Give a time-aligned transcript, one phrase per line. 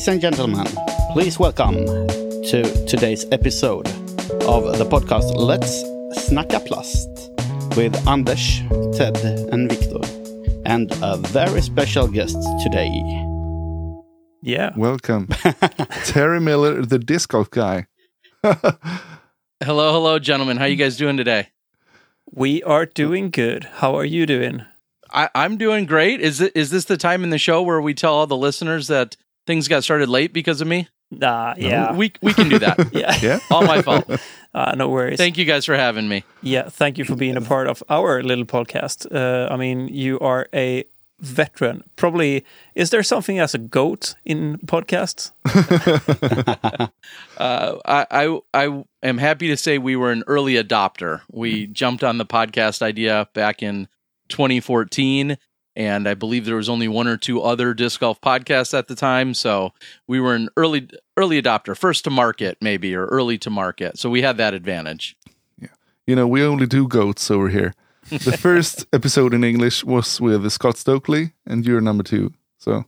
[0.00, 0.66] Ladies and gentlemen,
[1.12, 3.86] please welcome to today's episode
[4.46, 5.82] of the podcast Let's
[6.26, 7.06] Snacka Plast
[7.76, 8.60] with Anders,
[8.96, 9.14] Ted,
[9.52, 10.00] and Viktor,
[10.64, 12.88] and a very special guest today.
[14.40, 14.72] Yeah.
[14.74, 15.26] Welcome.
[16.06, 17.86] Terry Miller, the disc golf guy.
[18.42, 20.56] Hello, hello, gentlemen.
[20.56, 21.48] How you guys doing today?
[22.30, 23.64] We are doing good.
[23.64, 24.64] How are you doing?
[25.10, 26.22] I, I'm doing great.
[26.22, 28.86] Is it is this the time in the show where we tell all the listeners
[28.86, 29.18] that
[29.50, 30.88] things got started late because of me?
[31.10, 31.92] Nah, yeah.
[31.92, 32.76] We we can do that.
[32.92, 33.18] yeah.
[33.20, 33.38] Yeah.
[33.50, 34.06] all my fault.
[34.52, 35.16] Uh, no worries.
[35.16, 36.24] Thank you guys for having me.
[36.42, 39.06] yeah, thank you for being a part of our little podcast.
[39.06, 40.84] Uh, I mean, you are a
[41.20, 41.84] veteran.
[41.94, 45.30] Probably, is there something as a goat in podcasts?
[47.38, 51.20] Uh, I, I I am happy to say we were an early adopter.
[51.30, 53.88] We jumped on the podcast idea back in
[54.28, 55.38] 2014,
[55.76, 58.94] and I believe there was only one or two other disc golf podcasts at the
[58.94, 59.34] time.
[59.34, 59.72] So
[60.06, 63.98] we were an early early adopter, first to market maybe, or early to market.
[63.98, 65.16] So we had that advantage.
[65.60, 65.68] Yeah,
[66.06, 67.74] You know, we only do goats over here.
[68.10, 72.32] The first episode in English was with Scott Stokely, and you're number two.
[72.58, 72.84] So,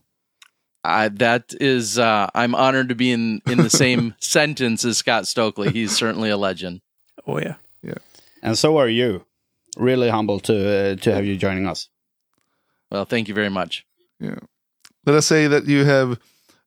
[0.83, 5.27] Uh, that is, uh, I'm honored to be in in the same sentence as Scott
[5.27, 5.71] Stokely.
[5.71, 6.81] He's certainly a legend.
[7.25, 7.99] Oh yeah, yeah.
[8.41, 9.25] And so are you.
[9.77, 11.89] Really humble to uh, to have you joining us.
[12.93, 13.85] Well, thank you very much.
[14.19, 14.39] Yeah.
[15.05, 16.19] Let us say that you have,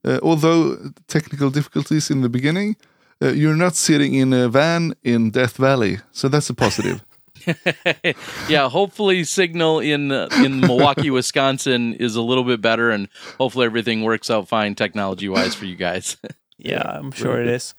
[0.04, 2.76] uh, although technical difficulties in the beginning,
[3.22, 5.98] uh, you're not sitting in a van in Death Valley.
[6.10, 7.04] So that's a positive.
[8.48, 13.66] yeah, hopefully signal in uh, in Milwaukee, Wisconsin is a little bit better, and hopefully
[13.66, 16.16] everything works out fine technology wise for you guys.
[16.58, 17.74] Yeah, I'm sure it is.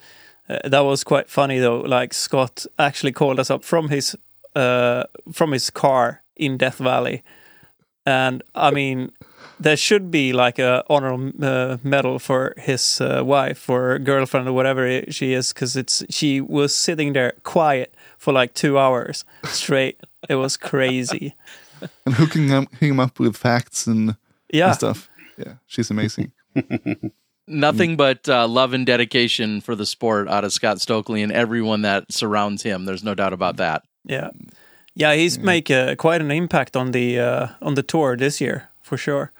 [0.47, 1.81] Uh, that was quite funny though.
[1.81, 4.15] Like Scott actually called us up from his
[4.55, 5.03] uh,
[5.33, 7.23] from his car in Death Valley,
[8.07, 9.11] and I mean,
[9.59, 14.53] there should be like a honor uh, medal for his uh, wife or girlfriend or
[14.53, 19.99] whatever she is, because it's she was sitting there quiet for like two hours straight.
[20.29, 21.35] it was crazy.
[22.05, 24.15] and hooking him, him up with facts and,
[24.53, 25.09] Yeah, and stuff.
[25.37, 26.31] Yeah, she's amazing.
[27.49, 31.81] Nothing but uh, love and dedication for the sport out of Scott Stokely and everyone
[31.81, 32.85] that surrounds him.
[32.85, 33.83] There's no doubt about that.
[34.05, 34.29] yeah,
[34.97, 35.15] yeah.
[35.15, 38.97] He's make uh, quite an impact on the uh, on the tour this year for
[38.97, 39.31] sure.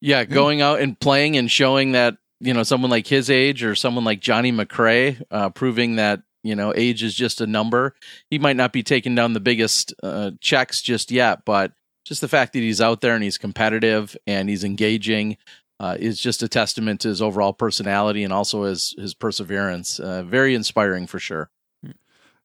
[0.00, 3.74] Yeah, going out and playing and showing that you know someone like his age or
[3.74, 7.94] someone like Johnny McRae, uh, proving that you know age is just a number.
[8.30, 11.72] He might not be taking down the biggest uh, checks just yet, but
[12.04, 15.36] just the fact that he's out there and he's competitive and he's engaging
[15.78, 20.00] uh, is just a testament to his overall personality and also his his perseverance.
[20.00, 21.48] Uh, very inspiring for sure.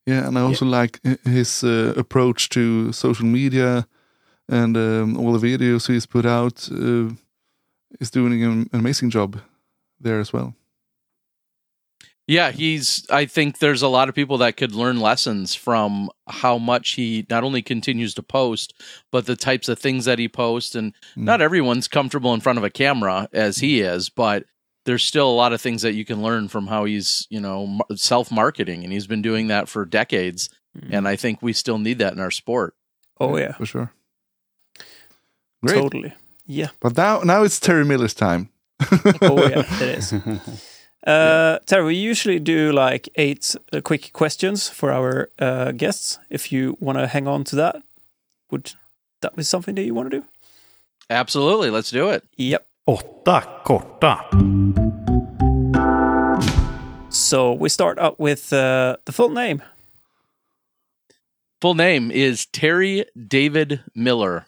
[0.07, 3.85] Yeah, and I also like his uh, approach to social media
[4.47, 6.69] and um, all the videos he's put out.
[6.71, 7.09] Uh,
[7.99, 9.37] he's doing an amazing job
[9.99, 10.53] there as well.
[12.25, 13.05] Yeah, he's.
[13.09, 17.25] I think there's a lot of people that could learn lessons from how much he
[17.29, 18.73] not only continues to post,
[19.11, 20.75] but the types of things that he posts.
[20.75, 21.23] And Mm.
[21.23, 24.43] not everyone's comfortable in front of a camera as he is, but
[24.87, 27.79] there's still a lot of things that you can learn from how he's, you know,
[27.95, 30.49] self marketing, and he's been doing that for decades.
[30.91, 32.73] And I think we still need that in our sport.
[33.19, 33.91] Oh yeah, for sure.
[35.65, 36.13] Great, totally.
[36.45, 36.69] Yeah.
[36.79, 38.49] but now now it's Terry Miller's time.
[39.21, 40.13] Oh yeah, it is.
[41.05, 46.19] Uh, Terry, we usually do like eight uh, quick questions for our uh, guests.
[46.29, 47.75] If you want to hang on to that,
[48.51, 48.73] would
[49.21, 50.25] that be something that you want to do?
[51.09, 52.23] Absolutely, let's do it.
[52.37, 52.67] Yep.
[52.87, 54.56] Åtta korta.
[57.27, 59.61] So we start out with uh, the full name.
[61.59, 64.45] Full name is Terry David Miller.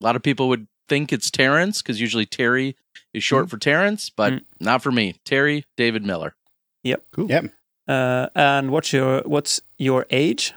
[0.00, 2.76] A lot of people would think it's Terrence because usually Terry
[3.12, 4.44] is short for Terrence, but Mm.
[4.60, 5.16] not for me.
[5.24, 6.36] Terry David Miller.
[6.84, 7.02] Yep.
[7.12, 7.28] Cool.
[7.28, 7.44] Yep.
[7.88, 10.54] Uh, and what's your what's your age?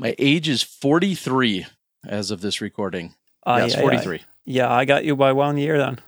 [0.00, 1.66] My age is 43
[2.04, 3.14] as of this recording.
[3.46, 4.22] Ah, yes, yeah, 43.
[4.44, 6.00] Yeah, I got you by one year then.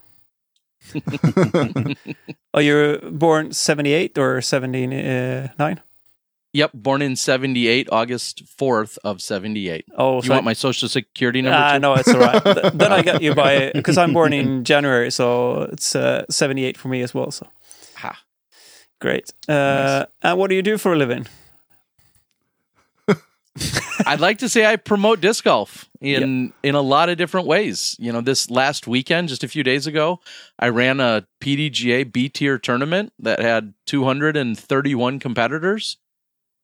[2.55, 5.81] oh, you're born seventy eight or seventy nine?
[6.53, 9.85] Yep, born in 78, August 4th of 78.
[9.97, 11.57] Oh, you so want my social security number?
[11.57, 11.79] Ah, too?
[11.79, 12.43] no, it's all right.
[12.43, 16.77] Th- then I got you by because I'm born in January, so it's uh, 78
[16.77, 17.31] for me as well.
[17.31, 17.47] So
[17.99, 18.19] Ha.
[19.01, 19.33] great.
[19.49, 21.29] Uh, And what do you do for a living?
[24.07, 27.97] I'd like to say I promote disc golf in in a lot of different ways.
[27.99, 30.21] You know, this last weekend, just a few days ago,
[30.59, 35.99] I ran a PDGA B tier tournament that had 231 competitors.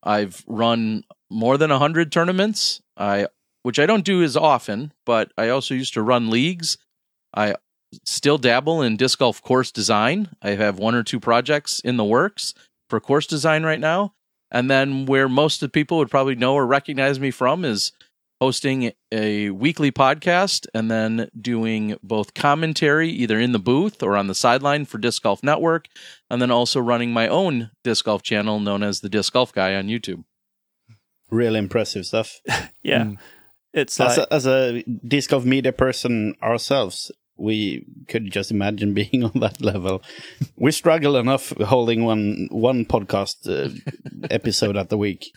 [0.03, 2.81] I've run more than 100 tournaments.
[2.97, 3.27] I
[3.63, 6.79] which I don't do as often, but I also used to run leagues.
[7.35, 7.57] I
[8.05, 10.29] still dabble in disc golf course design.
[10.41, 12.55] I have one or two projects in the works
[12.89, 14.15] for course design right now.
[14.51, 17.93] And then where most of the people would probably know or recognize me from is
[18.41, 24.27] hosting a weekly podcast and then doing both commentary either in the booth or on
[24.27, 25.89] the sideline for Disc Golf Network
[26.31, 29.75] and then also running my own disc golf channel known as the Disc Golf Guy
[29.75, 30.25] on YouTube.
[31.31, 32.41] Real impressive stuff.
[32.83, 33.03] Yeah.
[33.03, 33.19] Mm.
[33.75, 38.95] It's as, like a, as a disc golf media person ourselves, we could just imagine
[39.01, 40.03] being on that level.
[40.57, 43.71] we struggle enough holding one one podcast uh,
[44.31, 45.33] episode at the week.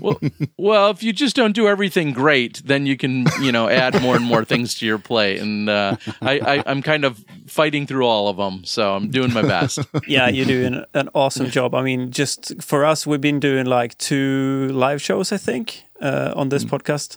[0.00, 0.20] well,
[0.58, 4.16] well, if you just don't do everything great, then you can, you know, add more
[4.16, 5.40] and more things to your plate.
[5.40, 9.32] And uh, I, I, I'm kind of fighting through all of them, so I'm doing
[9.32, 9.78] my best.
[10.06, 11.74] yeah, you're doing an awesome job.
[11.74, 16.32] I mean, just for us, we've been doing like two live shows, I think, uh,
[16.36, 17.16] on this podcast.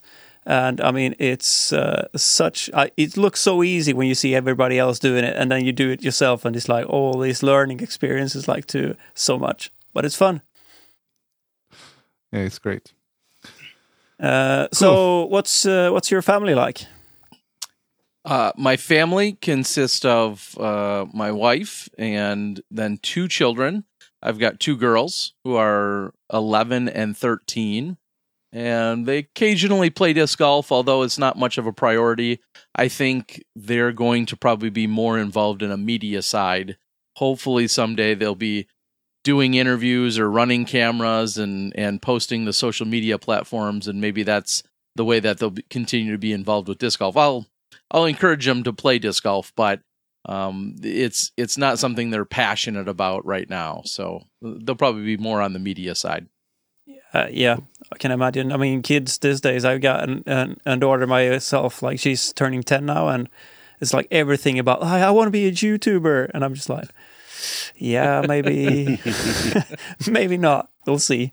[0.50, 2.72] And I mean, it's uh, such.
[2.74, 5.72] I it looks so easy when you see everybody else doing it, and then you
[5.72, 9.72] do it yourself, and it's like all these learning experiences, like to so much.
[9.94, 10.42] But it's fun.
[12.32, 12.94] Yeah, it's great.
[14.20, 16.88] Uh, So, what's uh, what's your family like?
[18.26, 23.84] Uh, my family consists of uh, my wife and then two children.
[24.24, 27.98] I've got two girls who are 11 and 13,
[28.52, 32.40] and they occasionally play disc golf, although it's not much of a priority.
[32.76, 36.78] I think they're going to probably be more involved in a media side.
[37.18, 38.68] Hopefully, someday they'll be
[39.24, 44.64] doing interviews or running cameras and, and posting the social media platforms, and maybe that's
[44.96, 47.16] the way that they'll continue to be involved with disc golf.
[47.18, 47.48] I'll
[47.92, 49.82] I'll encourage them to play disc golf, but
[50.26, 53.82] um, it's it's not something they're passionate about right now.
[53.86, 56.28] So they'll probably be more on the media side.
[57.14, 57.58] Uh, yeah,
[57.92, 58.52] I can imagine.
[58.52, 59.66] I mean, kids these days.
[59.66, 61.82] I've got an, an, an daughter myself.
[61.82, 63.28] Like she's turning ten now, and
[63.82, 64.84] it's like everything about.
[64.84, 66.88] I, I want to be a YouTuber, and I'm just like,
[67.76, 69.00] yeah, maybe,
[70.10, 70.70] maybe not.
[70.86, 71.32] We'll see.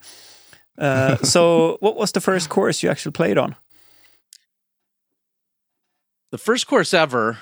[0.78, 3.56] Uh, so, what was the first course you actually played on?
[6.32, 7.38] The first course ever,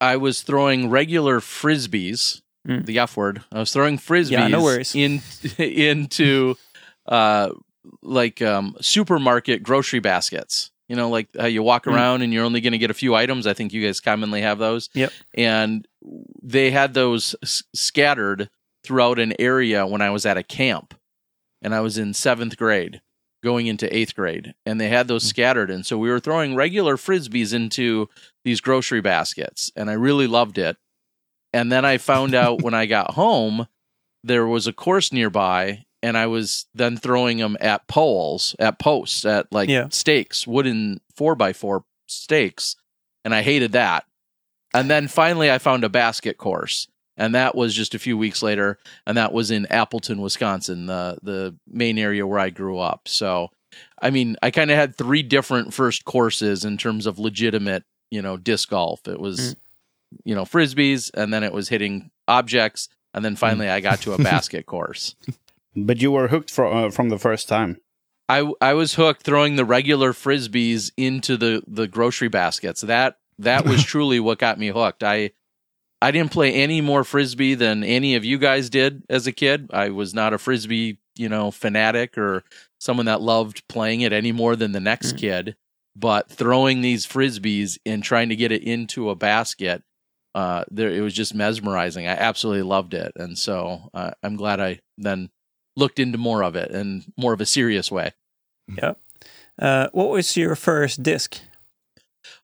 [0.00, 2.40] I was throwing regular frisbees.
[2.66, 2.86] Mm.
[2.86, 3.42] The F word.
[3.52, 4.94] I was throwing frisbees Yeah, no worries.
[4.94, 5.20] in
[5.58, 6.56] into
[7.06, 7.50] uh
[8.02, 10.70] like um supermarket grocery baskets.
[10.88, 11.94] You know, like how you walk Mm.
[11.94, 13.46] around and you're only going to get a few items.
[13.46, 14.90] I think you guys commonly have those.
[14.92, 15.12] Yep.
[15.34, 15.88] And
[16.42, 18.50] they had those s- scattered
[18.84, 20.92] throughout an area when I was at a camp,
[21.62, 23.00] and I was in seventh grade,
[23.42, 25.70] going into eighth grade, and they had those scattered.
[25.70, 28.10] And so we were throwing regular frisbees into
[28.44, 30.76] these grocery baskets, and I really loved it.
[31.54, 33.68] And then I found out when I got home
[34.22, 39.24] there was a course nearby, and I was then throwing them at poles, at posts,
[39.24, 39.88] at like Yeah.
[39.90, 42.76] stakes, wooden four by four stakes,
[43.24, 44.04] and I hated that.
[44.74, 48.42] And then finally, I found a basket course, and that was just a few weeks
[48.42, 53.08] later, and that was in Appleton, Wisconsin, the the main area where I grew up.
[53.08, 53.48] So,
[54.02, 58.20] I mean, I kind of had three different first courses in terms of legitimate, you
[58.20, 59.08] know, disc golf.
[59.08, 59.56] It was, mm.
[60.24, 63.38] you know, frisbees, and then it was hitting objects, and then mm.
[63.38, 65.16] finally I got to a basket course.
[65.76, 67.78] But you were hooked from uh, from the first time.
[68.28, 72.80] I I was hooked throwing the regular frisbees into the the grocery baskets.
[72.82, 75.02] That that was truly what got me hooked.
[75.02, 75.32] I
[76.00, 79.70] I didn't play any more frisbee than any of you guys did as a kid.
[79.72, 82.44] I was not a frisbee, you know, fanatic or
[82.78, 85.56] someone that loved playing it any more than the next kid.
[85.96, 89.82] But throwing these frisbees and trying to get it into a basket,
[90.34, 92.06] uh, there it was just mesmerizing.
[92.06, 95.30] I absolutely loved it, and so uh, I'm glad I then
[95.76, 98.12] looked into more of it and more of a serious way.
[99.58, 101.38] Uh, what was your first disc?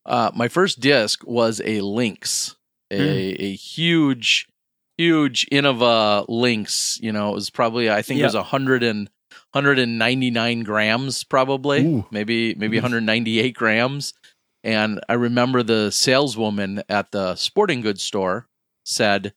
[0.06, 2.56] Uh, my first disc was a Lynx,
[2.90, 4.48] a, a huge,
[4.96, 6.98] huge Innova Lynx.
[7.02, 9.08] You know, it was probably I think it was a hundred and
[9.52, 12.06] 199 grams, probably Ooh.
[12.10, 14.14] maybe maybe 198 grams.
[14.62, 18.46] And I remember the saleswoman at the sporting goods store
[18.84, 19.32] said,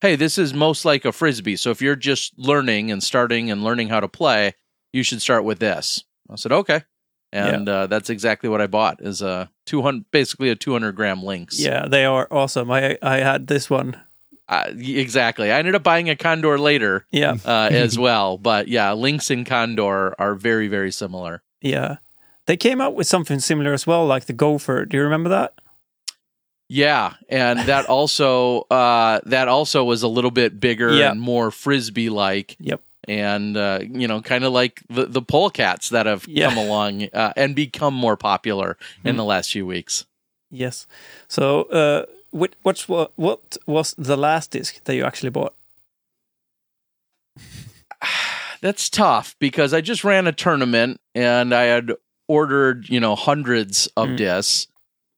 [0.00, 1.56] "Hey, this is most like a frisbee.
[1.56, 4.54] So if you're just learning and starting and learning how to play,
[4.92, 6.82] you should start with this." I said, "Okay."
[7.32, 11.60] And uh, that's exactly what I bought is a 200 basically a 200 gram lynx.
[11.60, 12.70] Yeah, they are awesome.
[12.70, 14.00] I I had this one.
[14.48, 15.50] Uh, exactly.
[15.50, 19.44] I ended up buying a condor later Yeah, uh, as well, but yeah, lynx and
[19.44, 21.42] condor are very very similar.
[21.60, 21.96] yeah.
[22.46, 24.84] They came out with something similar as well, like the Gopher.
[24.84, 25.54] Do you remember that?
[26.68, 31.10] Yeah, and that also uh, that also was a little bit bigger Yeah.
[31.12, 32.56] and more frisbee like.
[32.60, 32.80] Yep.
[33.08, 36.48] And uh, you know, kind of like the the polecats that have Yeah.
[36.48, 39.18] come along uh, and become more popular in Mm.
[39.18, 40.04] the last few weeks.
[40.50, 40.86] Yes.
[41.28, 45.54] So, uh, what what's what what was the last disc that you actually bought?
[48.60, 51.92] That's tough because I just ran a tournament and I had
[52.28, 54.16] ordered, you know, hundreds of Mm.
[54.16, 54.66] discs.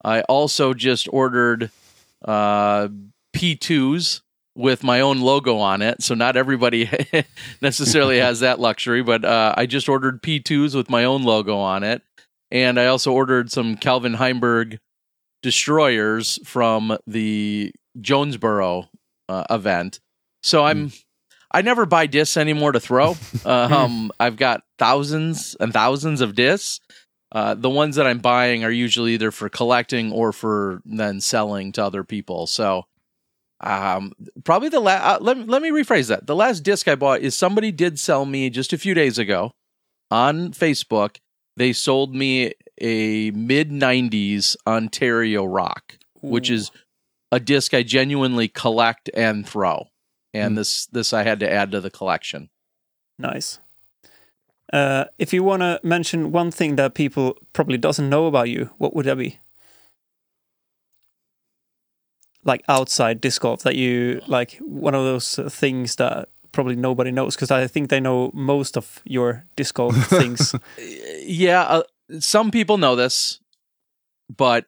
[0.04, 1.70] I also just ordered
[2.24, 2.88] uh,
[3.34, 4.20] P2s
[4.54, 6.02] with my own logo on it.
[6.02, 6.90] So not everybody
[7.62, 11.84] necessarily has that luxury, but uh, I just ordered P2s with my own logo on
[11.84, 12.02] it.
[12.50, 14.78] And I also ordered some Calvin Heimberg
[15.42, 18.88] destroyers from the Jonesboro
[19.28, 20.00] uh, event.
[20.42, 20.92] So I'm
[21.50, 23.16] I never buy discs anymore to throw.
[23.44, 26.80] um, I've got thousands and thousands of discs.
[27.30, 31.72] Uh, the ones that I'm buying are usually either for collecting or for then selling
[31.72, 32.46] to other people.
[32.46, 32.84] So,
[33.60, 34.12] um,
[34.44, 35.04] probably the last.
[35.04, 36.26] Uh, let me let me rephrase that.
[36.26, 39.52] The last disc I bought is somebody did sell me just a few days ago
[40.10, 41.16] on Facebook.
[41.56, 46.70] They sold me a mid '90s Ontario Roc, which is
[47.32, 49.88] a disc I genuinely collect and throw.
[50.32, 50.56] And Mm.
[50.56, 52.48] this this I had to add to the collection.
[53.18, 53.58] Nice.
[54.72, 58.70] Uh, if you want to mention one thing that people probably doesn't know about you,
[58.78, 59.40] what would that be?
[62.44, 67.10] Like outside disc golf, that you like one of those uh, things that probably nobody
[67.10, 70.54] knows because I think they know most of your disc golf things.
[71.22, 71.82] Yeah, uh,
[72.18, 73.40] some people know this,
[74.34, 74.66] but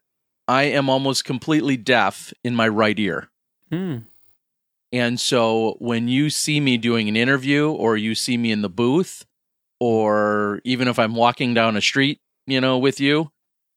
[0.49, 3.31] I am almost completely deaf in my right ear.
[3.71, 3.99] Hmm.
[4.93, 8.69] And so when you see me doing an interview or you see me in the
[8.69, 9.25] booth
[9.81, 13.33] or even if I'm walking down a street, you know, with you,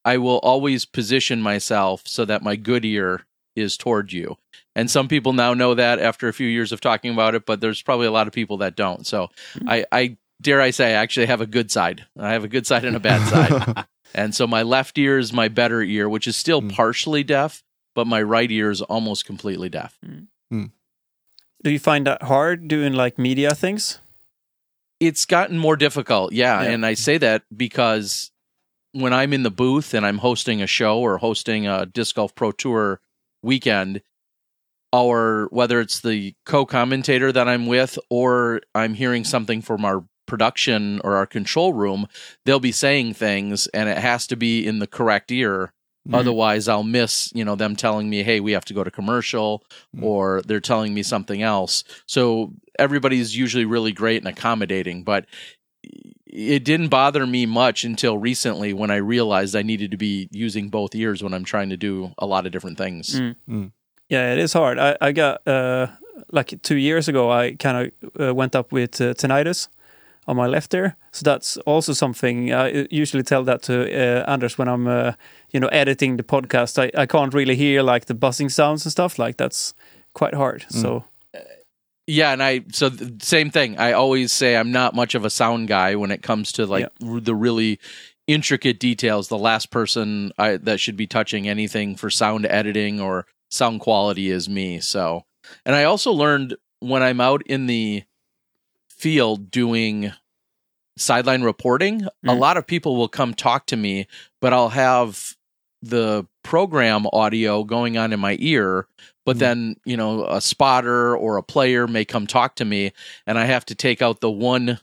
[0.06, 4.38] I will always position myself so that my good ear is toward you.
[4.76, 7.62] And some people now know that after a few years of talking about it, but
[7.62, 9.06] there's probably a lot of people that don't.
[9.08, 9.30] So
[9.68, 12.06] I, I dare I say I actually have a good side.
[12.20, 13.86] I have a good side and a bad side.
[14.16, 16.74] and so my left ear is my better ear, which is still Mm.
[16.74, 17.64] partially deaf,
[17.96, 19.98] but my right ear is almost completely deaf.
[20.52, 24.00] Do you find that hard doing like media things?
[25.08, 26.70] It's gotten more difficult yeah, Yeah.
[26.72, 28.32] and i say that because
[28.94, 32.34] when i'm in the booth and i'm hosting a show or hosting a disc golf
[32.36, 33.00] pro tour
[33.42, 34.02] weekend
[34.94, 41.02] our whether it's the co-commentator that i'm with or i'm hearing something from our production
[41.04, 42.08] or our control room
[42.46, 45.74] they'll be saying things and it has to be in the correct ear
[46.08, 46.16] Mhm.
[46.16, 49.64] otherwise i'll miss you know them telling me hey we have to go to commercial
[49.96, 50.04] Mm.
[50.04, 55.26] or they're telling me something else so everybody's usually really great and accommodating but
[56.26, 60.70] it didn't bother me much until recently when i realized i needed to be using
[60.70, 63.36] both ears when i'm trying to do a lot of different things Mm.
[63.50, 63.72] Mm.
[64.10, 64.78] Yeah, it is hard.
[64.78, 65.88] I, I got uh,
[66.32, 67.32] like two years ago.
[67.32, 69.70] I kind of uh, went up with uh, tinnitus
[70.28, 74.58] on my left ear, so that's also something I usually tell that to uh, Anders
[74.58, 75.14] when I'm, uh,
[75.52, 76.78] you know, editing the podcast.
[76.78, 79.18] I, I can't really hear like the buzzing sounds and stuff.
[79.18, 79.74] Like that's
[80.14, 80.66] quite hard.
[80.70, 81.06] So
[82.08, 83.78] yeah and i so the same thing.
[83.78, 86.90] I always say i'm not much of a sound guy when it comes to like
[87.06, 87.80] r- the really
[88.28, 89.28] intricate details.
[89.28, 94.30] The last person I, that should be touching anything for sound editing or sound quality
[94.30, 95.26] is me so.
[95.66, 98.04] And i also learned when i'm out in the
[98.90, 100.12] field doing
[100.98, 102.40] sideline reporting a Mm.
[102.40, 104.08] lot of people will come talk to me
[104.40, 105.36] but i'll have
[105.82, 108.88] the program audio going on in my ear
[109.26, 109.40] but Mm.
[109.40, 112.92] then you know a spotter or a player may come talk to me
[113.26, 114.80] and i have to take out the one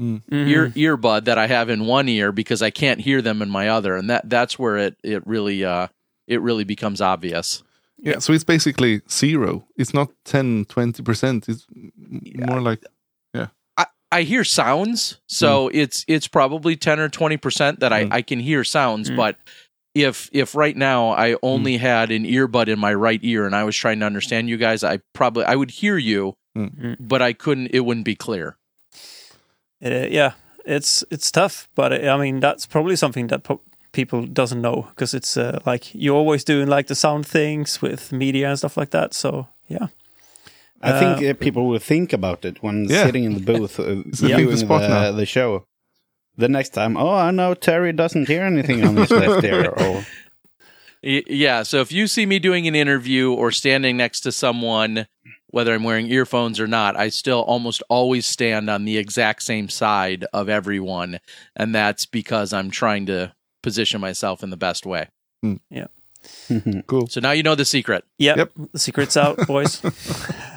[0.00, 0.22] mhm.
[0.30, 3.68] ear earbud that i have in one ear because i can't hear them in my
[3.68, 5.86] other and that that's where it it really uh
[6.26, 7.62] it really becomes obvious
[8.02, 9.64] Yeah, so it's basically zero.
[9.78, 11.48] It's not 10, 20%.
[11.48, 11.92] It's m-
[12.50, 12.82] more like,
[13.34, 18.12] yeah i I hear sounds so it's it's probably 10 or 20% that i Mm.
[18.18, 19.16] i can hear sounds Mm.
[19.16, 19.36] but
[19.94, 23.62] if if right now i only had an earbud in my right ear and i
[23.64, 26.96] was trying to understand you guys i probably i would hear you Mm.
[27.00, 28.56] but i couldn't it wouldn't be clear
[29.80, 30.32] It, uh, yeah,
[30.64, 33.60] it's it's tough, but uh, I mean that's probably something that po-
[33.92, 38.12] people doesn't know because it's uh, like you're always doing like the sound things with
[38.12, 39.14] media and stuff like that.
[39.14, 39.88] So yeah,
[40.80, 43.04] I think Uh, uh, people will think about it when Yeah.
[43.06, 45.16] sitting in the booth uh, It's a thing viewing spot the, now.
[45.16, 45.64] the show.
[46.36, 49.70] The next time, oh, I know Terry doesn't hear anything on his left ear.
[49.70, 50.04] Or
[51.02, 51.62] Yeah.
[51.62, 55.06] So if you see me doing an interview or standing next to someone,
[55.48, 59.68] whether I'm wearing earphones or not, I still almost always stand on the exact same
[59.68, 61.20] side of everyone.
[61.54, 65.08] And that's because I'm trying to position myself in the best way.
[65.42, 65.56] Hmm.
[65.70, 65.86] Yeah.
[66.86, 67.06] Cool.
[67.06, 68.02] So now you know the secret.
[68.18, 68.52] yeah, Yep.
[68.72, 69.82] the secret's out, boys.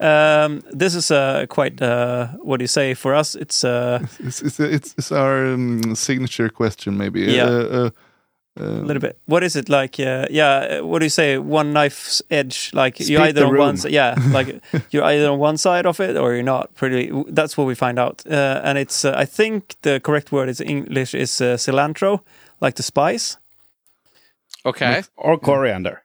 [0.00, 3.34] um, this is uh, quite uh, what do you say for us?
[3.34, 7.20] It's uh, It's, it's, it's, it's our um, signature question, maybe.
[7.22, 7.44] Yeah.
[7.44, 7.90] Uh,
[8.60, 9.18] uh, a little bit.
[9.26, 10.00] What is it like?
[10.00, 11.38] Uh, yeah, uh, what do you say?
[11.38, 12.70] One knife's edge.
[12.74, 13.92] Like you're either on one side.
[13.92, 16.74] Yeah, like you're either on one side of it or you're not.
[16.74, 17.12] Pretty.
[17.28, 18.24] That's what we find out.
[18.26, 19.04] Uh, and it's.
[19.04, 22.20] Uh, I think the correct word is English is uh, cilantro,
[22.60, 23.36] like the spice.
[24.64, 25.02] Okay.
[25.16, 26.02] Or coriander.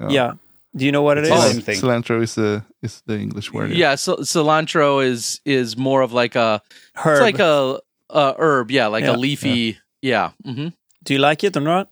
[0.00, 0.08] Yeah.
[0.10, 0.32] Yeah.
[0.76, 1.30] Do you know what it is?
[1.30, 1.80] It's Oh, Same thing.
[1.80, 3.70] Cilantro is the is the English word.
[3.70, 6.60] Yeah, so, cilantro is is more of like a
[6.94, 7.12] Herb.
[7.12, 9.14] it's like a, a herb, yeah, like Yeah.
[9.14, 10.68] a leafy, yeah, hmm
[11.04, 11.90] do you like it or not?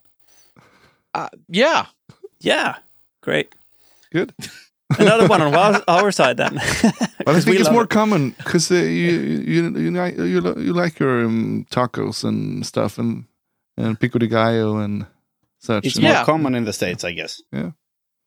[1.15, 1.87] uh, yeah.
[2.41, 2.77] Yeah.
[3.21, 3.55] Great.
[4.11, 4.33] Good.
[4.99, 6.55] Another one on our, our side then.
[6.55, 7.91] But I 'Cause think it's more it.
[7.91, 9.13] common because uh, you
[9.47, 13.25] you you like you, you like your um, tacos and stuff and
[13.77, 15.07] and pico de gallo and
[15.59, 15.87] such.
[15.87, 16.25] It's and- more Yeah.
[16.25, 17.41] common in the States, I guess.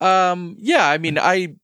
[0.05, 1.55] Um, yeah, I mean, I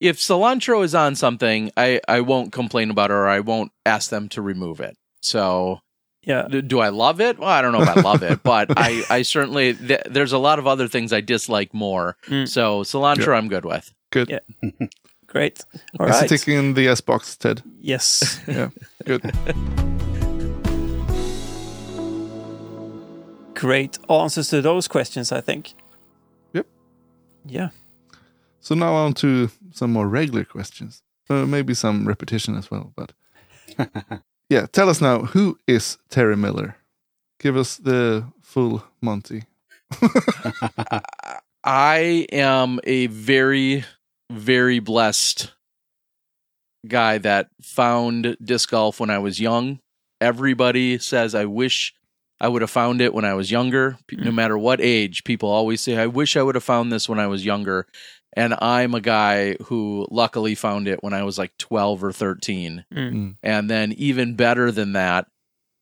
[0.00, 4.10] if cilantro is on something, I I won't complain about it or I won't ask
[4.10, 4.96] them to remove it.
[5.22, 5.80] So,
[6.22, 6.46] Yeah.
[6.48, 7.38] d- do I love it?
[7.38, 10.38] Well, I don't know if I love it, but I I certainly th- there's a
[10.38, 12.16] lot of other things I dislike more.
[12.28, 12.46] Mm.
[12.48, 13.92] So, cilantro I'm good with.
[14.10, 14.28] Good.
[14.30, 14.40] Yeah.
[15.26, 15.64] Great.
[16.00, 16.14] All right.
[16.14, 16.28] Is it right.
[16.30, 17.62] ticking in the S box, Ted?
[17.80, 18.40] Yes.
[18.48, 18.70] Yeah.
[19.04, 19.22] Good.
[23.54, 25.74] Great answers to those questions, I think.
[27.44, 27.52] Yep.
[27.52, 27.68] Yeah.
[28.60, 31.02] So now on to some more regular questions.
[31.30, 33.12] Uh, maybe some repetition as well, but
[34.48, 34.66] yeah.
[34.72, 36.76] Tell us now, who is Terry Miller?
[37.38, 39.44] Give us the full Monty.
[41.64, 43.84] I am a very,
[44.30, 45.52] very blessed
[46.86, 49.80] guy that found disc golf when I was young.
[50.20, 51.94] Everybody says, I wish
[52.40, 53.98] I would have found it when I was younger.
[54.06, 57.08] P- No matter what age, people always say, I wish I would have found this
[57.08, 57.86] when I was younger.
[58.34, 62.84] And I'm a guy who luckily found it when I was like 12 or 13.
[62.94, 63.36] Mm.
[63.42, 65.26] And then, even better than that,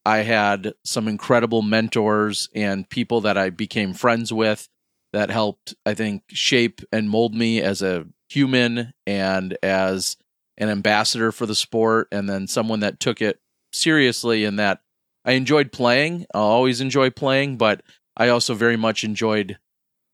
[0.06, 4.68] I had some incredible mentors and people that I became friends with
[5.12, 10.16] that helped, I think, shape and mold me as a human and as
[10.56, 12.08] an ambassador for the sport.
[12.12, 13.40] And then someone that took it
[13.72, 14.80] seriously and that
[15.26, 16.24] I enjoyed playing.
[16.32, 17.82] I'll always enjoy playing, but
[18.16, 19.58] I also very much enjoyed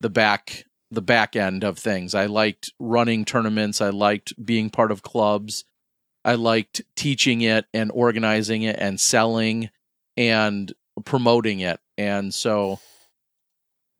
[0.01, 2.14] the back the back end of things.
[2.14, 3.81] I liked running tournaments.
[3.81, 5.64] I liked being part of clubs.
[6.25, 9.70] I liked teaching it and organizing it and selling
[10.16, 10.72] and
[11.05, 11.81] promoting it.
[11.96, 12.79] And so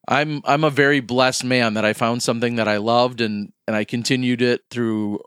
[0.07, 3.77] I'm I'm a very blessed man that I found something that I loved and and
[3.77, 5.21] I continued it through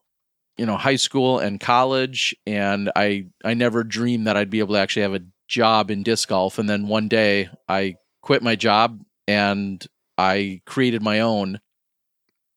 [0.58, 4.76] you know high school and college and I I never dreamed that I'd be able
[4.76, 8.56] to actually have a job in disc golf and then one day I quit my
[8.56, 9.86] job and
[10.18, 11.60] I created my own.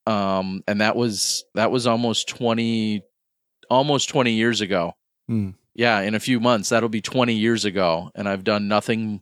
[0.06, 3.02] Um and that was that was almost 20
[3.70, 4.94] almost 20 years ago.
[5.28, 5.50] Hmm.
[5.74, 6.70] yeah in a few months.
[6.70, 9.20] That'll be 20 years ago and i've done nothing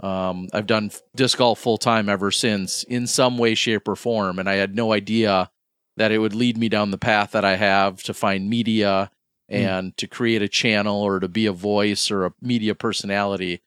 [0.00, 4.38] um i've done disc golf full time ever since in some way shape or form
[4.38, 5.48] and i had no idea
[5.96, 9.10] that it would lead me down the path that i have to find media
[9.48, 13.62] and to create a channel or to be a voice or a media personality.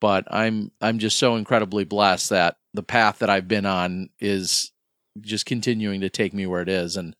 [0.00, 4.72] But i'm i'm just so incredibly blessed that the path that i've been on is
[5.20, 6.96] just continuing to take me where it is.
[6.96, 7.16] And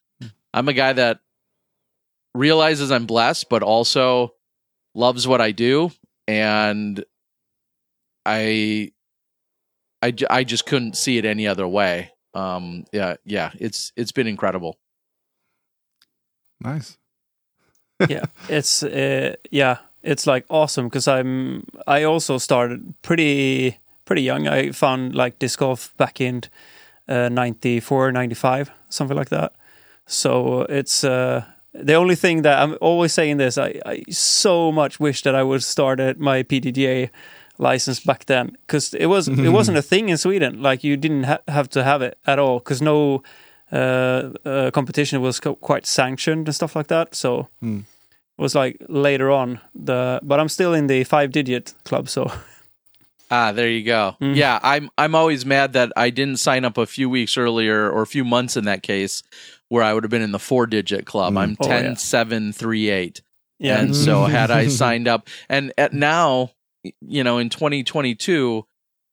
[0.53, 1.21] i'm a guy that
[2.35, 4.35] realizes i'm blessed but also
[4.95, 5.91] loves what i do.
[6.29, 7.03] And
[8.27, 8.91] i
[10.03, 12.11] i, I just couldn't see it any other way.
[12.35, 14.79] Um yeah yeah it's it's been incredible.
[16.61, 16.99] Nice.
[18.09, 18.25] Yeah.
[18.49, 24.47] It's uh, yeah it's like awesome because i'm i also started pretty pretty young.
[24.47, 26.43] I found like disc golf back in
[27.09, 29.55] uh, 94 95 something like that.
[30.07, 35.01] So it's uh the only thing that i'm always saying this i, I so much
[35.01, 37.11] wish that i would started my pdga
[37.59, 40.63] license back then because it was it wasn't a thing in sweden.
[40.63, 43.23] Like you didn't ha- have to have it at all because no
[43.75, 47.81] uh, uh, competition was co- quite sanctioned and stuff like that so Hmm.
[48.39, 52.31] it was like later on the but i'm still in the five digit club so
[53.31, 54.15] Ah, there you go.
[54.21, 54.37] Mm.
[54.37, 58.03] Yeah, I'm I'm always mad that I didn't sign up a few weeks earlier or
[58.03, 59.23] a few months in that case
[59.71, 61.33] where I would have been in the four digit club.
[61.35, 61.39] Mm.
[61.39, 61.95] I'm Oh, ten yeah.
[61.95, 63.23] seven three eight.
[63.59, 66.51] yeah And so had I signed up and at now,
[67.01, 68.67] you know, in 2022,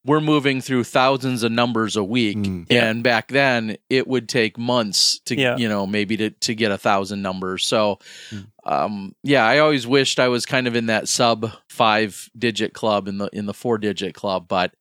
[0.04, 2.38] we're moving through thousands of numbers a week.
[2.38, 2.66] Mm.
[2.70, 2.86] Yeah.
[2.90, 5.58] And back then it would take months to, Yeah.
[5.58, 7.66] you know, maybe to, to get a thousand numbers.
[7.68, 8.00] So,
[8.32, 8.48] Mm.
[8.66, 13.08] um, yeah, I always wished I was kind of in that sub five digit club
[13.08, 14.74] in the, in the four digit club, but,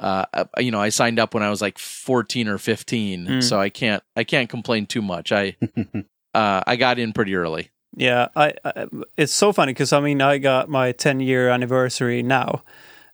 [0.00, 0.24] uh,
[0.58, 3.26] you know, I signed up when I was like 14 or 15.
[3.26, 3.42] Mm.
[3.42, 5.32] So I can't, I can't complain too much.
[5.32, 5.56] I,
[6.34, 7.70] uh, I got in pretty early.
[7.96, 12.22] Yeah, I, I it's so funny because I mean I got my 10 year anniversary
[12.22, 12.62] now,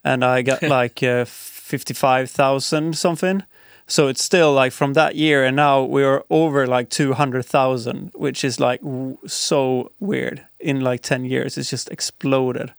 [0.05, 3.43] and I got like uh, fifty five thousand something.
[3.87, 7.45] So it's still like from that year, and now we are over like two hundred
[7.45, 10.47] thousand, which is like w- so weird.
[10.61, 12.73] In like ten years, it's just exploded.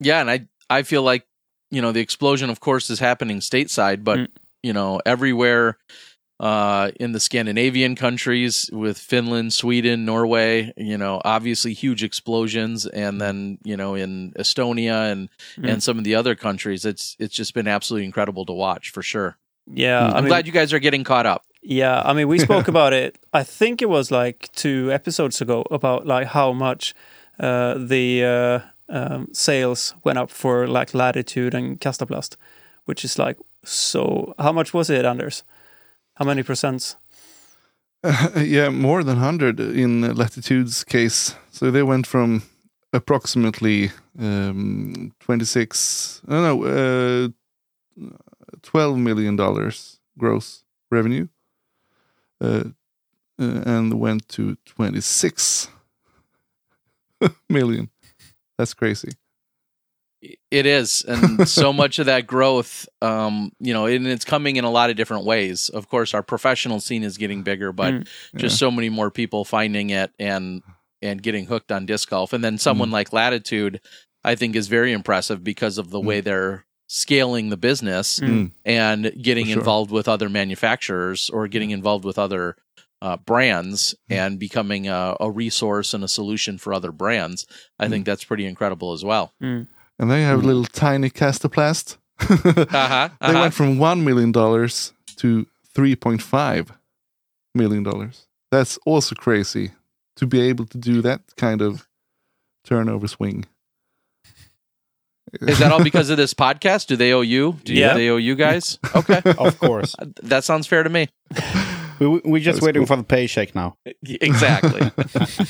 [0.00, 1.26] Yeah, and I I feel like
[1.70, 4.28] you know the explosion, of course, is happening stateside, but Mm.
[4.62, 5.78] you know everywhere
[6.40, 13.20] uh, in the Scandinavian countries with Finland, Sweden, Norway, you know, obviously huge explosions, and
[13.20, 15.70] then you know in Estonia and Mm.
[15.72, 19.02] and some of the other countries, it's it's just been absolutely incredible to watch for
[19.02, 19.36] sure.
[19.66, 21.42] Yeah, I I'm mean, glad you guys are getting caught up.
[21.62, 23.16] Yeah, I mean, we spoke about it.
[23.32, 26.94] I think it was like two episodes ago about like how much
[27.40, 32.36] uh, the uh, um, sales went up for like Latitude and Kastaplast,
[32.84, 34.34] which is like so.
[34.38, 35.44] How much was it, Anders?
[36.16, 36.96] How many percents?
[38.36, 41.34] yeah, more than 100 in Latitude's case.
[41.50, 42.42] So they went from
[42.92, 47.28] approximately um, 26, no, no, uh,
[48.62, 51.26] 12 million dollars gross revenue,
[52.40, 52.64] uh,
[53.40, 55.68] uh, and went to 26
[57.48, 57.90] million.
[58.58, 59.12] That's crazy.
[60.50, 64.64] It is, and so much of that growth, um, you know, and it's coming in
[64.64, 65.68] a lot of different ways.
[65.68, 68.06] Of course, our professional scene is getting bigger, but Mm.
[68.36, 70.62] just so many more people finding it and
[71.02, 72.32] and getting hooked on disc golf.
[72.32, 73.80] And then someone like Latitude,
[74.24, 78.52] I think, is very impressive because of the way they're scaling the business Mm.
[78.64, 79.58] and getting sure.
[79.58, 82.56] involved with other manufacturers or getting involved with other
[83.02, 87.46] uh, brands and becoming a, a resource and a solution for other brands.
[87.78, 89.34] I think that's pretty incredible as well.
[89.98, 91.96] And they have a little tiny Kastaplast.
[92.20, 93.40] Uh-huh, They uh-huh.
[93.40, 96.68] went from $1 million to $3.5
[97.54, 98.12] million.
[98.50, 99.72] That's also crazy
[100.16, 101.88] to be able to do that kind of
[102.64, 103.46] turnover swing.
[105.40, 106.86] Is that all because of this podcast?
[106.86, 107.56] Do they owe you?
[107.64, 107.94] Do Yeah.
[107.94, 108.78] they owe you guys?
[108.94, 109.20] Okay.
[109.38, 109.94] Of course.
[110.22, 111.08] that sounds fair to me.
[111.98, 112.86] we, we're just waiting cool.
[112.86, 113.76] for the paycheck now.
[114.02, 114.90] Exactly.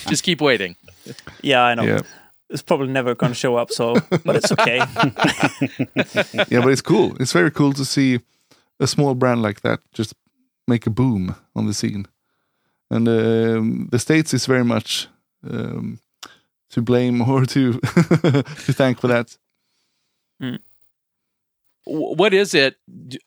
[0.09, 0.77] Just keep waiting.
[1.43, 1.83] Yeah, I know.
[1.83, 2.01] Yeah.
[2.55, 4.77] It's probably never going to show up, so but it's okay.
[6.49, 7.17] yeah, but it's cool.
[7.21, 8.21] It's very cool to see
[8.79, 10.15] a small brand like that just
[10.69, 12.07] make a boom on the scene.
[12.91, 15.09] And um, the States is very much
[15.51, 15.99] um,
[16.71, 19.37] to blame or to to thank for that.
[20.41, 20.59] W-
[21.87, 22.77] What is it?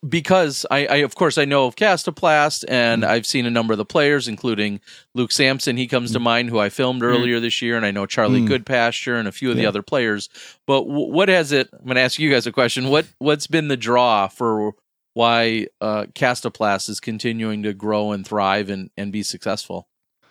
[0.07, 3.07] Because I, I of course, I know of Kastaplast, and Mm.
[3.07, 4.79] I've seen a number of the players, including
[5.13, 5.77] Luke Samson.
[5.77, 8.47] He comes to mind, who I filmed earlier this year, and I know Charlie Mm.
[8.49, 10.27] Goodpasture and a few of the other players.
[10.65, 11.69] But w- what has it?
[11.71, 12.87] I'm going to ask you guys a question.
[12.89, 14.73] What What's been the draw for
[15.13, 19.87] why uh, Kastaplast is continuing to grow and thrive and, and be successful?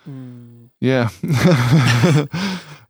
[0.08, 0.70] Mm.
[0.80, 1.10] Yeah.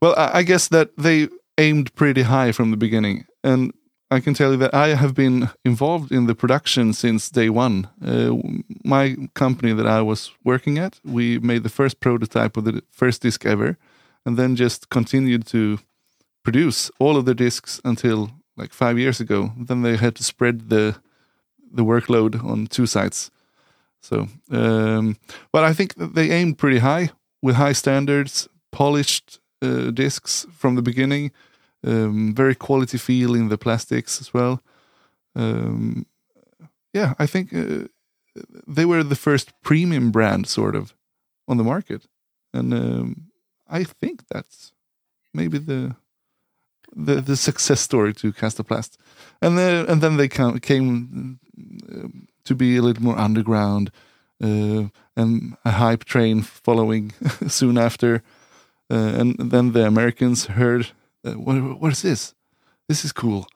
[0.01, 3.25] well, I I guess that they aimed pretty high from the beginning.
[3.45, 3.73] And
[4.11, 7.89] I can tell you that I have been involved in the production since day one.
[8.05, 8.37] Uh,
[8.85, 13.23] my company that I was working at, we made the first prototype of the first
[13.23, 13.77] disc ever,
[14.25, 15.79] and then just continued to
[16.45, 19.53] produce all of the discs until like five years ago.
[19.59, 20.97] Then they had to spread the
[21.73, 23.31] the workload on two sites.
[24.01, 25.17] So, um,
[25.51, 27.11] but I think they aimed pretty high
[27.43, 31.33] with high standards, polished uh, discs from the beginning,
[31.87, 34.63] um, very quality feel in the plastics as well.
[35.35, 36.07] Um,
[36.93, 37.89] yeah, I think uh,
[38.67, 40.95] they were the first premium brand, sort of,
[41.49, 42.07] on the market,
[42.53, 43.31] and um,
[43.69, 44.73] I think that's
[45.33, 45.97] maybe the
[46.95, 48.97] the the success story to Kastaplast,
[49.41, 51.39] and then and then they ca- came
[51.93, 53.91] um, to be a little more underground,
[54.43, 57.13] uh, and a hype train following
[57.49, 58.23] soon after,
[58.91, 60.89] uh, and then the Americans heard,
[61.27, 62.35] uh, what, "What is this?
[62.89, 63.47] This is cool."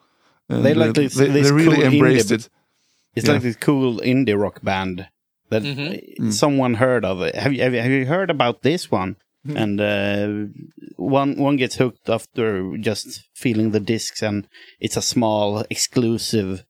[0.48, 2.40] And, They like uh, this- they, this they really cool embraced bit.
[2.46, 2.50] it.
[3.14, 3.34] It's Yeah.
[3.34, 5.08] like this cool indie rock band
[5.50, 6.28] that Mhm.
[6.28, 7.22] uh, someone heard of.
[7.22, 7.34] It.
[7.34, 9.16] Have you have you, have you heard about this one?
[9.56, 10.52] And uh,
[10.96, 14.46] one one gets hooked after just feeling the discs, and
[14.80, 16.64] it's a small exclusive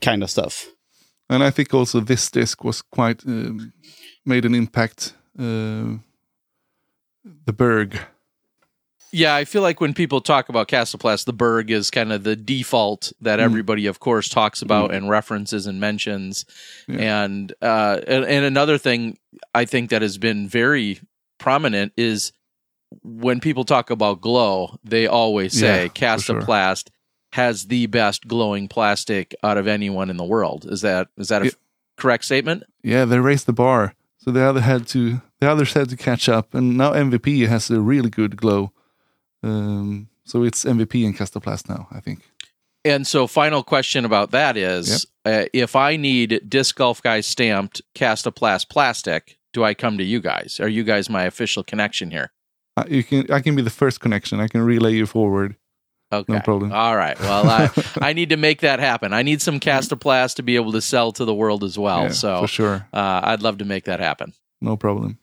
[0.00, 0.66] kind of stuff.
[1.30, 3.72] And I think also this disc was quite um,
[4.26, 5.14] made an impact.
[5.38, 5.98] Uh,
[7.46, 7.98] the Berg,
[9.14, 12.34] Yeah, I feel like when people talk about Kastaplast, the Berg is kind of the
[12.34, 13.42] default that Mm.
[13.42, 16.44] everybody, of course, talks about and references and mentions.
[16.88, 17.22] Yeah.
[17.24, 19.18] And, uh, and and another thing
[19.54, 20.98] I think that has been very
[21.38, 22.32] prominent is
[23.02, 26.40] when people talk about glow, they always say Yeah, for sure.
[26.40, 26.88] Kastaplast
[27.32, 30.66] has the best glowing plastic out of anyone in the world.
[30.68, 31.50] Is that is that a Yeah.
[31.96, 32.64] correct statement?
[32.82, 36.28] yeah, they raised the bar, so the other had to the others had to catch
[36.28, 38.72] up, and now MVP has a really good glow.
[39.44, 42.20] Um, So it's MVP in Kastaplast now, I think.
[42.84, 47.80] And so, final question about that is uh, if I need Disc Golf Guy stamped
[47.94, 50.60] Kastaplast plastic, do I come to you guys?
[50.60, 52.32] Are you guys my official connection here?
[52.76, 54.40] Uh, you can I can be the first connection.
[54.40, 55.56] I can relay you forward.
[56.12, 56.32] Okay.
[56.32, 56.72] No problem.
[56.72, 57.18] All right.
[57.20, 59.12] Well, I, I need to make that happen.
[59.12, 62.02] I need some Kastaplast to be able to sell to the world as well.
[62.04, 64.32] Yeah, so for sure, uh, I'd love to make that happen.
[64.60, 65.18] no problem.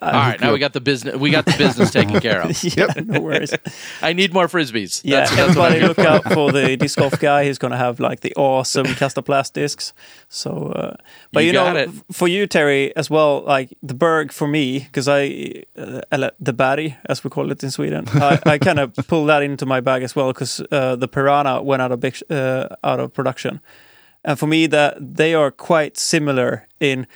[0.00, 0.40] All right.
[0.40, 1.16] Now we got the business.
[1.16, 2.64] We got the business taken care of.
[2.76, 3.52] yeah, no worries.
[4.02, 5.02] I need more frisbees.
[5.04, 7.44] Yeah, That's, everybody look out for the disc golf guy.
[7.44, 9.92] He's going to have like the awesome Kastaplast discs.
[10.28, 10.96] So, uh,
[11.30, 11.90] but You you, know, it.
[12.10, 16.94] for you, Terry, as well, like the Berg for me, because I, uh, the Berg,
[17.06, 20.02] as we call it in Sweden, I, I kind of pulled that into my bag
[20.02, 23.60] as well because uh, the Piranha went out of big, uh, out of production,
[24.24, 27.06] and for me, that they are quite similar in.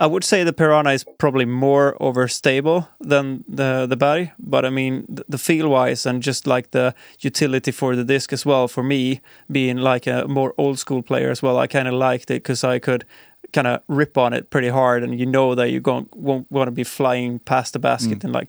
[0.00, 4.70] I would say the Piranha is probably more overstable than the the Berg, but I
[4.70, 8.66] mean the, the feel wise and just like the utility for the disc as well.
[8.66, 9.20] For me,
[9.52, 12.64] being like a more old school player as well, I kind of liked it because
[12.64, 13.04] I could
[13.52, 16.68] kind of rip on it pretty hard, and you know that you gon- won't want
[16.68, 18.24] to be flying past the basket mm.
[18.24, 18.48] and like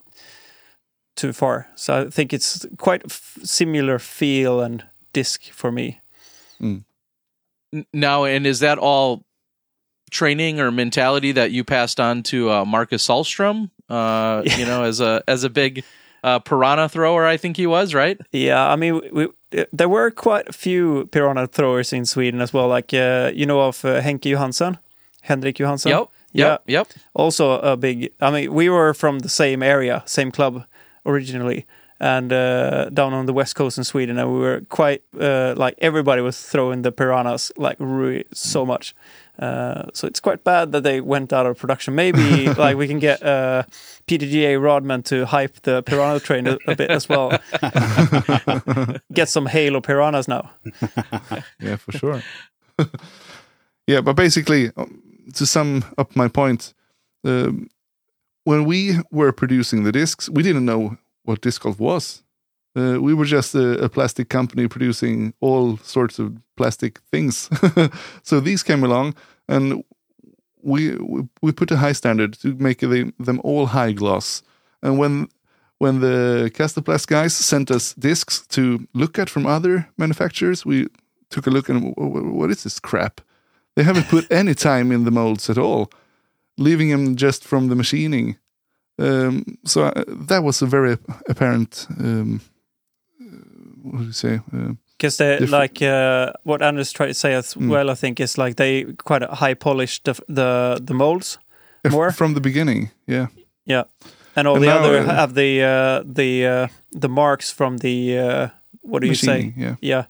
[1.15, 1.67] too far.
[1.75, 5.99] So I think it's quite f- similar feel and disc for me.
[6.61, 6.85] Mm.
[7.73, 9.25] N- Now, and is that all
[10.11, 13.71] training or mentality that you passed on to uh, Marcus Salstrom?
[13.89, 15.83] Uh, You know, as a as a big
[16.23, 18.17] uh, piranha thrower, I think he was right.
[18.31, 19.09] Yeah, I mean, we,
[19.51, 22.67] we, there were quite a few piranha throwers in Sweden as well.
[22.67, 24.77] Like uh, you know of uh, Henke Johansson,
[25.21, 25.91] Henrik Johansson.
[25.91, 26.07] Yep.
[26.33, 26.61] Yeah, Yep.
[26.67, 26.87] Yep.
[27.13, 28.11] also a big.
[28.21, 30.63] I mean, we were from the same area, same club
[31.05, 31.65] originally,
[32.01, 35.75] and uh, down on the west coast in Sweden, and we were quite uh, like
[35.77, 38.95] everybody was throwing the piranhas like really so much.
[39.37, 41.93] Uh, so it's quite bad that they went out of production.
[41.93, 43.63] Maybe like we can get uh,
[44.07, 47.29] PDGA Rodman to hype the piranha train a, a bit as well.
[49.13, 50.49] get some Halo piranhas now.
[51.59, 52.23] Yeah, for sure.
[53.85, 55.03] yeah, but basically, um,
[55.35, 56.73] to sum up my point,
[57.23, 57.69] um,
[58.43, 60.97] when we were producing the discs, we didn't know
[61.31, 62.23] what disc golf was.
[62.75, 67.49] Uh, we were just a, a plastic company producing all sorts of plastic things.
[68.23, 69.15] so these came along,
[69.47, 69.83] and
[70.61, 74.43] we we, we put a high standard to make they, them all high gloss.
[74.81, 75.27] And when
[75.79, 80.87] when the Kastaplast guys sent us discs to look at from other manufacturers, we
[81.29, 83.21] took a look and "Wh- wh- what is this crap?
[83.75, 85.91] They haven't put any time in the molds at all,
[86.57, 88.37] leaving them just from the machining.
[89.01, 90.97] Um, so uh, that was a very
[91.29, 91.87] apparent.
[91.99, 92.41] Um,
[93.19, 93.25] uh,
[93.83, 94.39] what do you say?
[94.53, 97.69] Uh, Because they Different- like uh, what Anders tried to say as Mm.
[97.69, 97.89] well.
[97.89, 101.39] I think is like they quite high polished the the, the molds
[101.89, 102.11] more.
[102.11, 103.27] from the beginning, yeah.
[103.69, 103.83] Yeah,
[104.35, 106.67] and all And the now, other uh, have the uh, the uh,
[107.01, 108.47] the marks from the uh,
[108.83, 109.53] what do you say?
[109.57, 109.75] Yeah.
[109.81, 110.03] Yeah,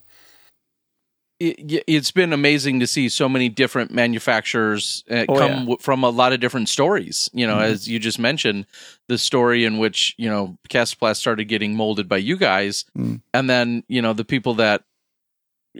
[1.42, 5.58] it, it's been amazing to see so many different manufacturers uh, Oh, come yeah.
[5.60, 7.28] w- from a lot of different stories.
[7.32, 7.62] You know, Mhm.
[7.72, 8.66] as you just mentioned,
[9.08, 13.20] the story in which you know Kastaplast started getting molded by you guys, Mm.
[13.34, 14.84] and then you know the people that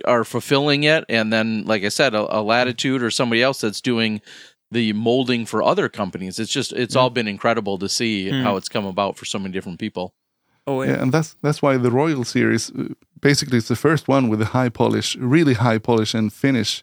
[0.07, 3.81] are fulfilling it, and then like I said, a, a Latitude or somebody else that's
[3.81, 4.20] doing
[4.70, 6.38] the molding for other companies.
[6.38, 8.42] It's just it's all been incredible to see Mm.
[8.42, 10.14] how it's come about for so many different people.
[10.66, 14.09] Oh yeah, Yeah, and that's that's why the Royal series uh, basically it's the first
[14.09, 16.83] one with a high polish, really high polish and finish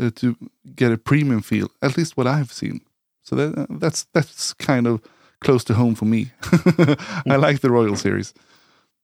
[0.00, 0.36] uh, to
[0.74, 1.68] get a premium feel.
[1.82, 2.80] At least what I've seen.
[3.22, 5.00] So that, uh, that's that's kind of
[5.40, 6.32] close to home for me.
[7.30, 8.34] I like the Royal series.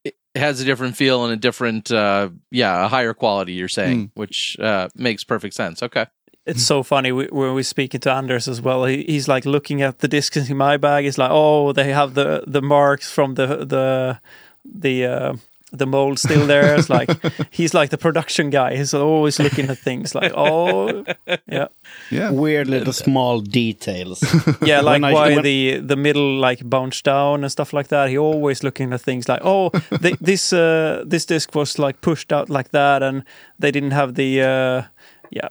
[0.05, 4.11] it has a different feel and a different uh yeah a higher quality you're saying
[4.15, 6.07] which uh makes perfect sense okay
[6.47, 8.85] it's so funny we, when we're speaking to Anders as well.
[8.85, 11.05] He, he's like looking at the discs in my bag.
[11.05, 14.21] He's like, oh, they have the the marks from the the
[14.65, 15.07] the.
[15.07, 15.37] Uh,
[15.77, 16.77] the mold still there.
[16.77, 17.11] It's like
[17.51, 18.77] he's like the production guy.
[18.77, 21.05] He's always looking at things like, oh,
[21.49, 21.67] yeah,
[22.11, 24.23] Yeah, Weird little small details.
[24.63, 28.09] yeah, like I- why when- the the middle like bounced down and stuff like that.
[28.09, 32.33] He always looking at things like, oh, th- this uh, this disc was like pushed
[32.33, 33.25] out like that, and
[33.59, 34.83] they didn't have the uh,
[35.31, 35.49] yeah.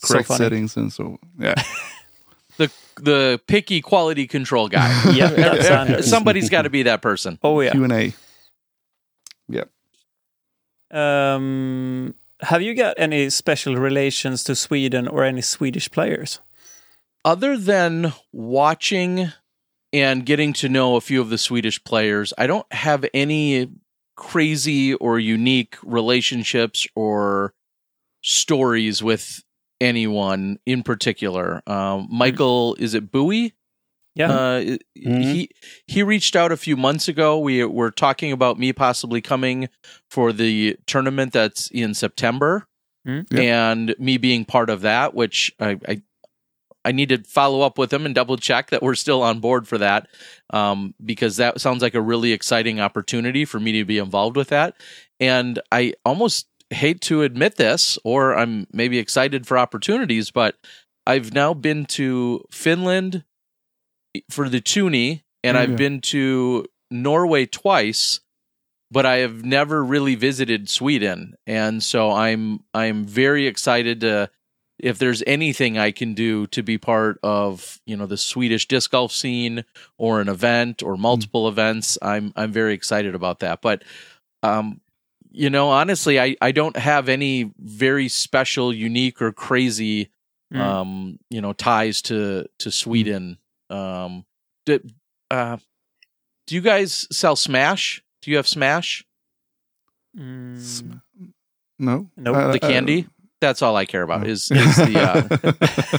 [0.00, 0.38] So correct funny.
[0.38, 1.54] settings and so yeah.
[2.56, 7.72] the the picky quality control guy Yeah, somebody's got to be that person Oh yeah.
[7.72, 8.14] Q and A.
[9.48, 9.64] Yeah.
[10.92, 16.40] Um, have you got any special relations to Sweden or any Swedish players?
[17.24, 19.30] other than watching
[19.92, 23.70] and getting to know a few of the Swedish players I don't have any
[24.16, 27.54] crazy or unique relationships or
[28.22, 29.42] stories with
[29.80, 33.54] anyone in particular um Michael is it Bowie
[34.16, 34.30] Yeah.
[34.32, 34.60] Uh,
[34.98, 35.22] Mhm.
[35.32, 35.48] He
[35.86, 37.38] he reached out a few months ago.
[37.38, 39.68] We were talking about me possibly coming
[40.10, 42.66] for the tournament that's in September,
[43.06, 43.24] Mm.
[43.30, 43.70] Yeah.
[43.70, 45.14] and me being part of that.
[45.14, 46.02] Which I, I
[46.84, 49.68] I need to follow up with him and double check that we're still on board
[49.68, 50.08] for that,
[50.52, 54.48] um, because that sounds like a really exciting opportunity for me to be involved with
[54.48, 54.74] that.
[55.20, 60.56] And I almost hate to admit this, or I'm maybe excited for opportunities, but
[61.06, 63.24] I've now been to Finland
[64.30, 68.20] for the Tuni, and I've been to Norway twice,
[68.90, 74.30] but I have never really visited Sweden, and so I'm I'm very excited to
[74.78, 78.90] if there's anything I can do to be part of you know the Swedish disc
[78.90, 79.64] golf scene
[79.98, 81.98] or an event or multiple events.
[82.02, 83.82] I'm I'm very excited about that, but
[84.42, 84.80] um.
[85.32, 90.10] You know, honestly, I, I don't have any very special, unique, or crazy
[90.52, 90.58] Mm.
[90.60, 93.38] um, you know, ties to to Sweden.
[93.70, 94.24] Um,
[94.66, 94.80] do,
[95.30, 95.58] uh,
[96.48, 98.02] do you guys sell Smash?
[98.20, 99.04] Do you have Smash?
[100.18, 100.92] Mm, Sm-
[101.78, 102.36] No, Nope.
[102.36, 103.06] Uh, the uh, candy?
[103.40, 104.22] That's all I care about.
[104.22, 104.26] no.
[104.26, 104.98] Is is the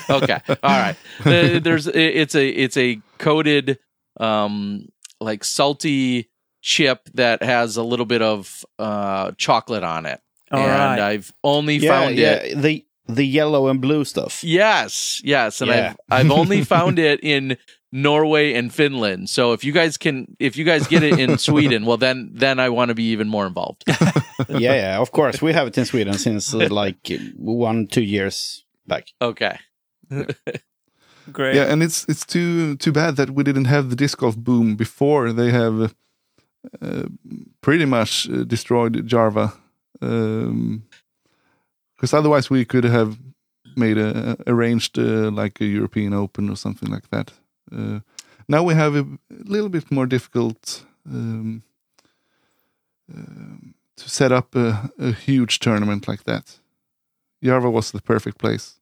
[0.10, 0.40] uh, okay?
[0.62, 0.98] All right.
[1.24, 3.80] There's it's a it's a coated
[4.20, 4.90] um
[5.22, 6.30] like salty
[6.62, 10.22] chip that has a little bit of uh chocolate on it,
[10.52, 11.00] all and right.
[11.00, 12.62] I've only yeah, found yeah, it.
[12.62, 14.44] the the yellow and blue stuff.
[14.44, 15.94] Yes, yes, and Yeah.
[16.10, 17.58] I've I've only found it in
[17.92, 19.30] Norway and Finland.
[19.30, 22.60] So if you guys can, if you guys get it in Sweden, well then then
[22.60, 23.84] I want to be even more involved.
[24.50, 25.42] yeah, yeah, of course.
[25.42, 29.08] We have it in Sweden since uh, like one, two years back.
[29.22, 29.58] Okay.
[31.32, 31.56] Great.
[31.56, 34.76] Yeah, and it's it's too too bad that we didn't have the disc golf boom
[34.76, 35.32] before.
[35.34, 35.88] They have uh,
[37.62, 39.54] pretty much uh, destroyed Jarva,
[39.94, 40.82] because
[42.14, 43.18] otherwise we could have
[43.76, 47.32] made a arranged uh, like a European Open or something like that.
[47.72, 48.00] Uh,
[48.48, 51.64] now we have a, little bit more difficult um,
[53.14, 56.60] um, to set up a, a huge tournament like that.
[57.44, 58.76] Jarva was the perfect place.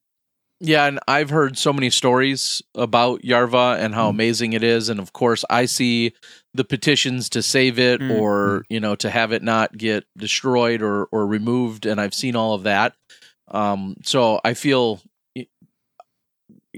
[0.61, 4.15] Yeah, and I've heard so many stories about Yarva and how Mm.
[4.15, 6.13] amazing it is, and of course I see
[6.53, 8.19] the petitions to save it Mm.
[8.19, 12.35] or you know to have it not get destroyed or or removed, and I've seen
[12.35, 12.93] all of that.
[13.51, 15.01] Um, so I feel,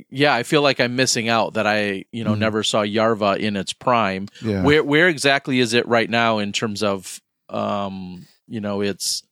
[0.10, 2.40] yeah, I feel like I'm missing out that I you know Mhm.
[2.40, 4.28] never saw Yarva in its prime.
[4.42, 4.64] Yeah.
[4.64, 9.24] Where where exactly is it right now in terms of um you know its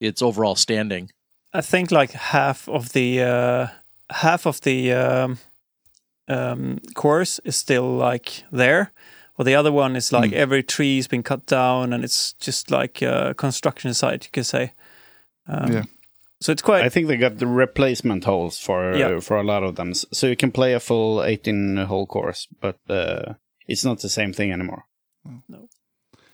[0.00, 1.10] its overall standing?
[1.52, 3.66] I think like half of the uh,
[4.10, 5.38] half of the um,
[6.28, 8.92] um, course is still like there,
[9.36, 10.36] while the other one is like Mm.
[10.36, 14.72] every tree's been cut down and it's just like a construction site, you could say.
[15.48, 15.82] Um, Yeah.
[16.42, 19.20] So it's quite I think they got the replacement holes for Yeah.
[19.20, 22.76] for a lot of them, so you can play a full 18 hole course, but
[22.90, 23.34] uh,
[23.66, 24.84] it's not the same thing anymore.
[25.48, 25.68] No,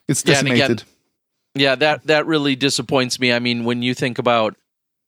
[0.09, 0.83] It's Yeah, again- decimated.
[1.55, 3.33] Yeah, that that really disappoints me.
[3.33, 4.57] I mean, when you think about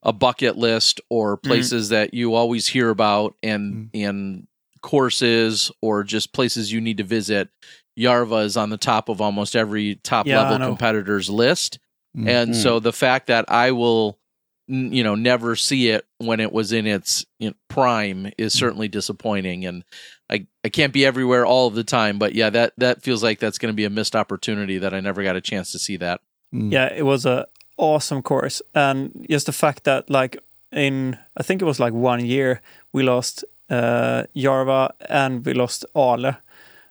[0.02, 4.46] a bucket list or places that you always hear about and and
[4.82, 7.48] courses or just places you need to visit,
[7.98, 11.78] Yarva is on the top of almost every top Yeah, level competitor's list.
[12.16, 12.28] Mm.
[12.28, 12.54] And Mm.
[12.62, 14.18] so the fact that I will
[14.66, 18.88] you know never see it when it was in its you know, prime is certainly
[18.88, 19.84] disappointing and
[20.30, 23.40] I, I can't be everywhere all of the time but yeah that that feels like
[23.40, 25.98] that's going to be a missed opportunity that I never got a chance to see
[25.98, 26.22] that
[26.54, 26.72] Mm.
[26.72, 30.38] yeah, it was a awesome course, and just the fact that like
[30.72, 35.84] in I think it was like one year we lost uh, Jarva and we lost
[35.94, 36.36] Ale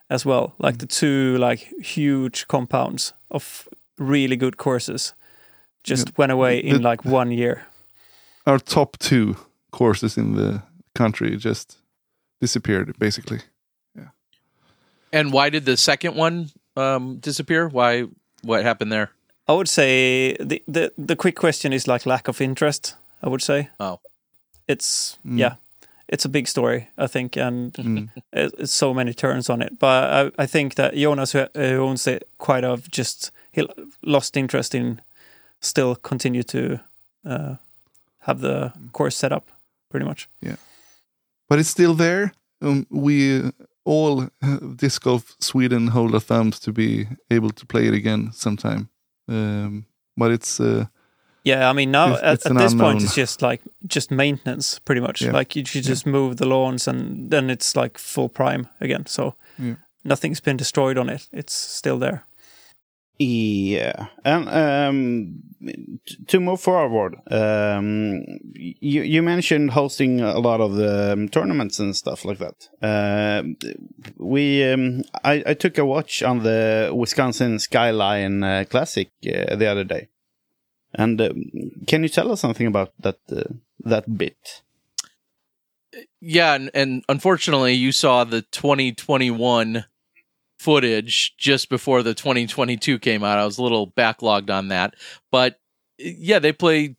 [0.09, 5.13] as well, like the two like huge compounds of really good courses
[5.83, 7.67] just went away in The- like one year.
[8.45, 9.35] Our top two
[9.71, 10.61] courses in the
[10.95, 11.77] country just
[12.41, 13.39] disappeared, basically.
[13.95, 14.09] Yeah.
[15.11, 17.67] And why did the second one um, disappear?
[17.69, 18.07] Why?
[18.43, 19.09] What happened there?
[19.47, 22.95] I would say the, the the quick question is like lack of interest.
[23.21, 23.69] I would say.
[23.79, 23.99] Oh.
[24.67, 25.39] it's Mm.
[25.39, 25.55] yeah,
[26.07, 26.89] it's a big story.
[26.97, 28.09] I think, and Mm.
[28.33, 29.79] it's so many turns on it.
[29.79, 33.67] But I, I think that Jonas, who, who owns it, quite of just he
[34.01, 34.99] lost interest in
[35.59, 36.79] still continue to
[37.25, 37.55] uh,
[38.19, 39.47] have the course set up,
[39.89, 40.27] pretty much.
[40.41, 40.57] Yeah,
[41.49, 42.31] but it's still there.
[42.61, 43.51] Um, we uh,
[43.85, 48.31] all uh, disc golf Sweden hold our thumbs to be able to play it again
[48.33, 48.89] sometime.
[49.27, 49.85] Um,
[50.17, 50.85] but it's uh,
[51.43, 54.11] Yeah, I mean now It's- at, it's at an this point it's just like just
[54.11, 55.21] maintenance, pretty much.
[55.21, 55.31] Yeah.
[55.33, 59.05] Like you should just move the lawns and then it's like full prime again.
[59.07, 59.75] So Yeah.
[60.05, 62.25] nothing's been destroyed on it; it's still there.
[63.19, 65.43] Yeah, and um,
[66.27, 68.23] to move forward, um,
[68.55, 72.69] you you mentioned hosting a lot of the um, tournaments and stuff like that.
[72.81, 73.43] Uh,
[74.17, 79.67] we um, I, I took a watch on the Wisconsin Skyline uh, Classic uh, the
[79.67, 80.07] other day,
[80.93, 81.51] and um,
[81.87, 83.43] can you tell us something about that uh,
[83.79, 84.61] that bit?
[86.21, 89.85] Yeah, and, and unfortunately, you saw the 2021
[90.57, 93.37] footage just before the 2022 came out.
[93.37, 94.95] I was a little backlogged on that,
[95.31, 95.59] but
[95.97, 96.95] yeah, they play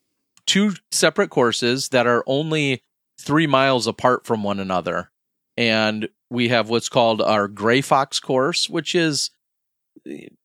[0.46, 2.82] two separate courses that are only
[3.18, 5.10] three miles apart from one another,
[5.56, 9.30] and we have what's called our Gray Fox course, which is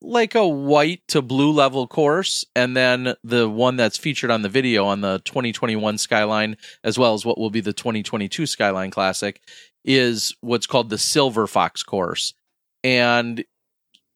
[0.00, 4.48] like a white to blue level course, and then the one that's featured on the
[4.48, 9.42] video on the 2021 Skyline, as well as what will be the 2022 Skyline Classic,
[9.84, 12.34] is what's called the Silver Fox course.
[12.82, 13.44] And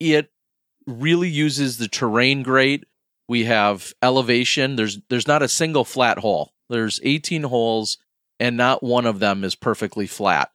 [0.01, 0.31] it
[0.87, 2.85] really uses the terrain great.
[3.29, 4.77] We have elevation.
[4.77, 6.53] There's there's not a single flat hole.
[6.71, 7.99] There's 18 holes,
[8.41, 10.51] and not one of them is perfectly flat.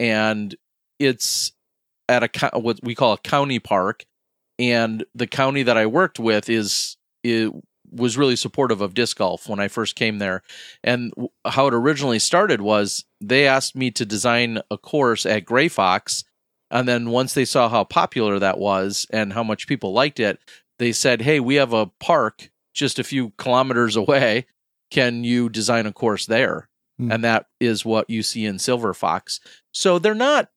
[0.00, 0.54] And
[0.98, 1.52] it's
[2.08, 4.04] at a what we call a county park
[4.58, 7.52] and the county that I worked with is it
[7.90, 10.42] was really supportive of disc golf when I first came there.
[10.82, 11.12] And
[11.44, 16.24] how it originally started was they asked me to design a course at Gray Fox,
[16.70, 20.38] and then once they saw how popular that was and how much people liked it,
[20.78, 24.46] they said, "Hey, we have a park just a few kilometers away.
[24.90, 27.12] Can you design a course there?" Hmm.
[27.12, 29.40] And that is what you see in Silver Fox.
[29.72, 30.50] So they're not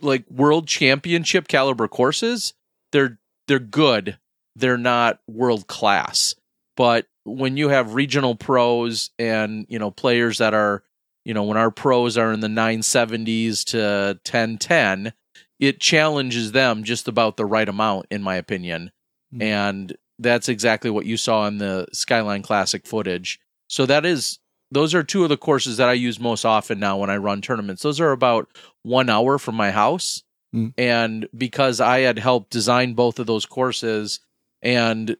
[0.00, 2.54] like world championship caliber courses
[2.92, 4.18] they're they're good.
[4.56, 6.34] They're not world class.
[6.76, 10.82] But when you have regional pros and you know players that are
[11.24, 15.12] you know when our pros are in the 970s to 1010
[15.58, 18.92] it challenges them just about the right amount in my opinion.
[19.34, 19.42] Mm.
[19.42, 23.38] and that's exactly what you saw in the skyline classic footage.
[23.68, 24.38] So that is
[24.70, 27.40] those are two of the courses that i use most often now when i run
[27.40, 27.82] tournaments.
[27.82, 28.48] Those are about
[28.82, 30.22] one hour from my house.
[30.54, 30.72] Mm.
[30.78, 34.20] and because i had helped design both of those courses
[34.62, 35.14] and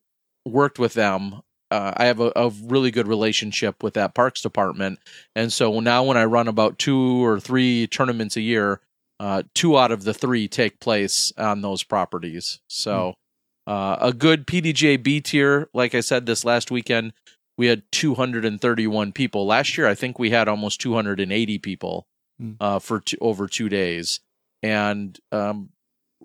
[0.47, 4.99] worked with them uh, i have a, a really good relationship with that parks department.
[5.37, 8.81] And so now when i run about two or three tournaments a year
[9.21, 12.61] uh, two out of the three take place on those properties.
[12.69, 13.15] So
[13.67, 17.13] uh, a good pdga b tier like i said this last weekend
[17.59, 22.07] we had 231 people last year i think we had almost 280 people
[22.41, 22.53] Hmm.
[22.61, 24.21] uh, for two, over two days
[24.63, 25.71] and um,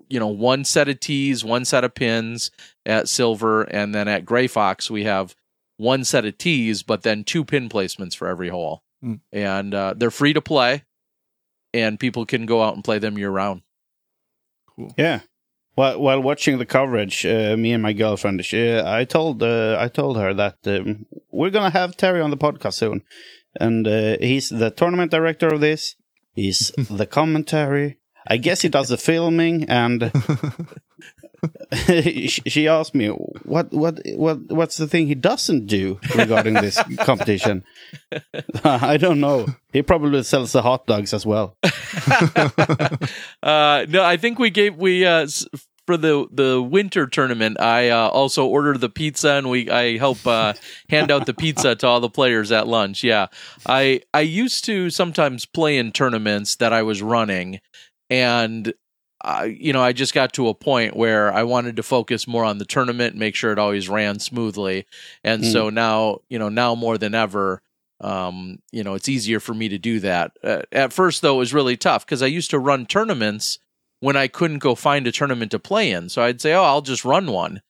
[0.08, 2.52] you know one set of tees one set of pins
[2.86, 5.34] at silver and then at gray fox we have
[5.76, 9.20] one set of tees but then two pin placements for every hole Mm.
[9.32, 10.84] and uh, they're free to play
[11.74, 13.62] and people can go out and play them year round
[14.76, 14.94] Cool.
[14.96, 15.20] Yeah.
[15.74, 19.88] While while watching the coverage, uh, me and my girlfriend, she, I told uh, I
[19.88, 23.02] told her that um, we're gonna have Terry on the podcast soon,
[23.60, 25.96] and uh, he's the tournament director of this.
[26.34, 27.98] He's the commentary.
[28.26, 30.12] I guess he does the filming, and
[32.26, 37.64] she asked me what what what what's the thing he doesn't do regarding this competition.
[38.64, 39.46] I don't know.
[39.72, 41.56] He probably sells the hot dogs as well.
[43.42, 45.26] uh, no, I think we gave we uh,
[45.86, 47.60] for the the winter tournament.
[47.60, 50.54] I uh, also ordered the pizza, and we I help uh,
[50.88, 53.04] hand out the pizza to all the players at lunch.
[53.04, 53.26] Yeah,
[53.66, 57.60] I I used to sometimes play in tournaments that I was running,
[58.10, 58.72] and
[59.44, 62.58] You know I just got to a point where I wanted to focus more on
[62.58, 64.86] the tournament, and make sure it always ran smoothly,
[65.22, 65.52] and Mm.
[65.52, 67.62] so now you know now more than ever
[68.00, 70.32] um, you know, it's easier for me to do that.
[70.42, 73.58] Uh, at first, though, it was really tough because I used to run tournaments
[74.00, 76.08] when I couldn't go find a tournament to play in.
[76.10, 77.62] So I'd say, "Oh, I'll just run one,"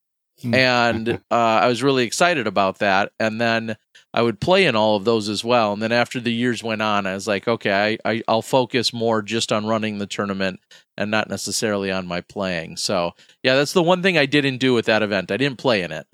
[0.42, 0.54] Hmm.
[0.54, 3.12] and uh, I was really excited about that.
[3.20, 3.76] And then
[4.14, 5.72] I would play in all of those as well.
[5.72, 8.92] And then after the years went on, I was like, "Okay, I, I I'll focus
[8.92, 10.60] more just on running the tournament
[10.96, 13.12] and not necessarily on my playing." So
[13.42, 15.32] yeah, that's the one thing I didn't do with that event.
[15.32, 16.06] I didn't play in it.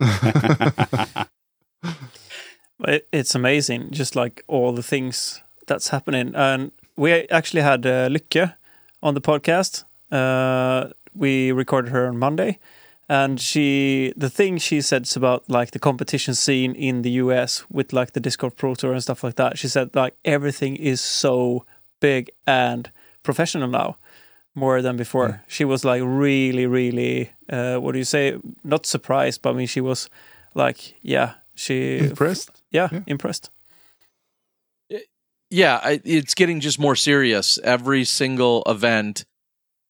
[2.86, 6.32] It, it's amazing, just like all the things that's happening.
[6.34, 8.54] And we actually had uh, Lykke
[9.02, 9.84] on the podcast.
[10.10, 12.58] Uh, we recorded her on Monday,
[13.08, 17.92] and she the thing she said about like the competition scene in the US with
[17.92, 19.58] like the Disc Golf Pro Tour and stuff like that.
[19.58, 21.64] She said like everything is so
[22.00, 22.90] big and
[23.22, 23.96] professional now,
[24.54, 25.42] more than before.
[25.48, 28.38] She was like really, really, uh, what do you say?
[28.64, 30.08] Not surprised, but I mean she was
[30.54, 32.62] like, yeah, she Impressed?
[32.70, 33.00] yeah, Yeah.
[33.06, 33.50] impressed.
[35.50, 39.24] yeah, it's getting just more serious every single event,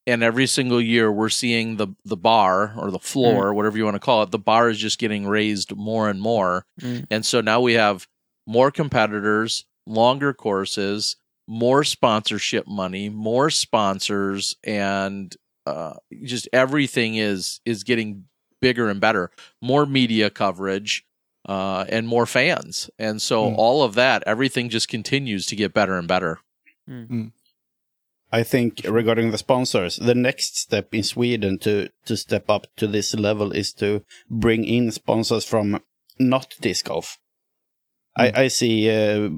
[0.09, 3.95] and every single year we're seeing the the bar or the floor, whatever you want
[3.95, 6.65] to call it, the bar is just getting raised more and more.
[6.81, 7.05] Mm.
[7.09, 8.07] And so now we have
[8.47, 11.15] more competitors, longer courses,
[11.47, 15.35] more sponsorship money, more sponsors, and
[15.65, 15.93] uh,
[16.23, 18.25] just everything is is getting
[18.61, 19.31] bigger and better.
[19.61, 21.05] More media coverage.
[21.47, 23.55] Uh, and more fans, and so Mm.
[23.57, 26.37] all of that, everything just continues to get better and better.
[28.31, 32.87] I think regarding the sponsors, the next step in Sweden to to step up to
[32.87, 35.81] this level is to bring in sponsors from
[36.19, 37.17] not disc golf.
[38.15, 38.89] I, I see.
[38.89, 39.29] Uh,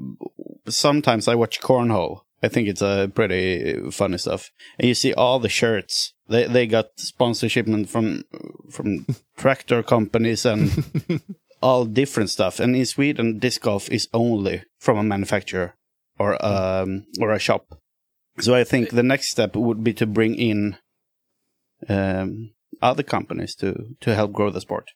[0.68, 2.20] sometimes I watch cornhole.
[2.42, 6.12] I think it's a pretty funny stuff, and you see all the shirts.
[6.28, 8.24] They they got sponsorship from
[8.70, 10.84] from tractor companies and
[11.62, 12.60] all different stuff.
[12.60, 15.76] And in Sweden, disc golf is only from a manufacturer
[16.18, 17.78] or um or a shop.
[18.40, 20.76] So I think the next step would be to bring in
[21.88, 24.90] um, other companies to to help grow the sport.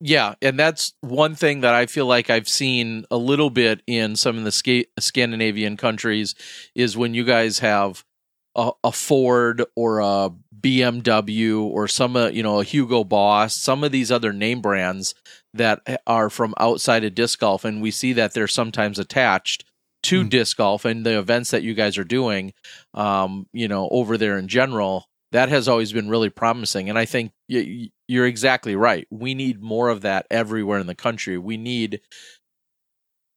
[0.00, 4.16] Yeah, and that's one thing that I feel like I've seen a little bit in
[4.16, 6.34] some of the Sca- Scandinavian countries
[6.74, 8.04] is when you guys have
[8.54, 10.30] a, a Ford or a
[10.60, 15.14] BMW or some uh, you know a Hugo Boss, some of these other name brands
[15.54, 19.64] that are from outside of disc golf, and we see that they're sometimes attached
[20.04, 20.30] to Mm.
[20.30, 22.52] disc golf and the events that you guys are doing,
[22.94, 25.06] um, you know, over there in general.
[25.32, 29.04] That has always been really promising, and I think y- y- you're exactly right.
[29.10, 31.38] We need more of that everywhere in the country.
[31.38, 32.00] We need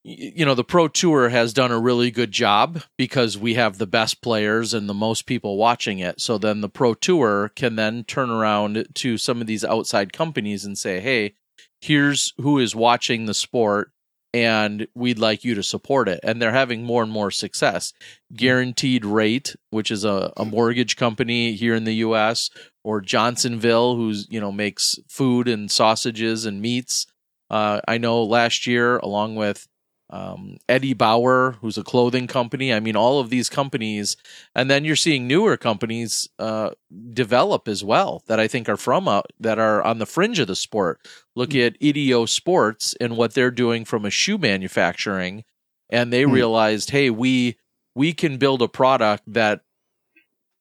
[0.04, 3.88] you know the pro tour has done a really good job because we have the
[3.88, 8.06] best players and the most people watching it so then the pro tour can then
[8.06, 11.34] turn around to some of these outside companies and say hey
[11.82, 13.92] here's who is watching the sport
[14.34, 16.20] and we'd like you to support it.
[16.24, 17.94] And they're having more and more success.
[18.36, 22.50] Guaranteed rate which is a, a mortgage company here in the us
[22.84, 27.08] or johnsonville who's you know makes food and sausages and meats.
[27.50, 29.68] Uh, i know last year along with
[30.10, 32.74] um, Eddie Bauer, who's a clothing company.
[32.74, 34.16] I mean, all of these companies,
[34.56, 36.72] and then you're seeing newer companies uh,
[37.14, 40.48] develop as well that I think are from uh, that are on the fringe of
[40.48, 41.06] the sport.
[41.36, 45.44] Look at Idio Sports and what they're doing from a shoe manufacturing,
[45.90, 46.32] and they Hmm.
[46.32, 47.58] realized, hey, we
[47.96, 49.62] we can build a product that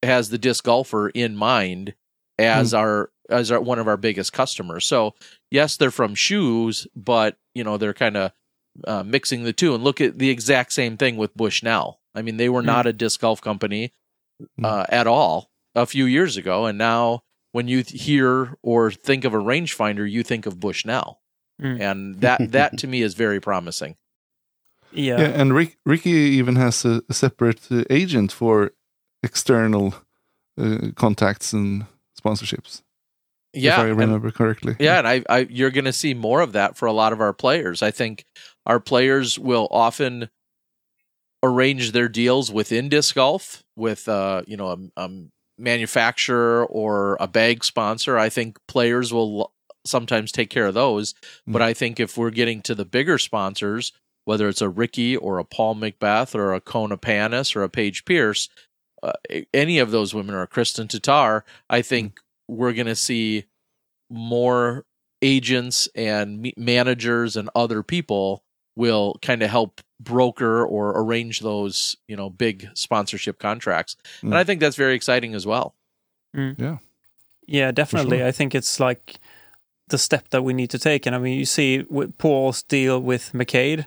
[0.03, 1.95] has the disc golfer in mind
[2.39, 4.87] as our as our, one of our biggest customers.
[4.87, 5.15] So
[5.51, 8.33] yes, they're from shoes, but you know they're kind of
[8.87, 9.75] uh, mixing the two.
[9.75, 12.01] And look at the exact same thing with Bushnell.
[12.15, 12.67] I mean, they were Mm.
[12.67, 13.93] not a disc golf company
[14.63, 17.23] uh, at all a few years ago, and now
[17.53, 21.21] when you th- hear or think of a rangefinder, you think of Bushnell,
[21.61, 21.81] Mm.
[21.81, 23.97] and that that to me is very promising.
[24.93, 25.19] Yeah.
[25.21, 28.73] Yeah, and Rick, Ricky even has a, a separate uh, agent for
[29.23, 29.95] external
[30.59, 31.87] uh, contacts and
[32.19, 32.83] sponsorships.
[33.53, 34.77] Yeah, if I and- remember correctly.
[34.79, 37.21] Yeah, and I, I you're going to see more of that for a lot of
[37.21, 37.83] our players.
[37.83, 38.25] I think
[38.67, 40.29] our players will often
[41.43, 45.11] arrange their deals within disc golf with uh, you know, a, a
[45.59, 48.19] manufacturer or a bag sponsor.
[48.19, 49.53] I think players will
[49.85, 51.15] sometimes take care of those,
[51.47, 53.93] but I think if we're getting to the bigger sponsors,
[54.25, 58.05] whether it's a Ricky or a Paul McBeth or a Kona Panis or a Paige
[58.05, 58.49] Pierce,
[59.03, 59.13] uh,
[59.55, 63.45] any of those women or a Kristen Tatar, I think we're going to see
[64.11, 64.85] more
[65.23, 68.43] agents and managers and other people
[68.77, 74.37] will kind of help broker or arrange those you know big sponsorship contracts and Mm.
[74.37, 75.75] i think that's very exciting as well
[76.35, 76.79] Yeah,
[77.47, 78.23] Yeah, definitely.
[78.29, 79.19] I think it's like
[79.89, 81.07] the step that we need to take.
[81.07, 83.87] And I mean, you see with Paul's deal with McCade,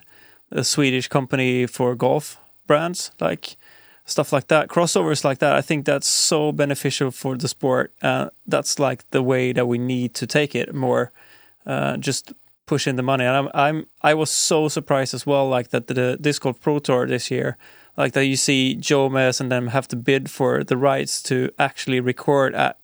[0.50, 3.56] a Swedish company for golf brands, like
[4.04, 5.54] stuff like that, crossovers like that.
[5.54, 7.92] I think that's so beneficial for the sport.
[8.02, 11.12] Uh, that's like the way that we need to take it more.
[11.66, 12.32] Uh, just
[12.70, 13.24] push in the money.
[13.24, 16.78] And I'm, I'm, I was so surprised as well, like that the Disc Golf Pro
[16.78, 17.56] Tour this year,
[17.96, 21.98] like that you see Jomez and them have to bid for the rights to actually
[21.98, 22.78] record at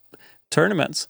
[0.50, 1.06] tournaments.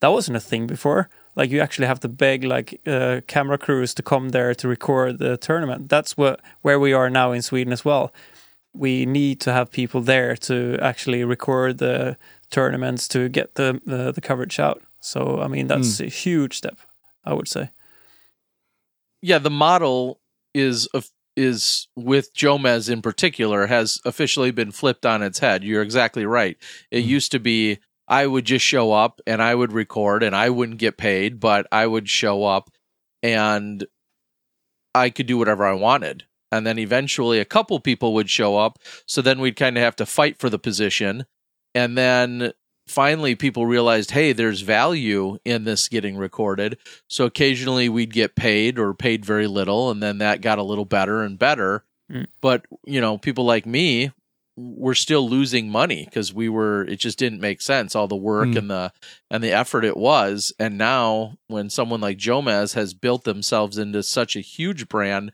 [0.00, 1.08] That wasn't a thing before.
[1.36, 5.18] Like you actually have to beg like uh, camera crews to come there to record
[5.18, 5.88] the tournament.
[5.88, 8.12] That's what where we are now in Sweden as well.
[8.74, 12.16] We need to have people there to actually record the
[12.50, 14.82] tournaments to get the the, the coverage out.
[15.00, 16.76] So I mean that's a huge step,
[17.24, 17.70] I would say.
[19.22, 20.20] Yeah the model
[20.54, 20.88] is
[21.36, 25.62] is with Jomez in particular has officially been flipped on its head.
[25.62, 26.56] You're exactly right.
[26.90, 27.08] It mm-hmm.
[27.08, 30.78] used to be I would just show up and I would record and I wouldn't
[30.78, 32.70] get paid, but I would show up
[33.22, 33.86] and
[34.94, 36.24] I could do whatever I wanted.
[36.50, 38.78] And then eventually a couple people would show up.
[39.06, 41.26] So then we'd kind of have to fight for the position.
[41.74, 42.52] and then
[42.88, 46.76] finally people realized hey there's value in this getting recorded
[47.06, 50.84] so occasionally we'd get paid or paid very little and then that got a little
[50.86, 52.24] better and better Mm.
[52.40, 54.12] but you know people like me
[54.56, 58.48] were still losing money because we were it just didn't make sense all the work
[58.48, 58.56] Mm.
[58.56, 58.92] and the
[59.30, 64.02] and the effort it was and now when someone like Jomez has built themselves into
[64.02, 65.32] such a huge brand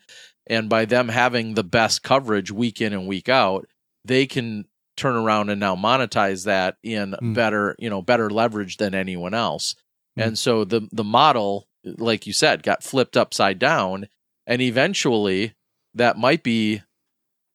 [0.49, 3.69] and by them having the best coverage week in and week out
[4.05, 4.67] they can
[4.97, 7.35] turn around and now monetize that in Mm.
[7.35, 9.75] better you know better leverage than anyone else
[10.19, 10.27] Mm.
[10.27, 14.09] and so the the model like you said got flipped upside down
[14.47, 15.55] and eventually
[15.95, 16.83] that might be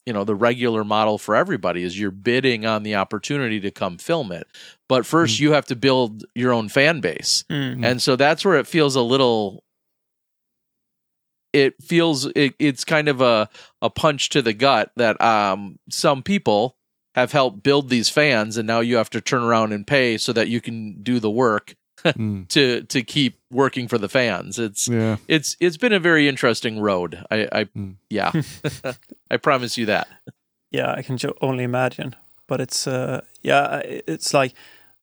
[0.05, 3.97] you know the regular model for everybody is you're bidding on the opportunity to come
[3.97, 4.47] film it
[4.87, 5.39] but first Mm.
[5.41, 7.85] you have to build your own fan base Mm.
[7.85, 9.63] And so that's where it feels a little
[11.53, 13.49] it feels it, it's kind of a
[13.81, 16.75] a punch to the gut that um some people
[17.15, 20.31] have helped build these fans and now you have to turn around and pay so
[20.33, 22.47] that you can do the work Mm.
[22.47, 25.17] to to keep working for the fans it's Yeah.
[25.27, 27.95] it's it's been a very interesting road i i Mm.
[28.09, 28.31] yeah
[29.31, 30.07] i promise you that
[30.71, 32.15] yeah, I can jo- only imagine.
[32.47, 34.53] But it's uh, yeah, it's like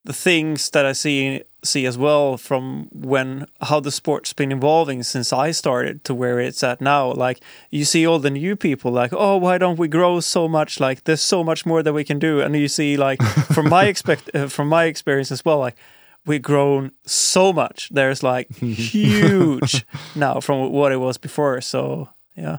[0.04, 5.02] the things that I see see as well from when how the sport's been evolving
[5.02, 7.12] since I started to where it's at now.
[7.12, 7.40] Like
[7.70, 10.80] you see all the new people, like oh, why don't we grow so much?
[10.80, 12.40] Like there's so much more that we can do.
[12.40, 15.76] And you see, like from my expect uh, from my experience as well, like
[16.24, 17.88] we've grown so much.
[17.90, 21.60] There's like huge now from what it was before.
[21.60, 22.58] So yeah,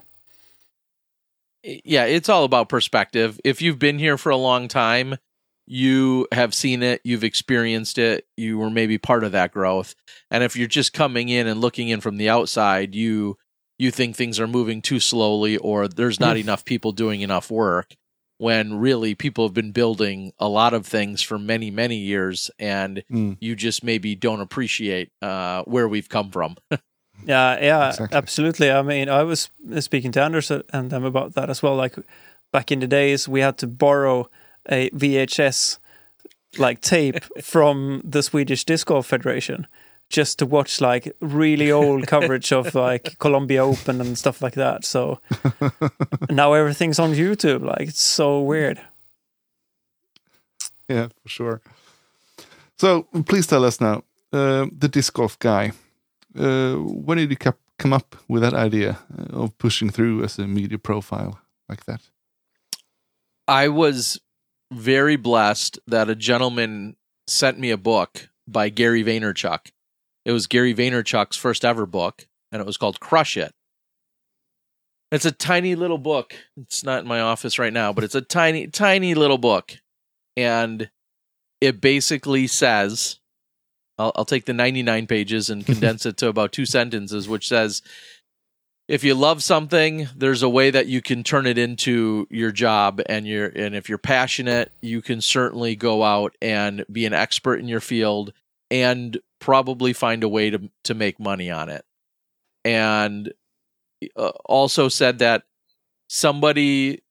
[1.64, 3.40] yeah, it's all about perspective.
[3.44, 5.18] If you've been here for a long time,
[5.68, 9.94] you have seen it, you've experienced it, you were maybe part of that growth.
[10.32, 13.38] And if you're just coming in and looking in from the outside, you
[13.78, 17.96] you think things are moving too slowly or there's not enough people doing enough work
[18.40, 23.04] when really people have been building a lot of things for many many years and
[23.12, 23.38] Mm.
[23.40, 26.56] you just maybe don't appreciate uh, where we've come from.
[27.26, 28.16] Yeah, yeah, Exactly.
[28.18, 28.72] absolutely.
[28.72, 29.50] I mean, I was
[29.80, 31.76] speaking to Anders and them about that as well.
[31.76, 31.96] Like
[32.54, 34.30] back in the days, we had to borrow
[34.70, 35.80] a VHS
[36.58, 39.68] like tape from the Swedish Disc Golf Federation
[40.10, 44.86] just to watch like really old coverage of like Columbia Open and stuff like that.
[44.86, 45.20] So
[46.30, 47.64] now everything's on YouTube.
[47.64, 48.82] Like it's so weird.
[50.88, 51.62] Yeah, for sure.
[52.78, 55.72] So please tell us now, uh, the disc golf guy.
[56.38, 60.38] Uh, when did you cap- come up with that idea uh, of pushing through as
[60.38, 62.02] a media profile like that?
[63.48, 64.20] I was
[64.72, 66.96] very blessed that a gentleman
[67.28, 69.72] sent me a book by Gary Vaynerchuk.
[70.26, 73.54] It was Gary Vaynerchuk's first ever book, and it was called Crush It.
[75.12, 76.36] It's a tiny little book.
[76.58, 79.78] It's not in my office right now, but it's a tiny, tiny little book.
[80.36, 80.90] And
[81.62, 83.20] it basically says
[83.98, 87.82] I'll, I'll take the 99 pages and condense it to about two sentences, which says,
[88.88, 93.02] if you love something, there's a way that you can turn it into your job,
[93.08, 97.60] and you're and if you're passionate, you can certainly go out and be an expert
[97.60, 98.32] in your field,
[98.72, 101.84] and probably find a way to to make money on it.
[102.64, 103.34] And
[104.16, 105.44] uh, also said that
[106.08, 107.02] somebody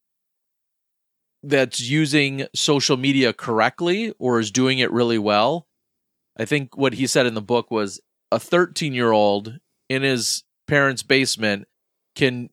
[1.42, 5.66] that's using social media correctly or is doing it really well.
[6.38, 8.00] I think what he said in the book was
[8.32, 9.58] a 13 year old
[9.88, 11.66] in his parents' basement
[12.14, 12.50] can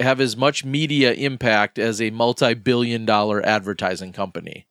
[0.00, 4.66] have as much media impact as a multi billion dollar advertising company.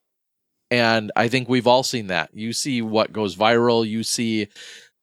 [0.72, 2.30] And I think we've all seen that.
[2.34, 4.48] You see what goes viral, you see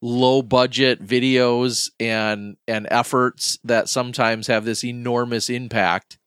[0.03, 6.18] low budget videos and and efforts that sometimes have this enormous impact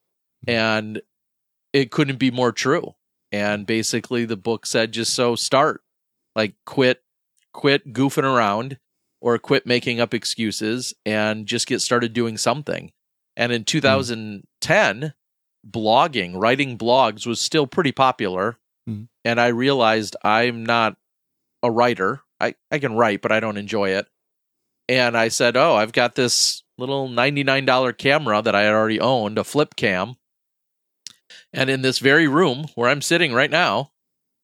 [0.46, 1.00] and
[1.72, 2.94] it couldn't be more true.
[3.32, 5.82] And basically the book said just so start.
[6.34, 7.02] Like quit
[7.52, 8.78] quit goofing around
[9.20, 12.92] or quit making up excuses and just get started doing something.
[13.36, 15.14] And in 2010,
[15.68, 18.58] blogging, writing blogs was still pretty popular.
[18.88, 19.08] Mhm.
[19.24, 20.96] And I realized I'm not
[21.62, 22.22] a writer.
[22.40, 24.06] I, I can write, but I don't enjoy it.
[24.88, 29.38] And I said, Oh, I've got this little $99 camera that I had already owned,
[29.38, 30.16] a flip cam.
[31.52, 33.92] And in this very room where I'm sitting right now,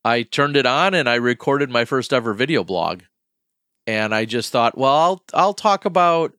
[0.05, 3.01] I turned it on and I recorded my first ever video blog.
[3.87, 6.33] And I just thought, well, I'll I'll talk about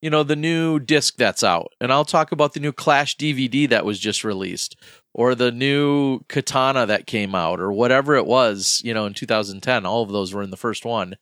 [0.00, 3.68] you know the new disc that's out, and I'll talk about the new Clash DVD
[3.68, 4.76] that was just released,
[5.12, 9.84] or the new Katana that came out, or whatever it was, you know, in 2010.
[9.84, 11.16] All of those were in the first one.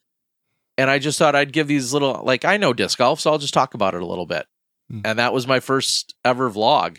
[0.79, 3.39] And I just thought I'd give these little like I know disc golf, so I'll
[3.39, 4.47] just talk about it a little bit.
[4.91, 5.01] Hmm.
[5.05, 6.99] And that was my first ever vlog.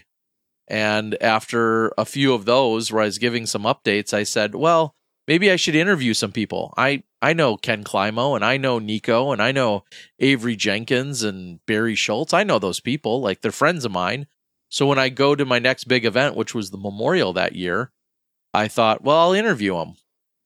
[0.67, 4.95] And after a few of those where I was giving some updates, I said, well,
[5.27, 6.73] maybe I should interview some people.
[6.77, 9.84] I I know Ken Climo and I know Nikko and I know
[10.19, 12.34] Avery Jenkins and Barry Schultz.
[12.34, 14.28] I know those people, like they're friends of mine.
[14.69, 17.91] So when I go to my next big event, which was the memorial that year,
[18.53, 19.95] I thought, well, I'll interview them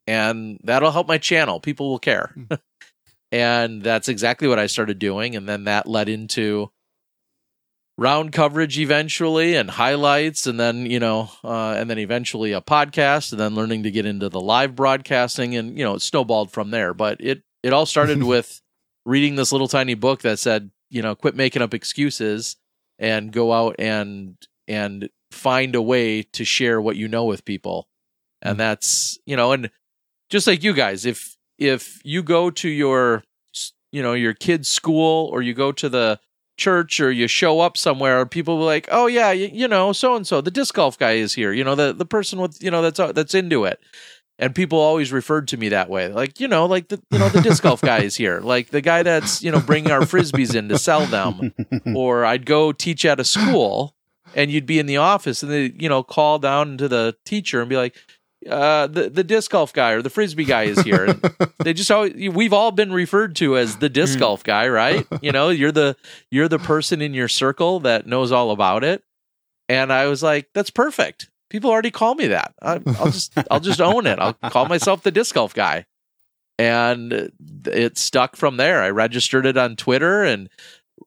[0.07, 1.59] and that'll help my channel.
[1.59, 2.32] People will care.
[2.36, 2.55] Hmm.
[3.32, 5.36] and that's exactly what I started doing.
[5.36, 6.71] And then that led into
[7.97, 13.31] round coverage eventually and highlights and then you know uh, and then eventually a podcast
[13.31, 16.71] and then learning to get into the live broadcasting and you know it snowballed from
[16.71, 16.93] there.
[16.93, 18.61] But it it all started with
[19.05, 22.57] reading this little tiny book that said you know quit making up excuses
[22.99, 24.35] and go out and
[24.67, 27.87] and find a way to share what you know with people.
[28.41, 29.69] And that's you know and
[30.29, 33.23] just like you guys if if you go to your
[33.91, 36.19] you know your kid's school or you go to the
[36.57, 39.91] church or you show up somewhere people will be like oh yeah you, you know
[39.91, 42.61] so and so the disc golf guy is here you know the the person with
[42.63, 43.79] you know that's uh, that's into it.
[44.37, 47.29] And people always referred to me that way like you know like the you know
[47.29, 50.55] the disc golf guy is here like the guy that's you know bringing our frisbees
[50.55, 51.53] in to sell them.
[51.95, 53.95] Or i'd go teach at a school
[54.35, 57.61] and you'd be in the office and they you know call down to the teacher
[57.61, 57.95] and be like
[58.49, 61.05] uh, the the disc golf guy or the frisbee guy is here.
[61.05, 61.21] And
[61.63, 65.05] they just always, we've all been referred to as the disc golf guy, right?
[65.21, 65.95] You know, you're the
[66.29, 69.03] you're the person in your circle that knows all about it.
[69.69, 71.31] And I was like, that's perfect.
[71.49, 72.53] People already call me that.
[72.61, 74.19] I, I'll just I'll just own it.
[74.19, 75.85] I'll call myself the disc golf guy.
[76.59, 77.31] And
[77.65, 78.83] it stuck from there.
[78.83, 80.49] I registered it on Twitter and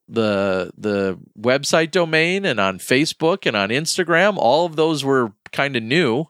[0.08, 4.36] the the website domain and on Facebook and on Instagram.
[4.36, 6.26] All of those were kind of new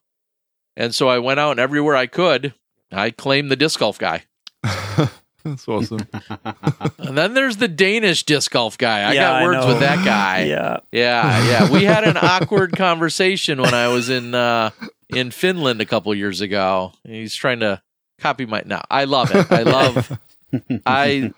[0.78, 2.54] and so I went out and everywhere I could,
[2.90, 4.24] I claimed the disc golf guy.
[5.44, 6.00] That's awesome.
[6.98, 9.00] and then there's the Danish disc golf guy.
[9.02, 9.68] I Yeah, got words know.
[9.72, 10.44] with that guy.
[10.44, 10.78] Yeah.
[10.92, 11.70] Yeah, yeah.
[11.70, 14.70] We had an awkward conversation when I was in uh,
[15.10, 16.92] in Finland a couple years ago.
[17.04, 17.80] He's trying to
[18.20, 18.62] copy my.
[18.66, 19.50] No, I love it.
[19.50, 20.18] I love.
[20.86, 21.32] I.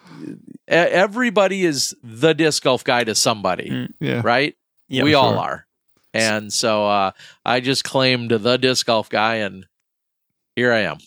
[0.66, 3.93] Everybody is the disc golf guy to somebody, Mm.
[4.01, 4.20] Yeah.
[4.24, 4.57] right?
[4.88, 5.66] Yeah, we all are.
[6.12, 7.12] And so uh,
[7.44, 9.66] I just claimed the disc golf guy, and
[10.56, 10.98] here I am.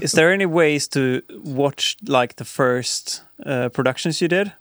[0.00, 4.52] Is there any ways to watch like the first uh, productions you did?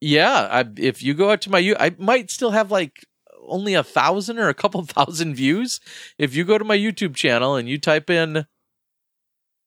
[0.00, 3.06] Yeah, I, if you go out to my, you, I might still have like
[3.46, 5.80] only a thousand or a couple thousand views.
[6.18, 8.46] If you go to my YouTube channel and you type in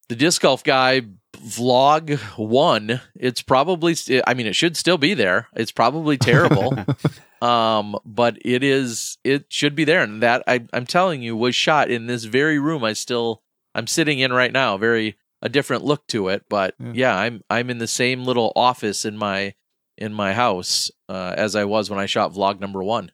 [0.10, 1.02] the disc golf guy
[1.36, 3.96] vlog one, it's probably.
[4.28, 5.48] I mean, it should still be there.
[5.56, 6.78] It's probably terrible.
[7.42, 10.02] um, but it is, it should be there.
[10.04, 12.84] And that I, I'm telling you was shot in this very room.
[12.84, 13.42] I still,
[13.76, 14.78] I'm sitting in right now.
[14.78, 16.46] Very, a different look to it.
[16.50, 16.92] But Yeah.
[16.94, 19.54] yeah, I'm, I'm in the same little office in my,
[19.98, 23.12] in my house uh, as I was when I shot vlog number one.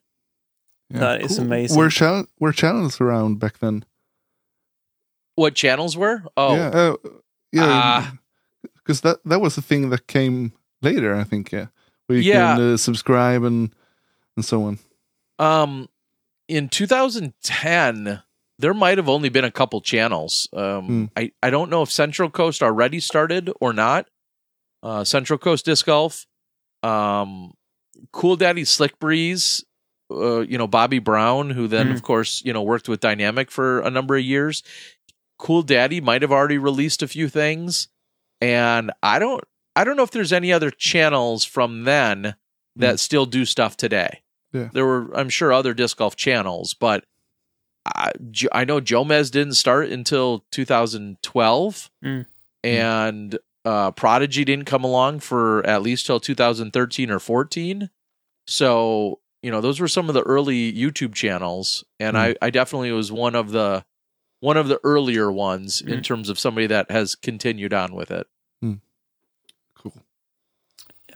[0.90, 1.00] Yeah.
[1.00, 1.78] That is amazing.
[1.78, 3.84] Were channel were channels around back then?
[5.36, 6.24] What channels were?
[6.38, 6.96] Oh, yeah, uh,
[7.52, 8.14] yeah, Ah.
[8.76, 11.16] because that that was the thing that came later.
[11.16, 11.68] I think, yeah,
[12.08, 12.56] where you Yeah.
[12.56, 13.74] can uh, subscribe and
[14.36, 14.80] and so on.
[15.40, 15.90] um,
[16.48, 18.22] in 2010,
[18.60, 20.48] there might have only been a couple channels.
[20.54, 21.06] Um, Hmm.
[21.16, 24.08] I I don't know if Central Coast already started or not.
[24.82, 26.26] Uh, Central Coast Disc Golf,
[26.84, 27.54] um,
[28.12, 29.64] Cool Daddy Slick Breeze.
[30.12, 31.94] Uh, you know Bobby Brown, who then Hmm.
[31.94, 34.62] of course you know worked with Dynamic for a number of years.
[35.40, 37.88] Cool Daddy might have already released a few things,
[38.42, 39.44] and I don't
[39.76, 42.36] I don't know if there's any other channels from then
[42.76, 44.23] that still do stuff today.
[44.54, 44.70] Yeah.
[44.72, 47.04] There were I'm sure other disc golf channels, but
[47.86, 48.12] I,
[48.54, 52.26] I know Jomez didn't start until 2012, Mm.
[52.64, 57.90] and uh, Prodigy didn't come along for at least till 2013 or 14.
[58.48, 62.92] So you know those were some of the early YouTube channels, and I, I definitely
[62.92, 63.86] was one of the
[64.40, 66.04] one of the earlier ones in Mm.
[66.04, 68.28] terms of somebody that has continued on with it.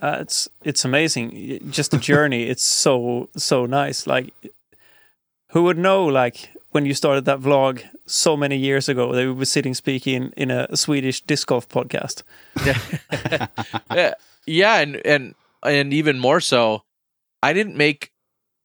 [0.01, 1.59] Uh, it's it's amazing.
[1.71, 2.43] Just the journey.
[2.43, 4.07] it's so so nice.
[4.07, 4.33] Like,
[5.49, 6.05] who would know?
[6.05, 10.31] Like when you started that vlog so many years ago, that we were sitting speaking
[10.37, 12.23] in a Swedish disc golf podcast.
[13.93, 14.13] yeah,
[14.45, 16.83] yeah, and and and even more so,
[17.41, 18.11] I didn't make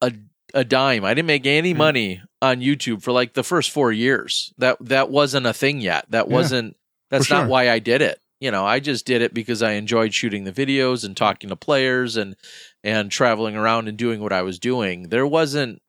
[0.00, 0.12] a
[0.54, 1.04] a dime.
[1.04, 1.78] I didn't make any Hmm.
[1.78, 4.52] money on YouTube for like the first four years.
[4.58, 6.06] That that wasn't a thing yet.
[6.10, 6.76] That wasn't.
[7.10, 7.48] That's not sure.
[7.48, 8.18] why I did it.
[8.42, 11.56] You know, I just did it because I enjoyed shooting the videos and talking to
[11.56, 12.34] players and
[12.82, 15.10] and traveling around and doing what I was doing.
[15.10, 15.80] There wasn't.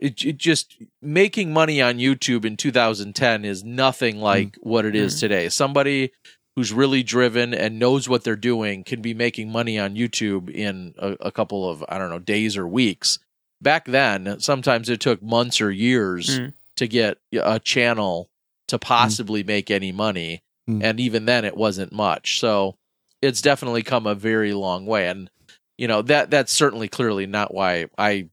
[0.00, 5.14] It, it just making money on YouTube in 2010 is nothing like what it is
[5.16, 5.20] Mm.
[5.20, 5.48] today.
[5.48, 6.12] Somebody
[6.56, 10.94] who's really driven and knows what they're doing can be making money on YouTube in
[10.98, 13.20] a, a couple of I don't know days or weeks.
[13.60, 16.52] Back then, sometimes it took months or years Mm.
[16.76, 18.30] to get a channel
[18.68, 20.42] to possibly make any money.
[20.68, 20.82] Mm.
[20.84, 22.38] And even then it wasn't much.
[22.40, 22.76] So
[23.22, 25.08] it's definitely come a very long way.
[25.08, 25.30] And,
[25.76, 28.28] you know, that that's certainly clearly not why I,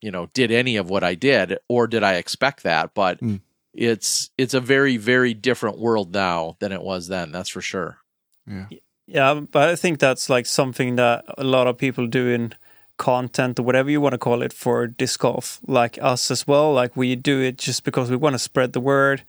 [0.00, 2.92] you know, did any of what I did or did I expect that.
[2.94, 3.40] But Mm.
[3.74, 7.98] it's it's a very, very different world now than it was then, that's for sure.
[8.46, 8.66] Yeah.
[9.10, 12.52] Yeah, but I think that's like something that a lot of people do in
[12.98, 16.74] content or whatever you want to call it for disc golf, like us as well.
[16.74, 19.22] Like we do it just because we want to spread the word.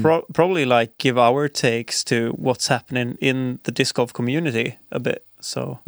[0.00, 4.98] Pro- probably like give our takes to what's happening in the disc golf community a
[4.98, 5.26] bit.
[5.40, 5.80] So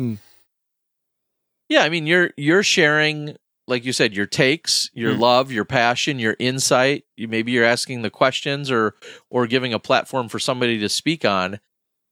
[1.68, 3.36] Yeah, I mean you're you're sharing
[3.66, 5.20] like you said your takes, your Mm.
[5.20, 7.04] love, your passion, your insight.
[7.16, 8.94] You maybe you're asking the questions or
[9.30, 11.60] or giving a platform for somebody to speak on.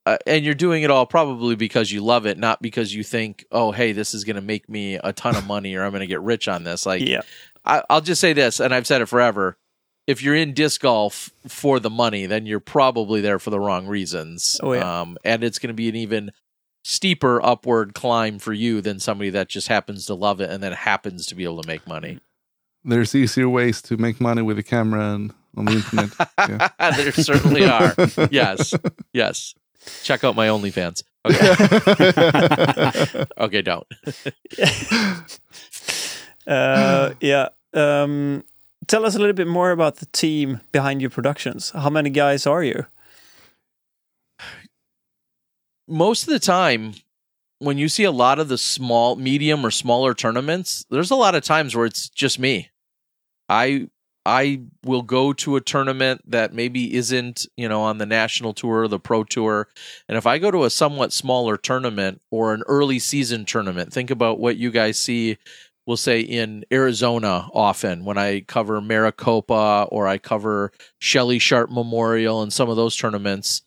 [0.05, 3.45] Uh, and you're doing it all probably because you love it, not because you think,
[3.53, 6.01] "Oh, hey, this is going to make me a ton of money or I'm going
[6.01, 7.21] to get rich on this." Like yeah,
[7.65, 9.59] I, I'll just say this, and I've said it forever.
[10.07, 13.87] If you're in disc golf for the money, then you're probably there for the wrong
[13.87, 14.61] reasons.
[14.63, 15.01] Oh, yeah.
[15.01, 16.33] Um, and it's going to be an even
[16.85, 20.73] steeper upward climb for you than somebody that just happens to love it and then
[20.73, 22.19] happens to be able to make money.
[22.85, 26.11] There's easier ways to make money with a camera and on the internet.
[26.39, 26.69] Yeah.
[26.97, 27.95] there certainly are.
[28.31, 28.75] Yes.
[29.13, 29.55] Yes.
[30.03, 31.05] Check out my OnlyFans.
[31.25, 33.25] Okay.
[33.39, 33.87] okay, don't.
[36.47, 37.49] uh, yeah.
[37.75, 38.45] Um,
[38.93, 41.71] tell us a little bit more about the team behind your productions.
[41.71, 42.85] How many guys are you?
[45.89, 46.95] most of the time
[47.59, 51.35] when you see a lot of the small medium or smaller tournaments there's a lot
[51.35, 52.71] of times where it's just me
[53.49, 53.87] i
[54.25, 58.83] i will go to a tournament that maybe isn't you know on the national tour
[58.83, 59.69] or the pro tour
[60.09, 64.11] and if i go to a somewhat smaller tournament or an early season tournament think
[64.11, 65.37] about what you guys see
[65.87, 72.43] we'll say in Arizona often when I cover Maricopa or I cover Shelley Sharp Memorial
[72.43, 73.63] and some of those tournaments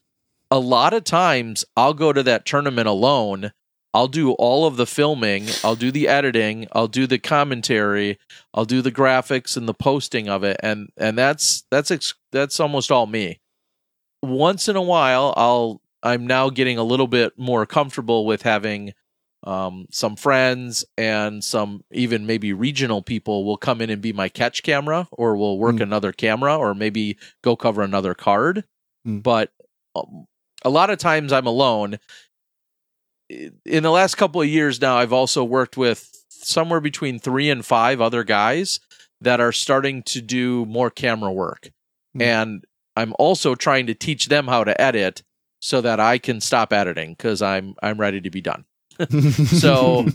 [0.51, 3.51] a lot of times I'll go to that tournament alone.
[3.93, 8.20] I'll do all of the filming, I'll do the editing, I'll do the commentary,
[8.53, 12.59] I'll do the graphics and the posting of it and and that's that's ex- that's
[12.59, 13.39] almost all me.
[14.22, 18.93] Once in a while I'll I'm now getting a little bit more comfortable with having
[19.46, 24.28] um, some friends and some even maybe regional people will come in and be my
[24.28, 25.82] catch camera or will work Mm.
[25.84, 28.64] another camera or maybe go cover another card.
[29.08, 29.22] Mm.
[29.22, 29.52] But
[29.96, 30.26] um,
[30.64, 32.00] a lot of times I'm alone.
[33.30, 37.66] In the last couple of years now, I've also worked with somewhere between three and
[37.66, 38.80] five other guys
[39.22, 41.72] that are starting to do more camera work.
[42.18, 42.22] Mm.
[42.22, 42.66] And
[42.96, 45.24] I'm also trying to teach them how to edit
[45.60, 48.66] so that I can stop editing because I'm I'm ready to be done.
[49.46, 50.08] So-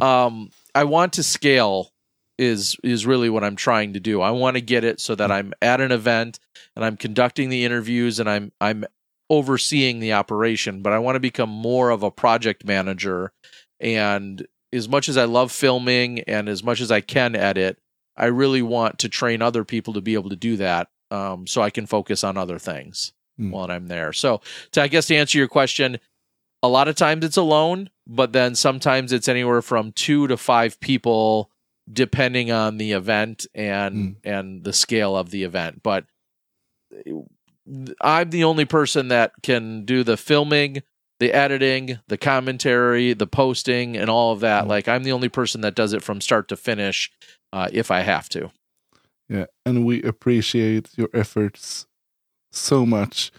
[0.00, 1.92] um, I want to scale
[2.38, 4.20] is is really what I'm trying to do.
[4.20, 6.38] I want to get it so that I'm at an event
[6.74, 8.84] and I'm conducting the interviews and I'm I'm
[9.30, 13.32] overseeing the operation, but I want to become more of a project manager
[13.80, 17.78] and as much as I love filming and as much as I can edit,
[18.16, 21.62] I really want to train other people to be able to do that um, so
[21.62, 23.50] I can focus on other things Hmm.
[23.50, 24.14] while I'm there.
[24.14, 24.40] So,
[24.72, 25.98] to, I guess to answer your question,
[26.66, 30.78] a lot of times it's alone, but then sometimes it's anywhere from two to five
[30.80, 31.50] people,
[31.90, 35.82] depending on the event and and the scale of the event.
[35.82, 36.04] But
[38.00, 40.82] I'm the only person that can do the filming,
[41.20, 44.64] the editing, the commentary, the posting, and all of that.
[44.64, 44.68] Mm.
[44.68, 47.10] Like I'm the only person that does it from start to finish,
[47.52, 48.50] uh, if I have to.
[49.28, 51.86] Yeah, and we appreciate your efforts
[52.52, 53.32] so much,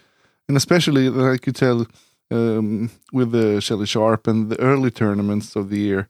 [0.46, 1.86] and especially like you tell
[2.30, 6.08] um, with the Shelly Sharp and the early tournaments of the year,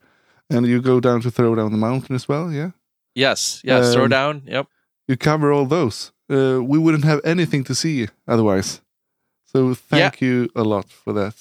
[0.50, 2.52] and you go down to throw down the mountain as well.
[2.52, 2.70] Yeah,
[3.14, 4.42] Yes, yes, Um, throwdown.
[4.46, 4.66] Yep.
[5.08, 6.12] you cover all those.
[6.30, 8.80] Uh, we wouldn't have anything to see otherwise.
[9.46, 11.34] So thank you a lot for that.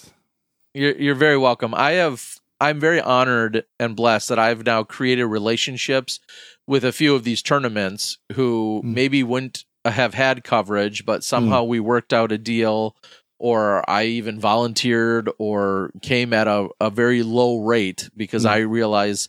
[0.74, 1.74] You're you're very welcome.
[1.76, 6.20] I have I'm very honored and blessed that I've now created relationships
[6.66, 8.94] with a few of these tournaments who Mm.
[8.94, 12.96] maybe wouldn't have had coverage, but somehow we worked out a deal
[13.40, 18.50] or I even volunteered or came at a, a very low rate because Mm.
[18.50, 19.28] I realize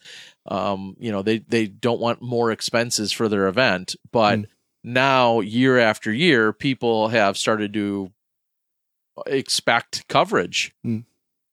[0.51, 3.97] um, you know, they, they don't want more expenses for their event.
[4.11, 4.47] But Mm.
[4.83, 8.11] now year after year, people have started to
[9.27, 11.05] expect coverage Mm.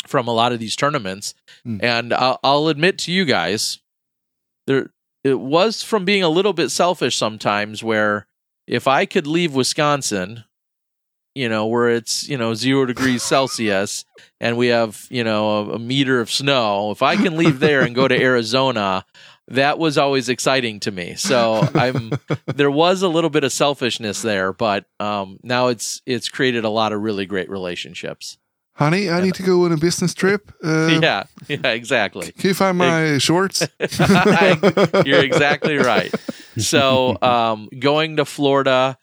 [0.08, 1.34] from a lot of these tournaments.
[1.66, 1.84] Mm.
[1.84, 3.80] And I'll, I'll admit to you guys,
[4.68, 4.92] there
[5.24, 7.84] it was from being a little bit selfish sometimes.
[7.84, 8.28] Where
[8.68, 10.44] if I could leave Wisconsin,
[11.36, 14.06] you know, where it's you know zero degrees Celsius
[14.40, 17.82] and we have you know a, a meter of snow, if I can leave there
[17.82, 19.06] and go to Arizona.
[19.48, 21.14] that was always exciting to me.
[21.16, 22.12] So I'm
[22.48, 26.70] there was a little bit of selfishness there, but um, now it's it's created a
[26.70, 28.38] lot of really great relationships.
[28.78, 30.52] Honey, I need to go on a business trip.
[30.66, 32.32] Uh, yeah, yeah, exactly.
[32.32, 33.66] Can you find my shorts?
[35.06, 36.12] You're exactly right.
[36.58, 38.98] So, um, going to Florida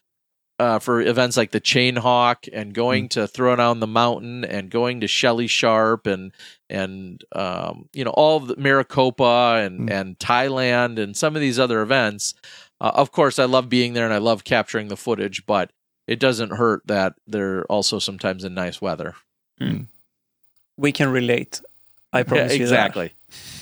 [0.59, 5.01] uh, for events like the Chain Hawk and going to Throwdown the Mountain and going
[5.01, 6.33] to Shelly Sharp and
[6.71, 9.93] and um, you know all of the Maricopa and Mm.
[9.93, 12.35] and Thailand and some of these other events.
[12.81, 15.71] Uh, of course, I love being there and I love capturing the footage, but
[16.07, 19.15] it doesn't hurt that they're also sometimes in nice weather.
[20.77, 21.61] We can relate.
[22.13, 23.13] I Yeah, promise you exactly.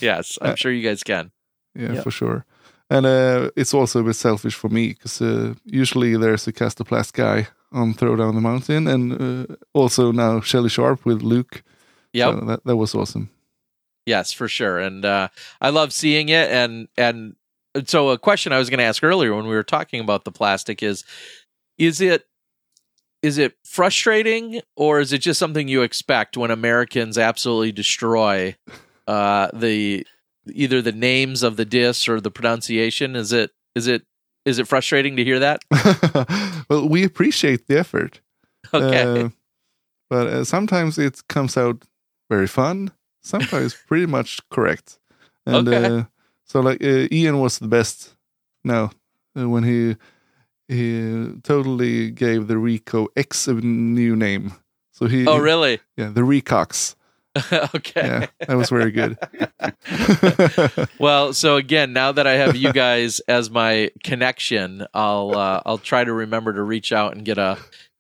[0.01, 1.31] Yes, I'm Uh, sure you guys can.
[1.75, 2.01] Yeah, Yeah.
[2.03, 2.45] for sure.
[2.91, 7.13] And uh, it's also a bit selfish for me because uh, usually there's a Kastaplast
[7.13, 11.63] guy on Throw Down the Mountain, and uh, also now Shelly Sharp with Luke.
[12.13, 13.31] Yeah, So that, that was awesome.
[14.07, 14.79] Yes, for sure.
[14.79, 15.29] And uh,
[15.61, 16.51] I love seeing it.
[16.51, 17.37] And and
[17.85, 20.33] so a question I was going to ask earlier when we were talking about the
[20.33, 21.05] plastic is
[21.79, 22.27] is it
[23.23, 28.57] is it frustrating or is it just something you expect when Americans absolutely destroy
[29.07, 30.07] uh, the
[30.47, 33.17] either the names of the discs or the pronunciation?
[33.17, 34.03] Is it is it
[34.45, 35.61] is it frustrating to hear that?
[36.71, 38.21] well, we appreciate the effort.
[38.73, 39.25] Okay.
[39.25, 39.29] Uh,
[40.09, 41.85] but uh, sometimes it comes out
[42.31, 42.91] very fun,
[43.23, 44.99] sometimes pretty much correct.
[45.47, 45.85] And Okay.
[45.85, 46.05] uh,
[46.45, 48.17] so, like, uh, Ian was the best
[48.65, 48.91] now
[49.39, 49.97] uh, when he
[50.69, 54.53] he totally gave the Reko X a new name.
[54.93, 55.81] So he, oh, really?
[55.97, 56.95] yeah, the Recox.
[57.75, 58.07] okay.
[58.07, 59.17] Yeah, that was very good.
[60.99, 65.79] Well, so again, now that I have you guys as my connection, I'll uh, I'll
[65.79, 67.59] try to remember to reach out and get a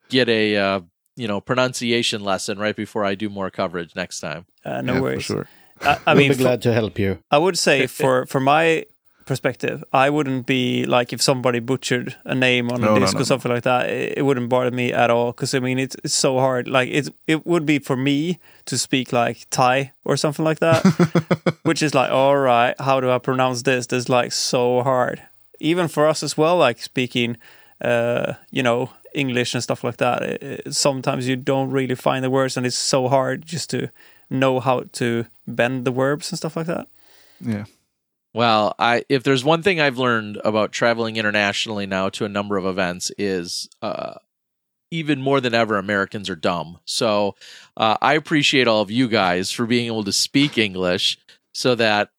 [0.08, 0.80] get a uh,
[1.16, 4.46] you know pronunciation lesson right before I do more coverage next time.
[4.64, 5.26] Uh, no yeah, worries.
[5.26, 5.46] for sure.
[5.82, 7.18] I, I we'll mean, be for- glad to help you.
[7.30, 8.84] I would say for for my
[9.30, 13.14] perspective, I wouldn't be like if somebody butchered a name on No, a no, disc
[13.14, 13.88] no, or something like that.
[13.88, 16.66] It, it wouldn't bother me at all because I mean it's it's so hard.
[16.68, 20.80] Like it it would be for me to speak like Thai or something like that,
[21.62, 22.74] which is like all right.
[22.80, 23.86] How do I pronounce this?
[23.86, 25.22] This is like so hard.
[25.60, 27.36] Even for us as well, like speaking,
[27.80, 30.22] uh, you know, English and stuff like that.
[30.22, 33.88] It, it- sometimes you don't really find the words, and it's so hard just to
[34.28, 36.86] know how to bend the verbs and stuff like that.
[37.40, 37.64] Yeah.
[38.32, 42.56] Well, I if there's one thing I've learned about traveling internationally now to a number
[42.56, 44.14] of events is uh,
[44.90, 46.78] even more than ever, Americans are dumb.
[46.84, 47.34] So
[47.76, 51.18] uh, I appreciate all of you guys for being able to speak English
[51.52, 52.10] so that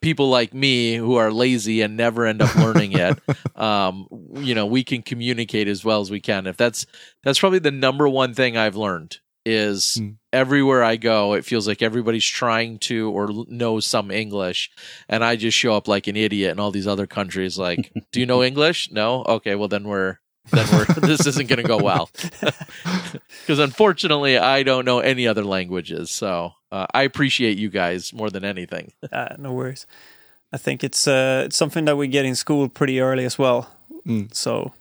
[0.00, 3.18] people like me who are lazy and never end up learning it
[3.56, 6.86] um, you know we can communicate as well as we can if that's
[7.22, 10.10] that's probably the number one thing i've learned is Hmm.
[10.32, 14.70] everywhere i go it feels like everybody's trying to or l- knows some english
[15.08, 18.20] and i just show up like an idiot in all these other countries like do
[18.20, 20.18] you know english no okay well then we're
[20.50, 22.08] then we're this isn't going to go well
[23.42, 28.30] because unfortunately i don't know any other languages so uh, i appreciate you guys more
[28.30, 29.86] than anything Uh, no worries.
[30.54, 33.70] I think it's uh, it's something that we get in school pretty early as well.
[34.06, 34.34] Mm.
[34.34, 34.72] So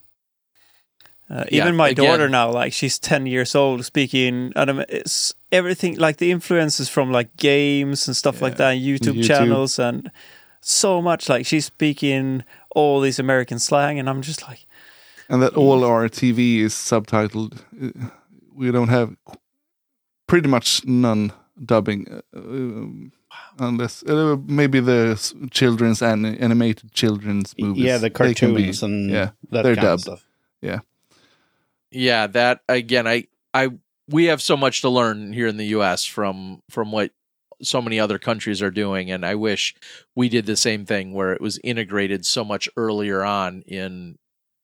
[1.31, 4.51] uh, Yeah, even my again- daughter now, like she's ten years old, speaking.
[4.55, 8.71] I don't know, it's everything like the influences from like games and stuff like that,
[8.73, 9.27] and YouTube, YouTube.
[9.27, 10.11] channels, and
[10.61, 11.29] so much.
[11.29, 12.43] Like she's speaking
[12.75, 14.65] all this American slang, and I'm just like,
[15.29, 17.53] and that all our TV is subtitled.
[17.81, 18.09] Uh,
[18.53, 19.15] We don't have
[20.27, 21.31] pretty much none
[21.65, 23.11] dubbing, uh, um,
[23.59, 25.15] unless uh, maybe the
[25.51, 27.83] children's and animated children's movies.
[27.83, 30.01] Yeah, the They can be- cartoons and yeah, that they're kind of dubbed.
[30.01, 30.27] stuff.
[30.61, 30.79] Yeah,
[32.27, 33.69] that again, I, I,
[34.09, 36.05] we have so much to learn here in the U.S.
[36.05, 37.11] from from what
[37.61, 39.75] so many other countries are doing, and I wish
[40.15, 44.17] we did the same thing where it was integrated so much earlier on in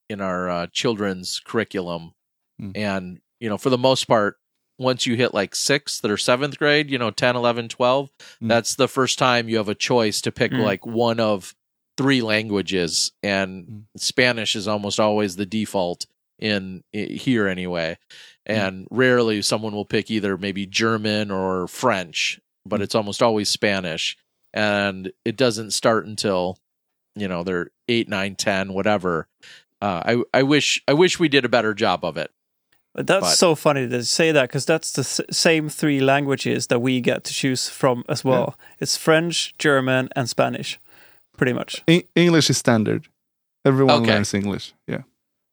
[0.09, 2.13] in our uh, children's curriculum,
[2.59, 2.71] Hmm.
[2.75, 4.38] and you know, for the most part.
[4.80, 8.47] Once you hit like sixth or seventh grade, you know, 10, 11, 12, Hmm.
[8.47, 10.59] that's the first time you have a choice to pick Hmm.
[10.59, 11.55] like one of
[11.97, 13.11] three languages.
[13.23, 13.80] And Hmm.
[13.97, 16.05] Spanish is almost always the default
[16.40, 17.98] in i- here anyway
[18.46, 22.84] and rarely someone will pick either maybe german or french but Mm.
[22.84, 24.18] it's almost always spanish
[24.54, 26.58] and it doesn't start until
[27.16, 29.28] you know they're 8 9 10 whatever
[29.82, 30.02] uh,
[30.34, 32.32] I, I wish I wish we did a better job of it.
[32.96, 36.80] That's But- so funny to say that because that's the s- same three languages that
[36.80, 38.58] we get to choose from as well.
[38.80, 40.80] It's French, German, and Spanish,
[41.38, 41.84] pretty much.
[41.88, 43.08] E- English is standard.
[43.64, 44.14] Everyone Okay.
[44.16, 44.74] learns English.
[44.88, 45.04] Yeah.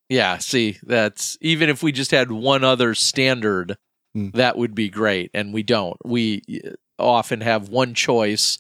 [0.09, 3.77] Yeah, see, that's even if we just had one other standard,
[4.15, 4.31] Hmm.
[4.35, 5.31] that would be great.
[5.35, 5.97] And we don't.
[6.05, 8.59] We uh, often have one choice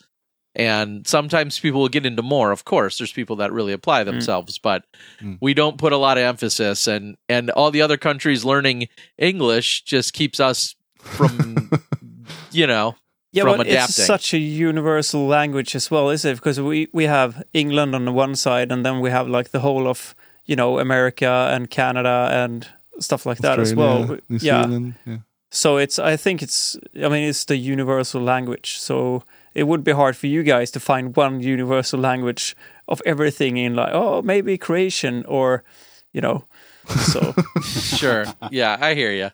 [0.56, 2.52] And sometimes people will get into more.
[2.52, 4.84] Of course, there's people that really apply themselves, but
[5.20, 5.38] Mm.
[5.40, 6.86] we don't put a lot of emphasis.
[6.86, 8.86] And and all the other countries learning
[9.18, 11.70] English just keeps us from,
[12.52, 12.94] you know,
[13.32, 13.84] Yeah, from but adapting.
[13.84, 16.36] it's such a universal language as well, is it?
[16.36, 19.60] Because we we have England on the one side, and then we have like the
[19.60, 20.14] whole of
[20.46, 22.68] you know America and Canada and
[23.00, 24.06] stuff like that as well.
[24.28, 24.94] New yeah, Zealand.
[25.06, 25.18] Yeah.
[25.50, 28.78] so it's I think it's I mean it's the universal language.
[28.78, 29.24] So
[29.54, 32.56] it would be hard for you guys to find one universal language
[32.88, 35.64] of everything in like oh maybe creation or
[36.12, 36.44] you know
[36.88, 38.26] so sure.
[38.50, 39.30] Yeah, I hear you.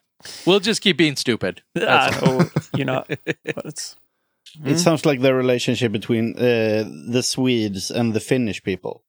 [0.46, 1.62] We'll just keep being stupid.
[1.76, 3.04] I know you know
[3.54, 3.96] but it's
[4.64, 9.02] It sounds like the relationship between uh, the Swedes and the Finnish people.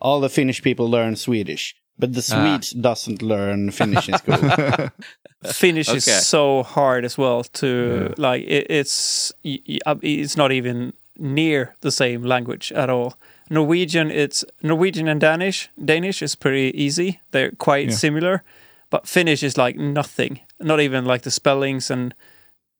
[0.00, 4.38] All the Finnish people learn Swedish, but the Swedes doesn't learn Finnish in school.
[5.52, 5.98] Finnish Okay.
[5.98, 10.92] is so hard as well to like it, it's y- y- uh, it's not even
[11.16, 13.14] near the same language at all.
[13.50, 17.20] Norwegian it's Norwegian and Danish Danish is pretty easy.
[17.30, 17.94] They're quite Yeah.
[17.96, 18.42] similar,
[18.90, 20.40] but Finnish is like nothing.
[20.60, 22.14] Not even like the spellings and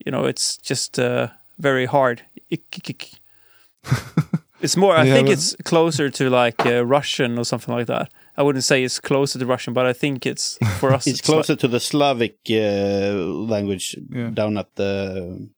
[0.05, 2.23] you know it's just uh, very hard.
[4.61, 4.97] It's more.
[4.97, 8.13] I Yeah, think but- it's closer to like uh, Russian or something like that.
[8.37, 11.07] I wouldn't say it's closer to Russian, but I think it's for us.
[11.11, 13.13] it's like- closer to the Slavic uh,
[13.49, 14.31] language Yeah.
[14.31, 15.49] down at the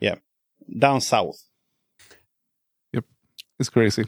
[0.00, 0.16] yeah
[0.78, 1.38] down south.
[2.92, 3.04] Yep,
[3.58, 4.04] it's crazy.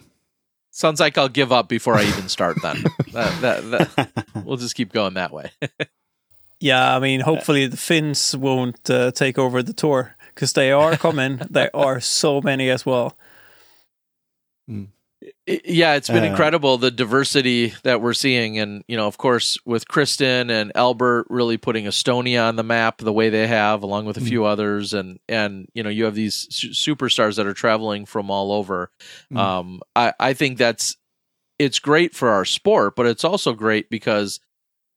[0.71, 2.61] Sounds like I'll give up before I even start.
[2.63, 5.51] Then that, that, that, we'll just keep going that way.
[6.59, 10.97] Yeah, I mean, hopefully the Finns won't uh, take over the tour because they are
[10.97, 11.39] coming.
[11.51, 13.15] there are so many as well.
[15.49, 19.17] I- yeah, it's been Uh, incredible the diversity that we're seeing, and you know, of
[19.17, 23.83] course, with Kristin and Albert really putting Estonia on the map the way they have,
[23.83, 27.47] along with a few others, and and you know, you have these su- superstars that
[27.47, 28.91] are traveling from all over.
[29.33, 29.39] Mm.
[29.39, 30.97] Um, I I think that's
[31.59, 34.39] it's great for our sport, but it's also great because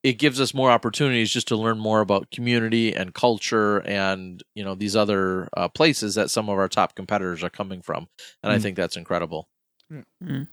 [0.02, 4.64] it gives us more opportunities just to learn more about community and culture and you
[4.64, 8.08] know these other uh, places that some of our top competitors are coming from
[8.42, 8.62] and i Mm.
[8.62, 9.48] think that's incredible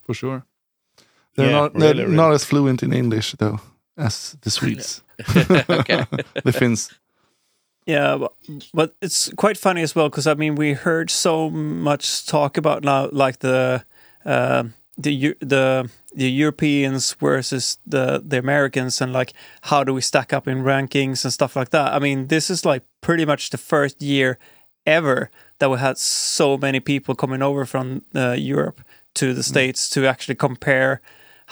[0.05, 0.43] for sure.
[1.35, 2.15] They're Yeah, not they're really, really.
[2.15, 3.59] not as fluent in English though
[3.97, 5.03] as the Swedes,
[6.43, 6.89] the Finns.
[7.85, 8.33] Yeah, but,
[8.73, 12.83] but it's quite funny as well because I mean we heard so much talk about
[12.83, 13.83] now like the
[14.25, 14.63] uh,
[14.97, 20.47] the the the Europeans versus the the Americans and like how do we stack up
[20.47, 21.93] in rankings and stuff like that.
[21.93, 24.38] I mean this is like pretty much the first year
[24.85, 25.29] ever
[25.59, 28.81] that we had so many people coming over from uh, Europe
[29.18, 31.01] to the states to actually compare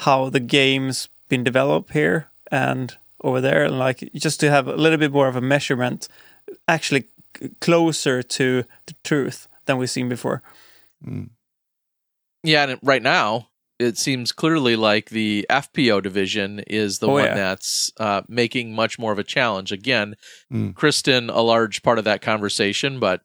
[0.06, 4.76] how the games been developed here and over there and like just to have a
[4.76, 6.08] little bit more of a measurement
[6.68, 7.04] actually
[7.60, 10.42] closer to the truth than we've seen before
[12.42, 13.48] yeah and right now
[13.78, 17.34] it seems clearly like the fpo division is the Oh, one yeah.
[17.34, 20.14] that's uh, making much more of a challenge again
[20.52, 20.74] Mm.
[20.74, 23.22] kristin a large part of that conversation but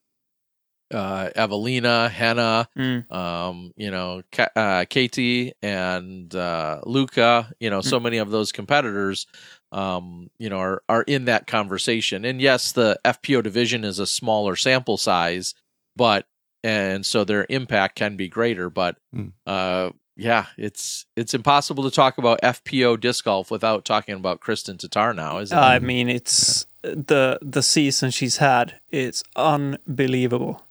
[0.91, 3.11] uh, eveliina hannah Mm.
[3.11, 8.51] um, you know, Ka- uh, Katie and uh, Luca, you know, so many of those
[8.51, 9.25] competitors,
[9.71, 12.25] um, you know, are are in that conversation.
[12.25, 15.53] And yes, the FPO division is a smaller sample size,
[15.95, 16.25] but
[16.63, 18.69] and so their impact can be greater.
[18.69, 19.31] But Mm.
[19.47, 24.77] uh, yeah, it's it's impossible to talk about FPO disc golf without talking about Kristin
[24.77, 25.61] Tattar now, isn't it?
[25.61, 28.79] I mean, it's the the season she's had.
[28.91, 30.61] It's unbelievable.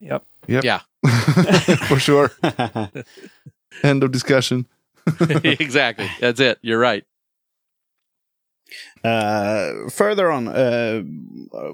[0.00, 0.24] Yep.
[0.48, 0.64] Yep.
[0.64, 0.80] Yeah,
[1.88, 2.30] for sure.
[3.82, 4.66] End of discussion.
[5.20, 6.08] exactly.
[6.20, 6.58] That's it.
[6.62, 7.04] You're right.
[9.04, 11.02] Uh, further on, uh,
[11.52, 11.72] uh,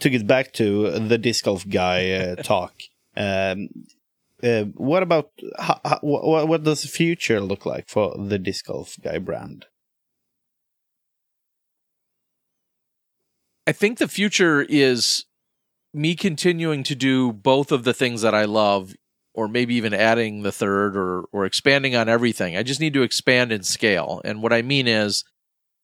[0.00, 2.74] to get back to the disc golf guy uh, talk,
[3.16, 3.68] um,
[4.42, 8.66] uh, what about how, how, what, what does the future look like for the disc
[8.66, 9.66] golf guy brand?
[13.66, 15.24] I think the future is
[15.96, 18.94] me continuing to do both of the things that I love,
[19.34, 22.56] or maybe even adding the third or or expanding on everything.
[22.56, 24.20] I just need to expand and scale.
[24.24, 25.24] And what I mean is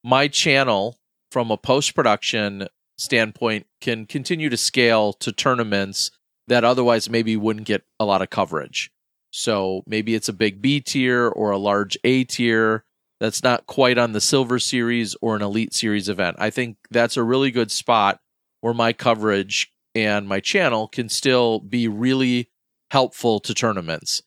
[0.04, 0.98] my channel
[1.30, 2.68] from a post production
[2.98, 6.10] standpoint can continue to scale to tournaments
[6.48, 8.90] that otherwise maybe wouldn't get a lot of coverage.
[9.30, 12.84] So maybe it's a big B tier or a large A tier
[13.18, 16.36] that's not quite on the Silver Series or an Elite Series event.
[16.38, 18.18] I think that's a really good spot
[18.60, 22.50] where my coverage and my channel can still be really
[22.90, 24.22] helpful to tournaments.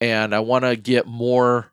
[0.00, 1.72] And I want to get more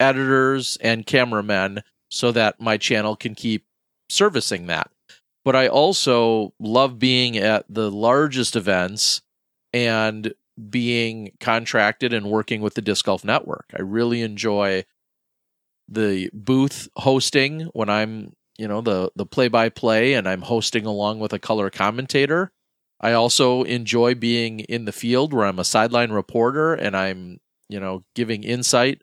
[0.00, 3.66] editors and cameramen so that my channel can keep
[4.08, 4.90] servicing that.
[5.44, 9.20] But I also love being at the largest events
[9.72, 10.32] and
[10.70, 13.66] being contracted and working with the Disc Golf Network.
[13.76, 14.84] I really enjoy
[15.88, 20.86] the booth hosting when I'm, you know, the the play by play and I'm hosting
[20.86, 22.52] along with a color commentator.
[23.00, 27.80] I also enjoy being in the field where I'm a sideline reporter and I'm, you
[27.80, 29.02] know, giving insight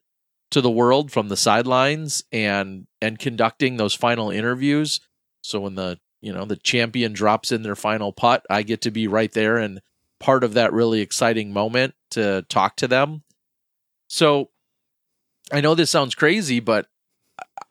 [0.51, 4.99] to the world from the sidelines and and conducting those final interviews.
[5.43, 8.91] So when the, you know, the champion drops in their final putt, I get to
[8.91, 9.81] be right there and
[10.19, 13.23] part of that really exciting moment to talk to them.
[14.07, 14.49] So
[15.51, 16.88] I know this sounds crazy, but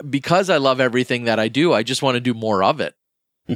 [0.08, 2.94] because I love everything that I do, I just want to do more of it.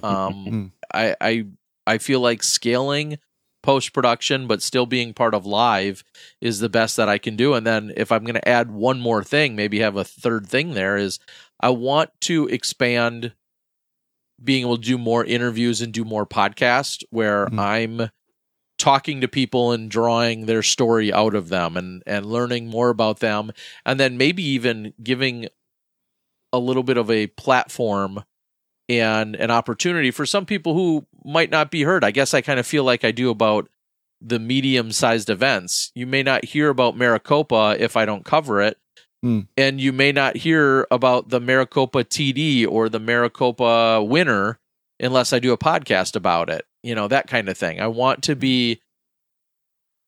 [0.03, 1.47] Um, I, I
[1.87, 3.19] I feel like scaling
[3.63, 6.05] post production, but still being part of live
[6.41, 7.55] is the best that I can do.
[7.55, 10.75] And then if I'm going to add one more thing, maybe have a third thing
[10.75, 11.19] there is
[11.61, 13.33] I want to expand
[14.43, 17.59] being able to do more interviews and do more podcasts where Mhm.
[17.59, 18.11] I'm
[18.79, 23.21] talking to people and drawing their story out of them and and learning more about
[23.21, 23.53] them
[23.87, 25.49] and then maybe even giving
[26.53, 28.25] a little bit of a platform
[28.89, 32.05] and an opportunity for some people who might not be heard.
[32.05, 33.69] I guess I kind of feel like I do about
[34.21, 35.91] the medium sized events.
[35.95, 38.79] You may not hear about Maricopa if I don't cover it.
[39.23, 39.41] Hmm.
[39.57, 44.59] And you may not hear about the Maricopa TD or the Maricopa winner
[45.01, 46.67] unless I do a podcast about it.
[46.83, 47.81] You know, that kind of thing.
[47.81, 48.81] I want to be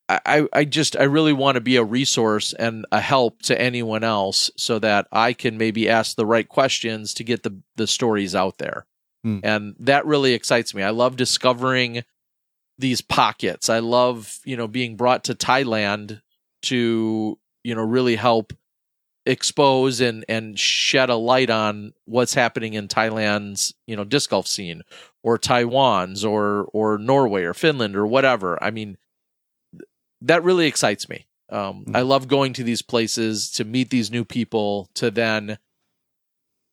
[0.08, 3.60] I, I- I just I really want to be a resource and a help to
[3.60, 7.86] anyone else so that I can maybe ask the right questions to get the the
[7.86, 8.86] stories out there.
[9.26, 9.40] Hmm.
[9.42, 10.84] And that really excites me.
[10.84, 12.04] I love discovering
[12.78, 13.68] these pockets.
[13.68, 16.22] I love, you know, being brought to Thailand
[16.62, 18.52] to, you know, really help
[19.24, 24.46] expose and and shed a light on what's happening in Thailand's, you know, disc golf
[24.46, 24.82] scene
[25.24, 28.62] or Taiwan's or or Norway or Finland or whatever.
[28.62, 28.96] I mean,
[30.20, 31.26] that really excites me.
[31.48, 31.96] Um, Mm.
[31.96, 35.58] I love going to these places to meet these new people to then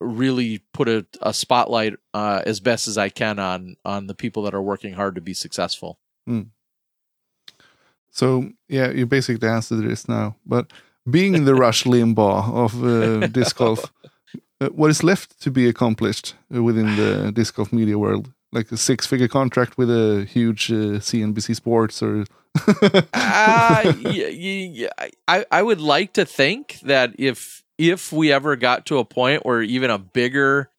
[0.03, 4.43] really put a, a spotlight uh, as best as I can on on the people
[4.43, 5.97] that are working hard to be successful.
[8.11, 10.35] So yeah, you basically answered this now.
[10.45, 10.71] But
[11.09, 13.91] being in the Rush Limbaugh of uh, disc golf,
[14.61, 18.31] uh, what is left to be accomplished uh, within the disc golf media world?
[18.51, 22.23] Like a six-figure contract with a huge uh, CNBC Sports, or
[22.67, 28.55] uh, y- y- y- I I would like to think that if if we ever
[28.55, 30.69] got to a point where even a bigger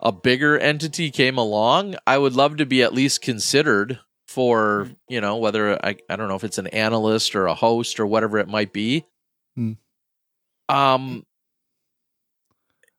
[0.00, 5.20] a bigger entity came along, I would love to be at least considered for you
[5.20, 8.38] know whether I I don't know if it's an analyst or a host or whatever
[8.38, 9.04] it might be.
[9.56, 9.72] Hmm.
[10.68, 11.24] Um.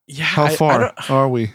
[0.08, 0.26] Yeah.
[0.26, 1.52] how I- I far are we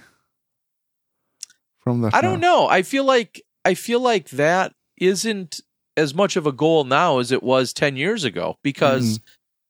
[1.78, 2.14] from that?
[2.14, 2.66] I don't know.
[2.68, 5.60] I feel like I feel like that isn't
[5.97, 9.20] as much of a goal now as it was 10 years ago because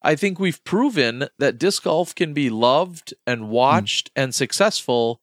[0.03, 5.20] I think we've proven that disc golf can be loved and watched and successful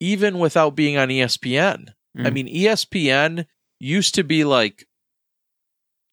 [0.00, 1.94] even without being on ESPN.
[2.16, 2.32] I Mm.
[2.32, 3.46] mean, ESPN
[3.80, 4.86] used to be like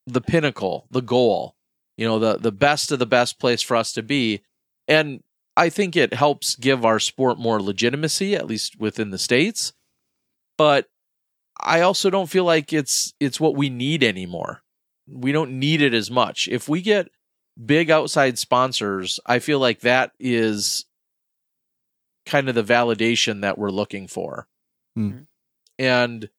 [0.05, 1.55] the pinnacle, the goal,
[1.97, 4.41] you know, the the best of the best place for us to be.
[4.87, 5.23] And
[5.55, 9.71] I think it helps give our sport more legitimacy, at least within the states.
[10.57, 10.87] But
[11.61, 14.63] I also don't feel like it's it's what we need anymore.
[15.07, 16.47] We don't need it as much.
[16.49, 17.09] If we get
[17.63, 20.85] big outside sponsors, I feel like that is
[22.25, 24.47] kind of the validation that we're looking for.
[24.95, 25.19] Hmm.
[25.77, 26.29] And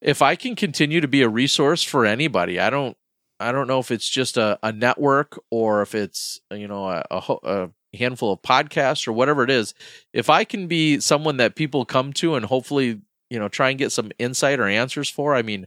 [0.00, 2.96] if I can continue to be a resource for anybody, I don't
[3.40, 7.04] I don't know if it's just a, a network or if it's you know a,
[7.10, 9.74] a, a handful of podcasts or whatever it is.
[10.12, 13.00] If I can be someone that people come to and hopefully
[13.30, 15.66] you know try and get some insight or answers for, I mean,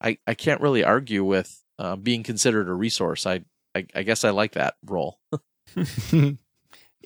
[0.00, 3.26] I I can't really argue with uh, being considered a resource.
[3.26, 3.42] I,
[3.76, 5.18] I I guess I like that role.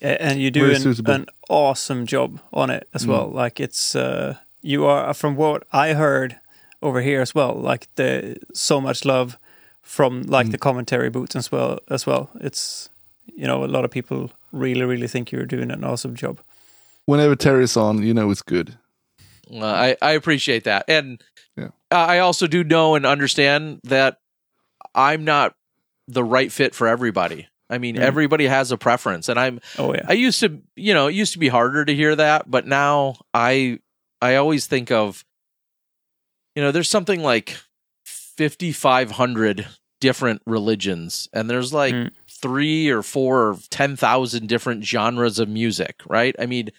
[0.03, 3.09] And you do Very an, an awesome job on it as Mm.
[3.09, 3.31] well.
[3.45, 6.41] Like it's uh, you are from what I heard
[6.81, 7.55] over here as well.
[7.55, 9.37] Like the so much love
[9.83, 10.53] from like Mm.
[10.53, 11.79] the commentary boots as well.
[11.91, 12.89] As well, it's
[13.27, 16.39] you know a lot of people really really think you're doing an awesome job.
[17.07, 18.79] Whenever Terry's on, you know it's good.
[19.53, 21.23] Uh, I I appreciate that, and
[21.57, 21.71] Yeah.
[21.91, 24.17] I also do know and understand that
[24.95, 25.55] I'm not
[26.13, 27.47] the right fit for everybody.
[27.69, 28.01] I mean, Mm.
[28.01, 31.33] everybody has a preference, and I'm Oh yeah, I used to, you know, it used
[31.35, 33.79] to be harder to hear that, but now I
[34.21, 35.25] I always think of
[36.57, 37.57] you know, there's something like
[38.05, 39.67] 5500
[40.01, 42.11] different religions and there's like Mm.
[42.29, 46.35] 3 or 4 or 10,000 different genres of music, right?
[46.39, 46.71] I mean,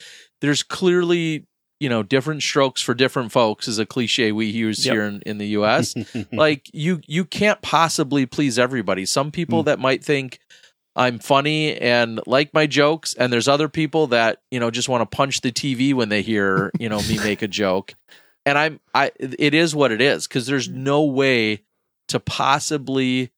[0.42, 1.46] there's clearly
[1.82, 4.94] you know, different strokes for different folks is a cliche we use Yep.
[4.94, 5.96] here in, in the US.
[6.32, 9.06] like you you can't possibly please everybody.
[9.06, 9.66] Some people mm.
[9.66, 10.40] that might think
[10.96, 15.02] I'm funny and like my jokes, and there's other people that, you know, just want
[15.02, 17.96] to punch the TV when they hear, you know, me make a joke.
[18.46, 21.64] And I'm I it is what it is, because there's no way
[22.10, 23.32] to possibly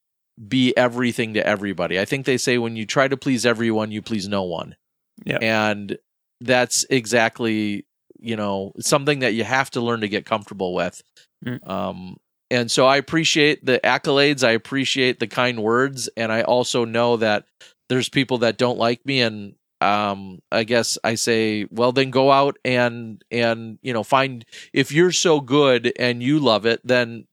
[0.48, 2.00] be everything to everybody.
[2.00, 4.76] I think they say when you try to please everyone, you please no one.
[5.24, 5.38] Yeah.
[5.42, 5.98] And
[6.42, 7.86] that's exactly,
[8.24, 11.04] you know, something that you have to learn to get comfortable with.
[11.46, 11.68] Mm.
[11.68, 12.18] Um,
[12.50, 14.44] and so I appreciate the accolades.
[14.44, 16.10] I appreciate the kind words.
[16.16, 17.46] And I also know that
[17.90, 19.22] there's people that don't like me.
[19.22, 24.46] And um, I guess I say, well, then go out and, and, you know, find,
[24.72, 27.26] if you're so good and you love it, then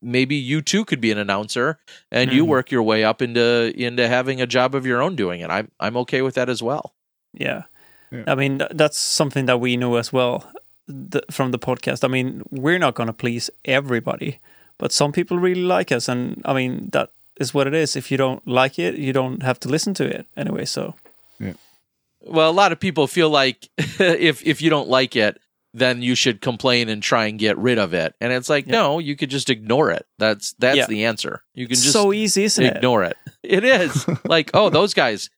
[0.00, 1.80] maybe you too could be an announcer
[2.12, 2.48] and you Mhm.
[2.48, 5.50] work your way up into, into having a job of your own doing it.
[5.50, 6.94] I'm, I'm okay with that as well.
[7.34, 7.64] Yeah.
[8.10, 8.24] Yeah.
[8.26, 10.50] I mean, that's something that we know as well
[11.12, 12.04] th- from the podcast.
[12.04, 14.40] I mean, we're not going to please everybody,
[14.78, 16.08] but some people really like us.
[16.08, 17.10] And I mean, that
[17.40, 17.96] is what it is.
[17.96, 20.64] If you don't like it, you don't have to listen to it anyway.
[20.64, 20.94] So,
[22.20, 25.38] Well, a lot of people feel like if if you don't like it,
[25.74, 28.14] then you should complain and try and get rid of it.
[28.20, 28.72] And it's like, Yeah.
[28.72, 30.06] no, you could just ignore it.
[30.18, 30.86] That's that's Yeah.
[30.86, 31.42] the answer.
[31.54, 32.76] You can just so easy, isn't it?
[32.76, 33.16] ignore it.
[33.42, 34.06] It is.
[34.24, 35.30] like, oh, those guys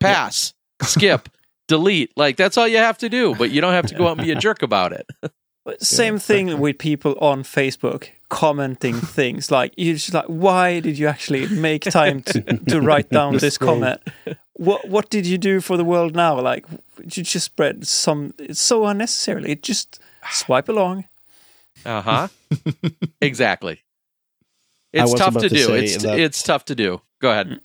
[0.00, 1.28] pass, skip,
[1.72, 2.10] delete.
[2.16, 4.26] Like that's all you have to do, but you don't have to go out and
[4.26, 5.06] be a jerk about it.
[5.64, 10.98] But Same thing with people on Facebook commenting things like you're just like, why did
[10.98, 12.40] you actually make time to,
[12.70, 13.74] to write down this Scroll.
[13.74, 14.00] comment?
[14.54, 16.40] What what did you do for the world now?
[16.40, 16.66] Like
[16.98, 19.54] you just spread some it's so unnecessarily.
[19.54, 20.00] Just
[20.32, 21.04] swipe along.
[21.86, 22.26] Uh-huh.
[23.20, 23.76] exactly.
[24.92, 25.74] It's tough to to do.
[25.74, 27.00] It's that- it's tough to do.
[27.20, 27.60] Go ahead.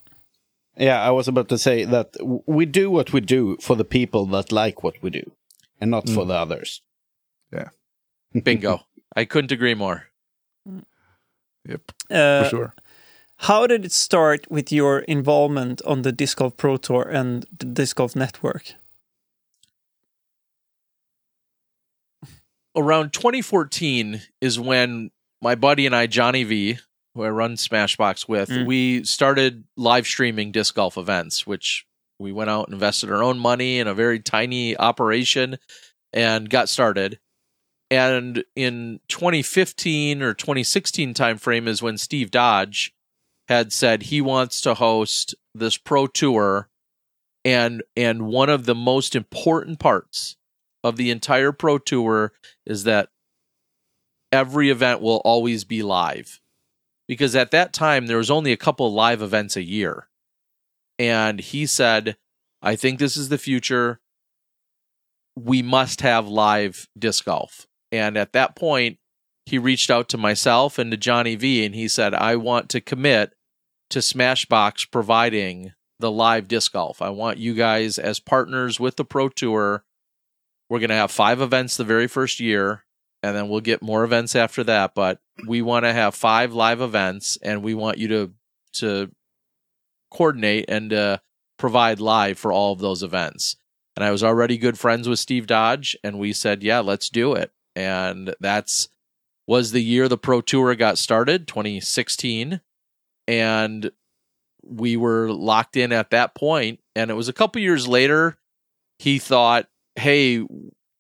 [0.78, 4.26] Yeah, I was about to say that we do what we do for the people
[4.28, 5.32] that like what we do,
[5.82, 6.82] and not for the others.
[7.52, 7.70] Yeah.
[8.44, 8.82] Bingo.
[9.16, 10.08] I couldn't agree more.
[11.68, 12.76] Yep, Uh, for sure.
[13.42, 17.66] How did it start with your involvement on the Disc Golf Pro Tour and the
[17.66, 18.76] Disc Golf Network?
[22.78, 25.10] around 2014 is when
[25.42, 26.78] my buddy and I, Johnny V,
[27.18, 28.66] who I run Smashbox with, Mm.
[28.66, 31.86] we started live streaming disc golf events, which
[32.20, 35.58] we went out and invested our own money in a very tiny operation
[36.14, 37.20] and got started.
[37.92, 42.94] And in 2015 or 2016 timeframe is when Steve Dodge
[43.48, 46.70] had said he wants to host this pro tour
[47.46, 50.36] and and one of the most important parts
[50.84, 52.34] of the entire pro tour
[52.66, 53.10] is that
[54.34, 56.42] every event will always be live
[57.08, 60.08] because at that time there was only a couple live events a year.
[61.00, 62.18] And he said
[62.62, 64.00] i think this is the future.
[65.36, 67.68] We must have live disc golf.
[67.92, 68.98] And at that point
[69.46, 72.82] he reached out to myself and to johnny v and he said i want to
[72.82, 73.34] commit
[73.90, 77.02] to smashbox providing the live disc golf.
[77.02, 79.84] I want you guys as partners with the pro tour
[80.70, 82.84] we're going to have five events the very first year
[83.24, 86.82] and then we'll get more events after that but we want to have five live
[86.82, 88.32] events and we want you to
[88.74, 89.12] to
[90.12, 91.18] coordinate and uh,
[91.58, 93.56] provide live for all of those events.
[93.96, 97.34] And i was already good friends with steve dodge and we said yeah let's do
[97.34, 97.52] it.
[97.76, 98.90] And that's
[99.48, 102.62] was the year the pro tour got started 2016
[103.28, 103.92] and
[104.64, 108.38] we were locked in at that point and it was a couple years later
[109.00, 110.46] he thought hey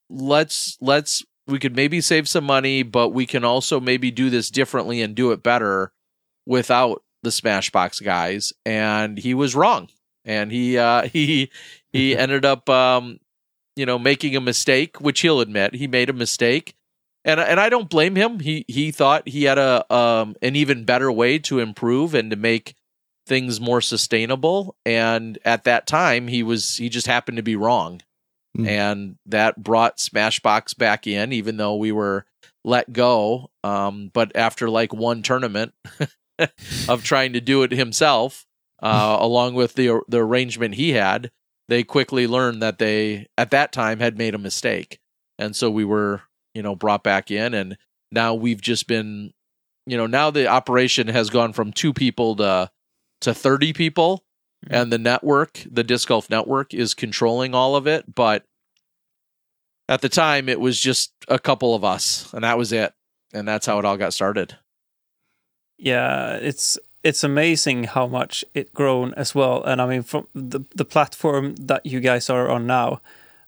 [0.10, 4.49] let's let's we could maybe save some money but we can also maybe do this
[4.49, 5.91] differently and do it better
[6.45, 8.53] without the smashbox guys.
[8.65, 9.90] And he was wrong.
[10.26, 11.52] And he uh he
[11.91, 13.19] he ended up um
[13.76, 15.76] you know making a mistake which he'll admit.
[15.76, 16.76] He made a mistake.
[17.26, 18.40] And and I don't blame him.
[18.40, 22.38] He he thought he had a um an even better way to improve and to
[22.38, 22.76] make
[23.26, 24.78] things more sustainable.
[24.86, 28.02] And at that time he was he just happened to be wrong
[28.58, 28.68] Mm.
[28.68, 32.26] and that brought Smashbox back in, even though we were
[32.64, 33.52] let go.
[33.64, 35.74] Um, but after like one tournament
[36.90, 38.46] of trying to do it himself,
[38.82, 41.32] uh, along with the the arrangement he had,
[41.68, 45.00] they quickly learned that they at that time had made a mistake,
[45.38, 46.22] and so we were
[46.54, 47.78] you know brought back in, and
[48.12, 49.34] now we've just been
[49.86, 52.70] you know now the operation has gone from two people to
[53.22, 54.24] to 30 people
[54.69, 58.44] and the network the disc golf network is controlling all of it but
[59.89, 62.94] at the time it was just a couple of us and that was it.
[63.34, 64.57] And that's how it all got started.
[65.77, 69.64] Yeah, it's it's amazing how much it grown as well.
[69.64, 73.02] And I mean, from the the platform that you guys are on now,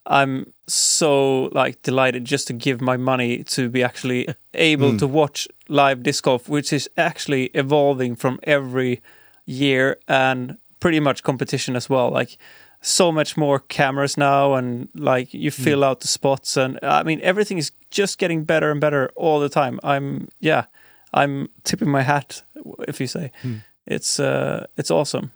[0.06, 5.14] I'm so like delighted just to give my money to be actually able to hmm.
[5.14, 9.02] watch live disc golf, which is actually evolving from every
[9.46, 9.98] year.
[10.08, 12.10] And pretty much competition as well.
[12.10, 12.38] Like
[12.82, 15.64] so much more cameras now, and like you hmm.
[15.64, 19.40] fill out the spots, and I mean everything is just getting better and better all
[19.40, 19.80] the time.
[19.84, 20.66] I'm yeah,
[21.14, 22.44] I'm tipping my hat
[22.88, 23.58] if you say hmm.
[23.86, 25.32] it's uh it's awesome.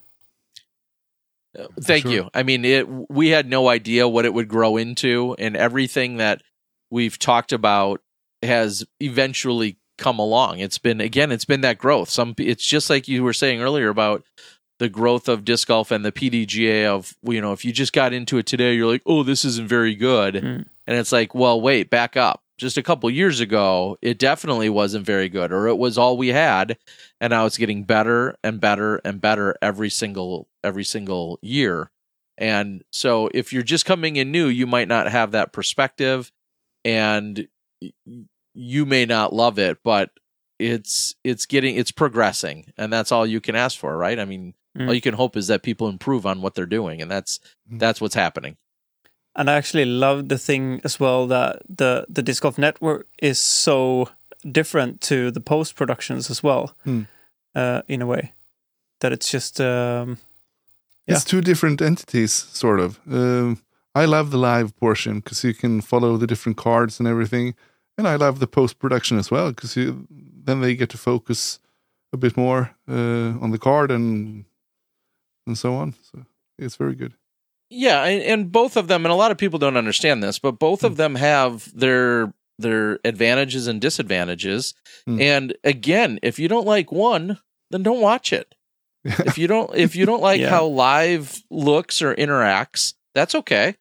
[1.58, 2.12] Uh, thank Sure.
[2.12, 2.30] you.
[2.34, 2.88] I mean, it.
[3.10, 6.42] We had no idea what it would grow into, and everything that
[6.90, 8.02] we've talked about
[8.42, 10.60] has eventually come along.
[10.60, 12.10] It's been again, it's been that growth.
[12.10, 14.24] Some, it's just like you were saying earlier about
[14.84, 16.86] the growth of disc golf and the PDGA.
[16.86, 19.68] Of you know, if you just got into it today, you're like, oh, this isn't
[19.68, 20.66] very good, Mm.
[20.88, 22.42] and it's like, well, wait, back up.
[22.60, 26.28] Just a couple years ago, it definitely wasn't very good, or it was all we
[26.30, 26.78] had,
[27.20, 31.90] and now it's getting better and better and better every single every single year.
[32.38, 36.32] And so if you're just coming in new, you might not have that perspective
[36.86, 37.48] and
[38.54, 40.12] you may not love it, but
[40.60, 44.20] it's it's getting it's progressing and that's all you can ask for, right?
[44.20, 44.88] I mean, Mm.
[44.88, 47.40] all you can hope is that people improve on what they're doing and that's
[47.72, 47.80] Mm.
[47.80, 48.58] that's what's happening.
[49.36, 53.40] And I actually love the thing as well that the the disc golf network is
[53.40, 54.10] so
[54.52, 57.02] different to the post productions as well, Hmm.
[57.56, 58.34] uh, in a way
[59.00, 60.18] that it's just um,
[61.08, 63.00] It's two different entities, sort of.
[63.08, 63.58] Um,
[63.96, 67.56] I love the live portion because you can follow the different cards and everything,
[67.98, 69.76] and I love the post production as well because
[70.46, 71.60] then they get to focus
[72.14, 74.46] a bit more uh, on the card and
[75.48, 75.96] and so on.
[76.12, 76.26] So
[76.58, 77.14] it's very good.
[77.70, 80.60] Yeah, and, and both of them, and a lot of people don't understand this, but
[80.60, 84.76] both of them have their their advantages and disadvantages.
[85.08, 85.20] Hmm.
[85.20, 87.40] And again, if you don't like one,
[87.72, 88.54] then don't watch it.
[89.06, 90.50] if you don't if you don't like Yeah.
[90.50, 93.76] how live looks or interacts, that's okay.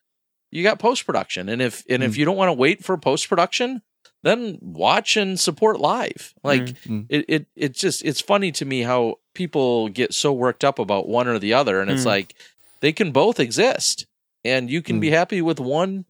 [0.50, 2.16] You got post production, and if and if Mm.
[2.18, 3.82] you don't want to wait for post production,
[4.22, 6.34] then watch and support live.
[6.44, 7.06] Like Mm.
[7.08, 11.08] it, it it's just it's funny to me how people get so worked up about
[11.08, 12.06] one or the other, and it's Mm.
[12.06, 12.34] like
[12.80, 14.06] they can both exist,
[14.44, 16.04] and you can be happy with one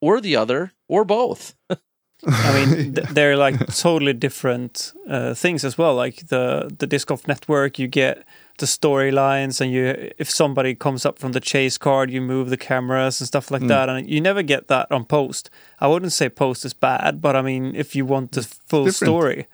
[0.00, 1.54] or the other or both.
[2.26, 5.94] I mean, th- they're like totally different uh, things as well.
[5.94, 8.24] Like the the disc golf network, you get
[8.58, 12.56] the storylines, and you if somebody comes up from the chase card, you move the
[12.56, 13.68] cameras and stuff like Mm.
[13.68, 13.88] that.
[13.88, 15.50] And you never get that on post.
[15.78, 19.08] I wouldn't say post is bad, but I mean, if you want the full different.
[19.10, 19.46] story,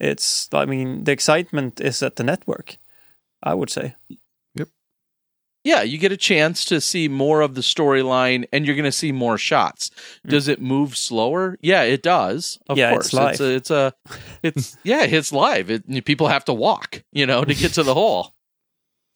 [0.00, 2.78] it's I mean, the excitement is at the network.
[3.42, 3.94] I would say.
[5.66, 8.92] Yeah, you get a chance to see more of the storyline and you're going to
[8.92, 9.90] see more shots.
[10.26, 11.58] Does it move slower?
[11.60, 12.58] Yeah, it does.
[12.68, 12.78] Of Mm.
[12.80, 13.06] Yeah, course.
[13.06, 13.32] it's live.
[13.32, 13.92] It's a, it's a
[14.42, 15.70] it's yeah, it's live.
[15.70, 18.34] It, people have to walk, you know, to get to the hole.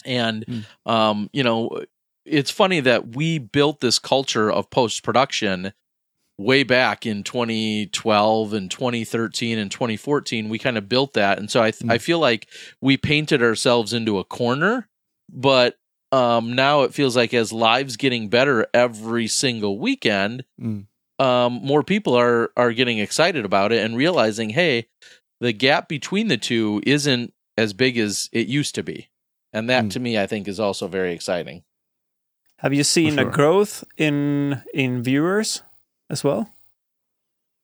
[0.05, 0.65] And Mm.
[0.91, 1.83] um, you know,
[2.27, 5.73] it's funny that we built this culture of post-production
[6.39, 11.63] way back in 2012 and 2013 and 2014 we kind of built that and so
[11.63, 11.93] I Mm.
[11.93, 12.49] I feel like
[12.81, 14.89] we painted ourselves into a corner
[15.29, 15.77] but
[16.12, 20.87] um, now it feels like as lives getting better every single weekend, Mm.
[21.19, 24.89] um, more people are are getting excited about it and realizing, hey,
[25.41, 29.09] the gap between the two isn't as big as it used to be,
[29.53, 29.91] and that Mm.
[29.93, 31.62] to me, I think, is also very exciting.
[32.59, 33.28] Have you seen sure.
[33.28, 35.62] a growth in in viewers
[36.11, 36.53] as well?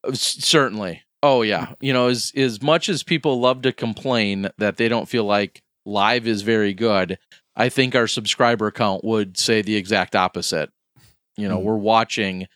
[0.05, 4.49] Uh, s- Certainly, oh yeah, you know, as as much as people love to complain
[4.59, 7.19] that they don't feel like live is very good,
[7.57, 10.71] I think our subscriber count would say the exact opposite.
[11.37, 11.65] You know, Mm.
[11.65, 12.47] we're watching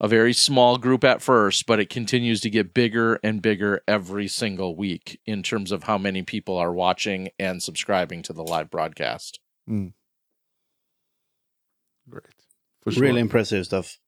[0.00, 4.28] a very small group at first, but it continues to get bigger and bigger every
[4.28, 8.70] single week in terms of how many people are watching and subscribing to the live
[8.70, 9.40] broadcast.
[12.08, 12.24] Great.
[12.82, 13.02] For sure.
[13.02, 13.98] Really impressive stuff.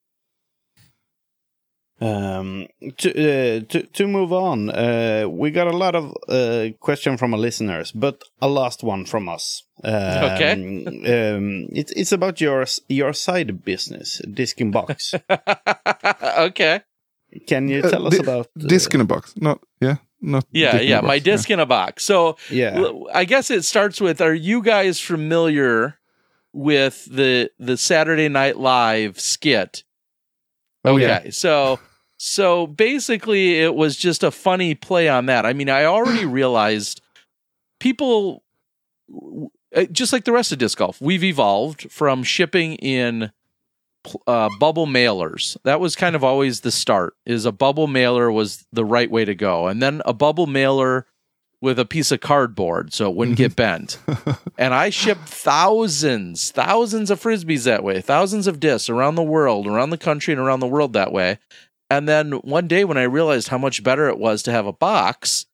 [2.02, 2.66] Um,
[2.98, 7.34] to, uh, to to move on, uh, we got a lot of uh, question from
[7.34, 9.64] our listeners, but a last one from us.
[9.84, 10.52] Um, Okay.
[11.36, 15.14] um, it's it's about your your side business, Disc in Box.
[16.38, 16.80] okay.
[17.46, 19.34] Can you Uh, tell us di- about uh, Disc in a box.
[19.36, 19.96] Not yeah.
[20.22, 22.04] Not Yeah, dick in yeah, my box, disc in a box.
[22.04, 25.98] So Yeah, I guess it starts with Are you guys familiar
[26.52, 29.84] with the the Saturday Night Live skit?
[30.84, 31.30] Oh, okay, yeah.
[31.30, 31.78] so
[32.22, 35.46] so basically, it was just a funny play on that.
[35.46, 37.00] I mean, I already realized
[37.78, 38.42] people,
[39.74, 43.32] uh, just like the rest of disc golf, we've evolved from shipping in
[44.26, 45.56] uh, bubble mailers.
[45.64, 47.14] That was kind of always the start.
[47.24, 51.06] Is a bubble mailer was the right way to go, and then a bubble mailer
[51.62, 53.98] with a piece of cardboard so it wouldn't get bent.
[54.58, 59.66] and I shipped thousands, thousands of frisbees that way, thousands of discs around the world,
[59.66, 61.38] around the country and around the world that way.
[61.90, 64.72] And then one day when I realized how much better it was to have a
[64.72, 65.46] box,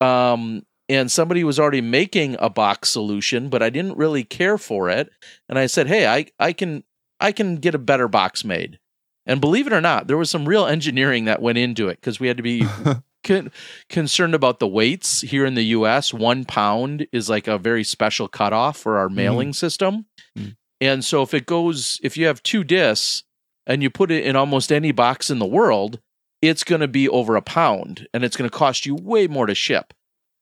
[0.00, 4.88] um, and somebody was already making a box solution, but I didn't really care for
[4.90, 5.10] it.
[5.48, 6.84] And I said, "Hey, I I can
[7.20, 8.78] I can get a better box made."
[9.26, 12.20] And believe it or not, there was some real engineering that went into it because
[12.20, 12.64] we had to be
[13.24, 13.50] con-
[13.88, 16.14] concerned about the weights here in the U.S.
[16.14, 20.06] One pound is like a very special cutoff for our mailing system,
[20.38, 20.56] Mm.
[20.80, 23.24] and so if it goes, if you have two discs
[23.66, 26.00] and you put it in almost any box in the world,
[26.42, 29.46] it's going to be over a pound, and it's going to cost you way more
[29.46, 29.92] to ship.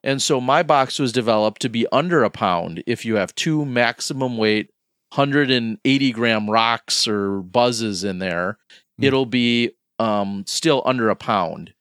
[0.02, 3.64] And so my box was developed to be under a pound if you have two
[3.64, 4.70] maximum weight
[5.14, 8.58] 180 gram rocks or buzzes in there,
[8.98, 9.04] Hmm.
[9.04, 11.72] it'll be um, still under a pound.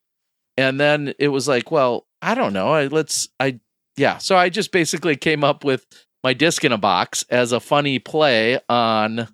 [0.56, 2.72] And then it was like, well, I don't know.
[2.72, 3.60] I, let's, I,
[3.98, 4.20] yeah.
[4.20, 5.86] So I just basically came up with
[6.24, 9.28] my disc in a box as a funny play on,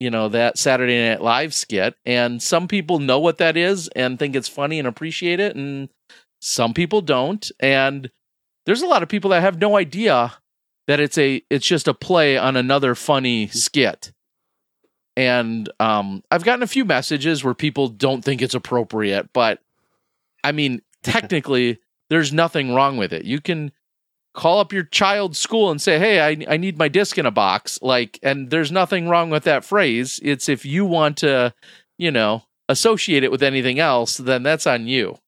[0.00, 1.94] you know, that Saturday Night Live skit.
[2.06, 5.56] And some people know what that is and think it's funny and appreciate it.
[5.56, 5.88] And
[6.40, 7.50] some people don't.
[7.60, 8.10] And
[8.66, 10.34] there's a lot of people that have no idea
[10.88, 14.10] that it's a it's just a play on another funny skit
[15.16, 19.60] and um i've gotten a few messages where people don't think it's appropriate but
[20.42, 21.78] i mean technically
[22.10, 23.70] there's nothing wrong with it you can
[24.38, 27.30] call up your child's school and say hey I, I need my disc in a
[27.30, 31.52] box like and there's nothing wrong with that phrase it's if you want to
[31.98, 35.18] you know associate it with anything else then that's on you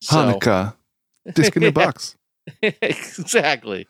[0.00, 0.74] so Hanukkah.
[1.34, 2.16] Disc in a box.
[2.62, 3.86] exactly.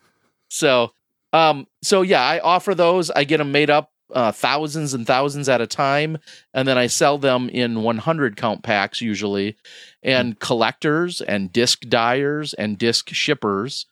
[0.49, 0.91] So,
[1.33, 3.09] um, so yeah, I offer those.
[3.11, 6.17] I get them made up uh, thousands and thousands at a time,
[6.53, 9.55] and then I sell them in 100 count packs usually.
[10.01, 13.85] And collectors and disc dyers and disc shippers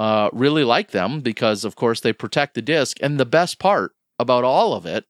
[0.00, 2.96] uh, really like them because, of course, they protect the disc.
[3.02, 5.04] And the best part about all of it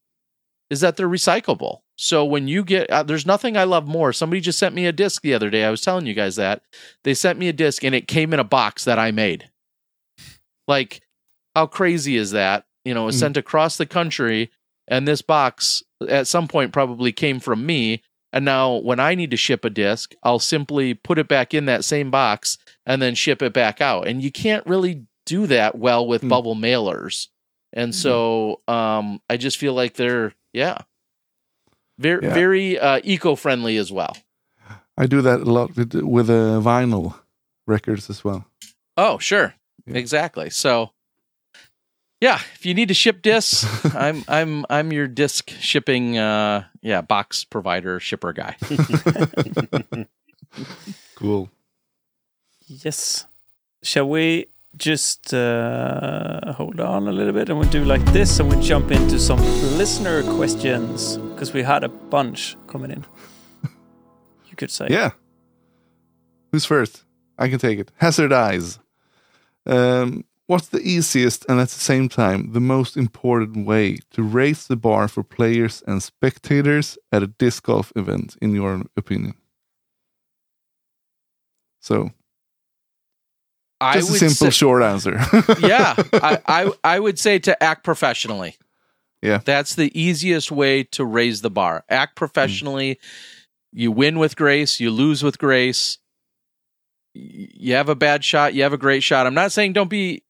[0.68, 1.82] is that they're recyclable.
[1.96, 4.12] So when you get, uh, there's nothing I love more.
[4.12, 5.62] Somebody just sent me a disc the other day.
[5.64, 6.62] I was telling you guys that
[7.04, 9.48] they sent me a disc and it came in a box that I made.
[10.66, 11.02] Like,
[11.54, 12.64] how crazy is that?
[12.84, 13.20] You know, it was Mm.
[13.20, 14.50] sent across the country,
[14.88, 18.02] and this box at some point probably came from me.
[18.32, 21.64] And now, when I need to ship a disc, I'll simply put it back in
[21.66, 24.06] that same box and then ship it back out.
[24.06, 26.28] And you can't really do that well with Mm.
[26.28, 27.28] bubble mailers.
[27.72, 30.78] And so, um, I just feel like they're yeah,
[31.98, 32.34] very Yeah.
[32.34, 34.16] very uh, eco friendly as well.
[34.96, 37.14] I do that a lot with with uh, vinyl
[37.66, 38.44] records as well.
[38.96, 39.54] Oh, sure.
[39.86, 39.96] Yeah.
[39.96, 40.50] Exactly.
[40.50, 40.90] So
[42.20, 47.00] yeah, if you need to ship discs, I'm I'm I'm your disc shipping uh yeah,
[47.00, 48.56] box provider shipper guy.
[51.14, 51.50] Cool.
[52.66, 53.26] Yes.
[53.82, 58.48] Shall we just uh, hold on a little bit and we'll do like this and
[58.48, 59.38] we'll jump into some
[59.76, 63.04] listener questions because we had a bunch coming in.
[64.48, 64.88] You could say.
[64.90, 65.10] Yeah.
[66.52, 67.04] Who's first?
[67.38, 67.92] I can take it.
[67.98, 68.78] Hazard Eyes.
[69.66, 74.66] Um, what's the easiest and at the same time the most important way to raise
[74.66, 79.34] the bar for players and spectators at a disc golf event, in your opinion?
[81.78, 82.10] So,
[83.80, 85.12] I just a simple, say, short answer.
[85.60, 88.56] yeah, I, I I would say to act professionally.
[89.22, 89.38] Yeah.
[89.44, 91.84] That's the easiest way to raise the bar.
[91.88, 92.16] Act mm.
[92.16, 92.98] professionally.
[93.72, 95.98] You win with grace, you lose with grace.
[97.14, 99.26] You have a bad shot, you have a great shot.
[99.28, 100.24] I'm not saying don't be,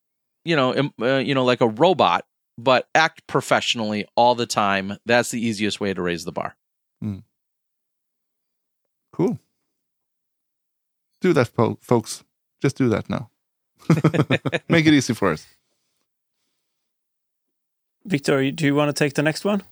[0.44, 2.24] you know, im- uh, you know like a robot,
[2.58, 4.98] but act professionally all the time.
[5.06, 6.56] That's the easiest way to raise the bar.
[9.12, 9.38] cool.
[11.20, 12.24] Do that, fo- folks.
[12.62, 13.30] Just do that now.
[14.68, 15.46] Make it easy for us.
[18.04, 19.62] Viktor, do you want to take the next one?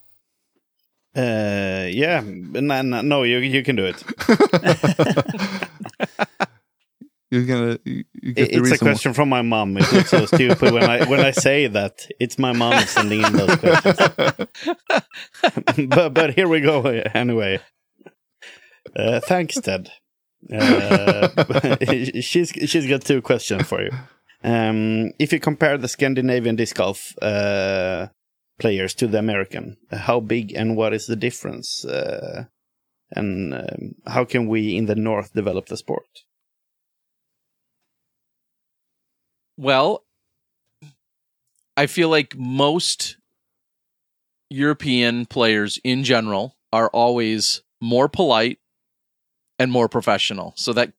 [1.16, 4.02] Uh, yeah, no, no, no, you you can do it.
[7.30, 9.76] You're gonna you, you get It- the It's a reason why- question from my mom.
[9.76, 12.06] It looks so stupid when I when I say that.
[12.18, 14.48] It's my mom sending in those questions.
[15.88, 17.60] but but here we go anyway.
[18.96, 19.90] Uh, thanks, Ted.
[20.52, 21.28] Uh,
[22.20, 23.90] she's she's got two questions for you.
[24.42, 28.06] Um, if you compare the Scandinavian disc golf uh,
[28.60, 31.84] players to the American, how big and what is the difference?
[31.84, 32.44] Uh,
[33.10, 36.06] and um, how can we in the North develop the sport?
[39.58, 40.04] Well,
[41.76, 43.16] I feel like most
[44.50, 48.58] European players in general are always more polite
[49.58, 50.52] and more professional.
[50.56, 50.92] So that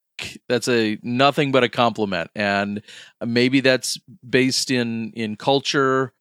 [0.49, 2.81] that's a nothing but a compliment, and
[3.26, 6.14] maybe that's based in in culture,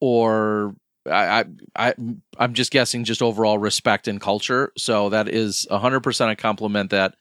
[0.00, 0.74] or
[1.10, 1.44] I
[1.76, 1.94] I,
[2.38, 4.72] I'm just guessing just overall respect and culture.
[4.76, 6.90] So that is hundred percent a compliment.
[6.90, 7.16] That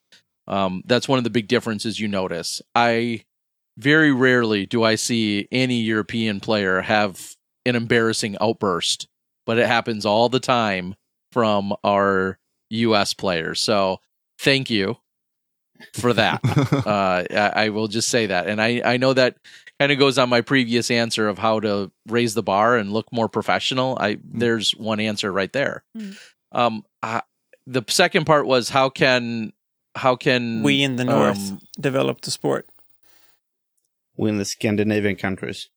[0.47, 2.61] um, that's one of the big differences you notice.
[2.75, 3.23] I
[3.77, 7.35] very rarely do I see any European player have
[7.65, 9.07] an embarrassing outburst,
[9.45, 10.95] but it happens all the time
[11.31, 12.37] from our
[12.69, 13.59] US players.
[13.59, 13.99] So
[14.39, 14.97] thank you
[15.93, 16.41] for that.
[16.85, 18.47] uh, I, I will just say that.
[18.47, 19.37] And I, I know that
[19.79, 23.11] kind of goes on my previous answer of how to raise the bar and look
[23.11, 23.97] more professional.
[23.99, 25.83] I there's one answer right there.
[25.97, 26.17] Mm.
[26.51, 27.21] Um, I,
[27.65, 29.53] the second part was how can
[29.95, 32.67] how can We in the north um, develop the sport.
[34.17, 35.69] In the Scandinavian countries.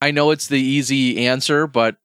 [0.00, 1.96] I know it's the easy answer, but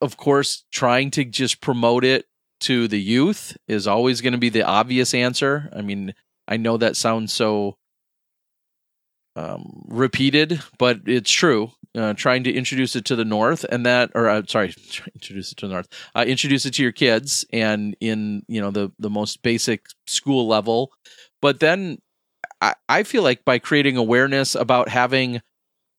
[0.00, 2.26] of course, trying to just promote it
[2.60, 5.68] to the youth is always going to be the obvious answer.
[5.74, 6.14] I mean,
[6.46, 7.76] I know that sounds so
[9.36, 11.72] um, repeated, but it's true.
[11.94, 14.74] Uh, trying to introduce it to the north, and that, or uh, sorry,
[15.14, 15.88] introduce it to the north.
[16.14, 20.46] Uh, introduce it to your kids, and in you know the the most basic school
[20.48, 20.92] level.
[21.42, 21.98] But then,
[22.62, 25.42] I, I feel like by creating awareness about having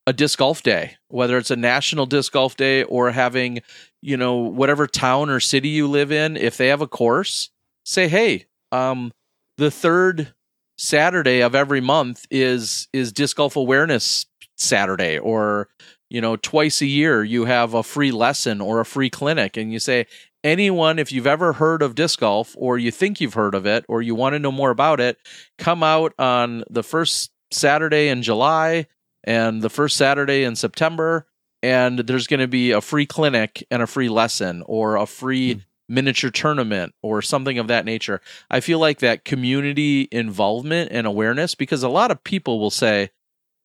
[0.07, 3.61] a disc golf day, whether it's a national disc golf day or having,
[4.01, 7.51] you know, whatever town or city you live in, if they have a course,
[7.85, 9.11] say, hey, um,
[9.57, 10.33] the third
[10.77, 14.25] Saturday of every month is is disc golf awareness
[14.57, 15.69] Saturday, or
[16.09, 19.71] you know, twice a year you have a free lesson or a free clinic, and
[19.71, 20.05] you say,
[20.43, 23.85] anyone, if you've ever heard of disc golf or you think you've heard of it
[23.87, 25.17] or you want to know more about it,
[25.57, 28.87] come out on the first Saturday in July
[29.23, 31.27] and the first Saturday in September,
[31.61, 35.53] and there's going to be a free clinic and a free lesson or a free
[35.53, 35.59] hmm.
[35.87, 38.21] miniature tournament or something of that nature.
[38.49, 43.11] I feel like that community involvement and awareness because a lot of people will say,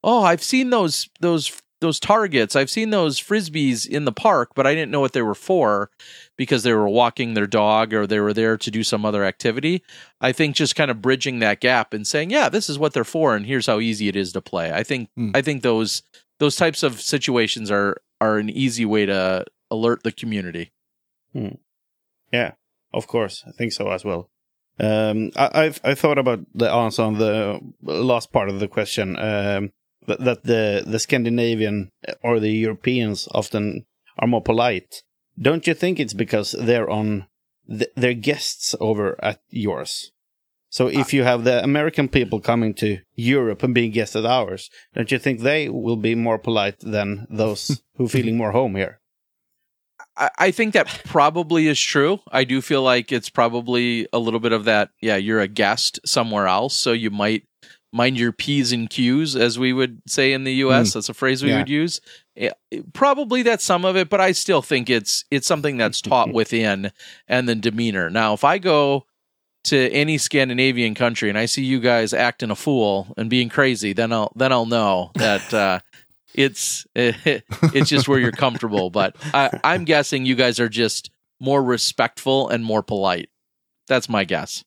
[0.04, 2.56] "Oh, I've seen those those those targets.
[2.56, 5.90] I've seen those frisbees in the park, but I didn't know what they were for
[6.36, 9.82] because they were walking their dog or they were there to do some other activity."
[10.20, 13.04] I think just kind of bridging that gap and saying, "Yeah, this is what they're
[13.04, 15.30] for and here's how easy it is to play." I think Hmm.
[15.34, 16.02] I think those
[16.38, 20.72] those types of situations are are an easy way to alert the community.
[22.32, 22.52] Yeah,
[22.92, 24.30] of course, I think so as well.
[24.80, 29.18] Um, I, I've I thought about the answer on the last part of the question.
[29.18, 29.72] Um,
[30.08, 31.90] that, that the the Scandinavian
[32.22, 33.86] or the Europeans often
[34.18, 35.02] are more polite.
[35.40, 37.26] Don't you think it's because they're on
[37.68, 40.12] th- they're guests over at yours?
[40.70, 40.90] So ah.
[40.90, 45.10] if you have the American people coming to Europe and being guests at ours, don't
[45.10, 49.00] you think they will be more polite than those who feeling more home here?
[50.16, 52.20] I, I think that probably is true.
[52.30, 54.90] I do feel like it's probably a little bit of that.
[55.00, 57.44] Yeah, you're a guest somewhere else, so you might
[57.92, 60.92] mind your p's and q's, as we would say in the U.S.
[60.92, 61.58] That's a phrase we Yeah.
[61.58, 62.00] would use.
[62.36, 62.50] Eh,
[62.92, 66.92] Probably that's some of it, but I still think it's it's something that's taught within
[67.26, 68.10] and then demeanor.
[68.10, 69.06] Now, if I go
[69.64, 73.92] to any Scandinavian country and I see you guys acting a fool and being crazy,
[73.92, 75.80] then I'll then I'll know that uh,
[76.34, 78.90] it's it's just where you're comfortable.
[78.90, 81.10] But I, I'm guessing you guys are just
[81.40, 83.30] more respectful and more polite.
[83.88, 84.64] That's my guess.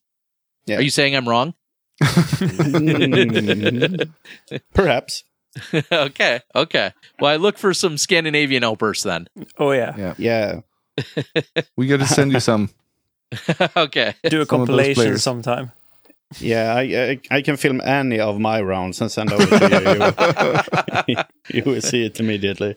[0.66, 0.78] Yeah.
[0.78, 1.54] Are you saying I'm wrong?
[4.74, 5.24] Perhaps.
[5.92, 6.92] okay, okay.
[7.20, 9.28] Well, I look for some Scandinavian outbursts then.
[9.58, 10.60] Oh yeah, Yeah.
[11.76, 12.70] We got to send you some.
[13.76, 14.14] okay.
[14.24, 15.72] do a Some compilation sometime.
[16.38, 21.14] Yeah, I, I I can film any of my rounds and send over to you.
[21.14, 22.76] You, you will see it immediately.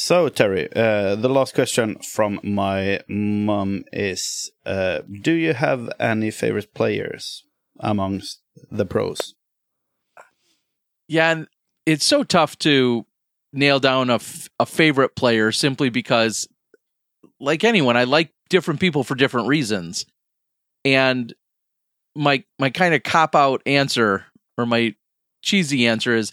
[0.00, 6.30] So Terry, uh, the last question from my mum is: uh, Do you have any
[6.30, 7.44] favorite players
[7.78, 8.40] amongst
[8.70, 9.34] the pros?
[11.06, 11.48] Yeah, and
[11.84, 13.04] it's so tough to
[13.52, 16.48] nail down a, f- a favorite player simply because,
[17.38, 20.06] like anyone, I like different people for different reasons.
[20.82, 21.34] And
[22.16, 24.24] my my kind of cop out answer
[24.56, 24.94] or my
[25.42, 26.32] cheesy answer is,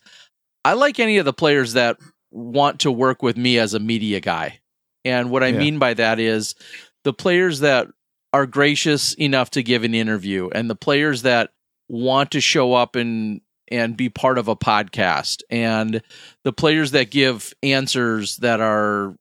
[0.63, 1.97] I like any of the players that
[2.31, 4.59] want to work with me as a media guy.
[5.05, 5.59] And what I Yeah.
[5.59, 6.55] mean by that is
[7.03, 7.87] the players that
[8.33, 11.51] are gracious enough to give an interview and the players that
[11.87, 16.01] want to show up and and be part of a podcast and
[16.43, 19.15] the players that give answers that are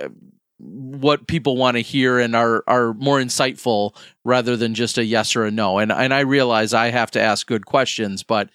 [0.00, 0.08] uh,
[0.58, 5.34] what people want to hear and are are more insightful rather than just a yes
[5.34, 8.50] or a no and and I realize I have to ask good questions but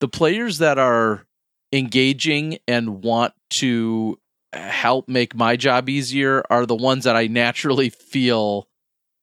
[0.00, 1.26] the players that are
[1.72, 4.18] engaging and want to
[4.52, 8.68] help make my job easier are the ones that I naturally feel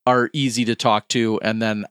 [0.06, 1.40] are easy to talk to.
[1.42, 1.86] And then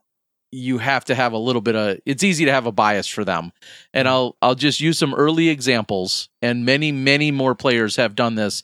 [0.50, 3.24] you have to have a little bit of it's easy to have a bias for
[3.24, 3.52] them.
[3.94, 4.14] And mm-hmm.
[4.14, 8.62] I'll I'll just use some early examples and many many more players have done this,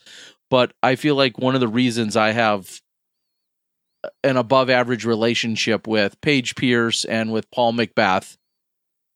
[0.51, 2.81] but I feel like one of the reasons I have
[4.23, 8.38] an above average relationship with Paige Pierce and with Paul McBeth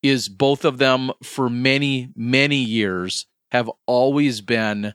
[0.03, 4.95] is both of them for many many years have always been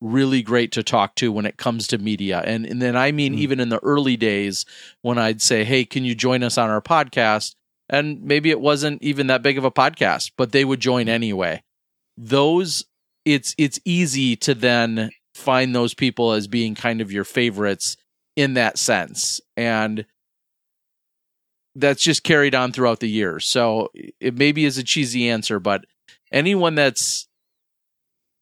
[0.00, 2.40] really great to talk to when it comes to media.
[2.44, 3.38] And and then I mean Mm.
[3.38, 4.64] even in the early days
[5.02, 7.54] when I'd say, "Hey, can you join us on our podcast?"
[7.90, 11.62] And maybe it wasn't even that big of a podcast, but they would join anyway.
[12.16, 12.84] Those
[13.24, 17.96] it's it's easy to then find those people as being kind of your favorites
[18.36, 19.40] in that sense.
[19.56, 20.04] And
[21.78, 23.46] that's just carried on throughout the years.
[23.46, 23.90] So
[24.20, 25.84] it maybe is a cheesy answer, but
[26.32, 27.28] anyone that's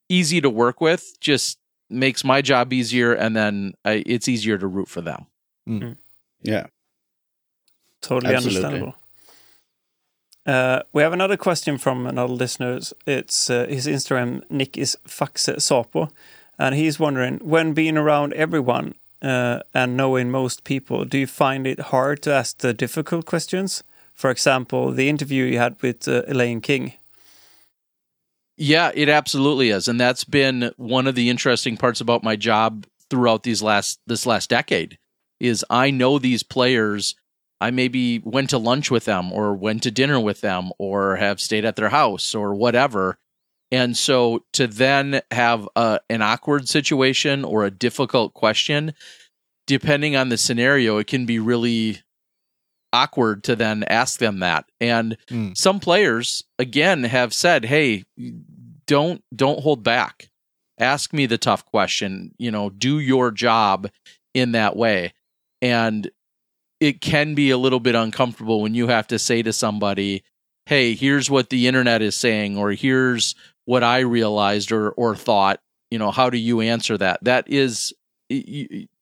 [0.08, 1.58] easy to work with just
[1.90, 5.26] makes my job easier and then I, it's easier to root for them.
[6.42, 6.66] Yeah.
[8.00, 8.64] Totally Absolutely.
[8.64, 8.94] understandable.
[10.46, 12.78] Uh, we have another question from another listener.
[13.06, 16.10] It's uh, his Instagram nick is Faxe Sapo,
[16.56, 21.66] and he's wondering when being around everyone uh, and knowing most people, do you find
[21.66, 23.82] it hard to ask the difficult questions?
[24.14, 26.94] For example, the interview you had with uh, Elaine King.
[28.56, 32.86] Yeah, it absolutely is, and that's been one of the interesting parts about my job
[33.10, 34.98] throughout these last this last decade.
[35.38, 37.14] Is I know these players.
[37.60, 41.40] I maybe went to lunch with them, or went to dinner with them, or have
[41.40, 43.18] stayed at their house, or whatever.
[43.72, 48.94] And so to then have a, an awkward situation or a difficult question,
[49.66, 52.00] depending on the scenario, it can be really
[52.92, 54.66] awkward to then ask them that.
[54.80, 55.56] And Mm.
[55.56, 58.04] some players again have said, "Hey,
[58.86, 60.30] don't don't hold back.
[60.78, 63.90] Ask me the tough question, you know, do your job
[64.34, 65.12] in that way."
[65.60, 66.10] And
[66.78, 70.22] it can be a little bit uncomfortable when you have to say to somebody,
[70.66, 73.34] "Hey, here's what the internet is saying or here's
[73.66, 75.60] what I realized or or thought,
[75.90, 77.92] you know, how do you answer that?" That is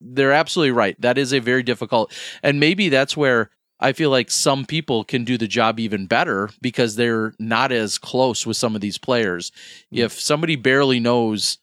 [0.00, 1.00] they're absolutely right.
[1.00, 2.12] That is a very difficult
[2.42, 3.50] and maybe that's where
[3.80, 7.98] I feel like some people can do the job even better because they're not as
[7.98, 9.50] close with some of these players.
[9.90, 11.58] If somebody barely knows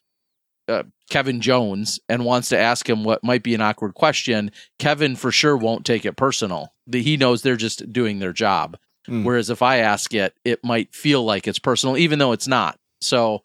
[0.68, 5.16] uh, Kevin Jones and wants to ask him what might be an awkward question, Kevin
[5.16, 6.74] for sure won't take it personal.
[6.86, 8.78] The, he knows they're just doing their job.
[9.08, 9.24] Mm.
[9.24, 12.78] Whereas if I ask it, it might feel like it's personal, even though it's not.
[13.02, 13.44] So,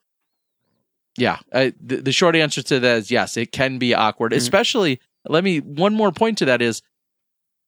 [1.18, 4.32] yeah, I, the, the short answer to that is yes, it can be awkward.
[4.32, 6.82] Especially, let me one more point to that is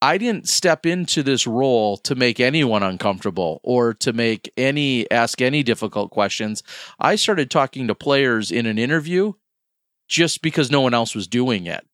[0.00, 5.40] I didn't step into this role to make anyone uncomfortable or to make any ask
[5.40, 6.62] any difficult questions.
[7.00, 9.32] I started talking to players in an interview
[10.06, 11.84] just because no one else was doing it.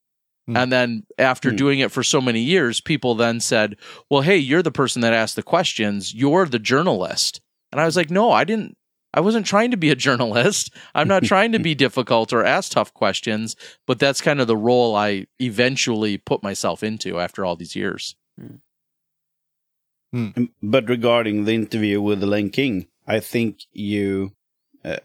[0.46, 0.56] Hmm.
[0.56, 1.56] And then after Hmm.
[1.56, 3.76] doing it for so many years, people then said,
[4.10, 6.12] "Well, hey, you're the person that asked the questions.
[6.12, 7.40] You're the journalist."
[7.72, 8.76] And I was like, "No, I didn't
[9.14, 10.74] I wasn't trying to be a journalist.
[10.94, 13.54] I'm not trying to be difficult or ask tough questions,
[13.86, 18.16] but that's kind of the role I eventually put myself into after all these years.
[20.12, 24.32] Um, But regarding the interview with Elaine King, I think you,
[24.84, 24.96] uh,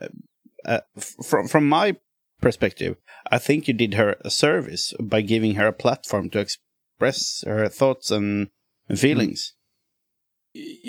[0.65, 0.81] uh,
[1.23, 1.97] from from my
[2.41, 2.97] perspective,
[3.31, 7.67] I think you did her a service by giving her a platform to express her
[7.69, 8.49] thoughts and,
[8.87, 9.53] and feelings.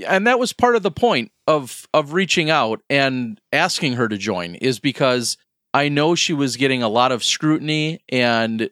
[0.06, 4.16] And that was part of the point of of reaching out and asking her to
[4.16, 5.36] join is because
[5.72, 8.70] I know she was getting a lot of scrutiny and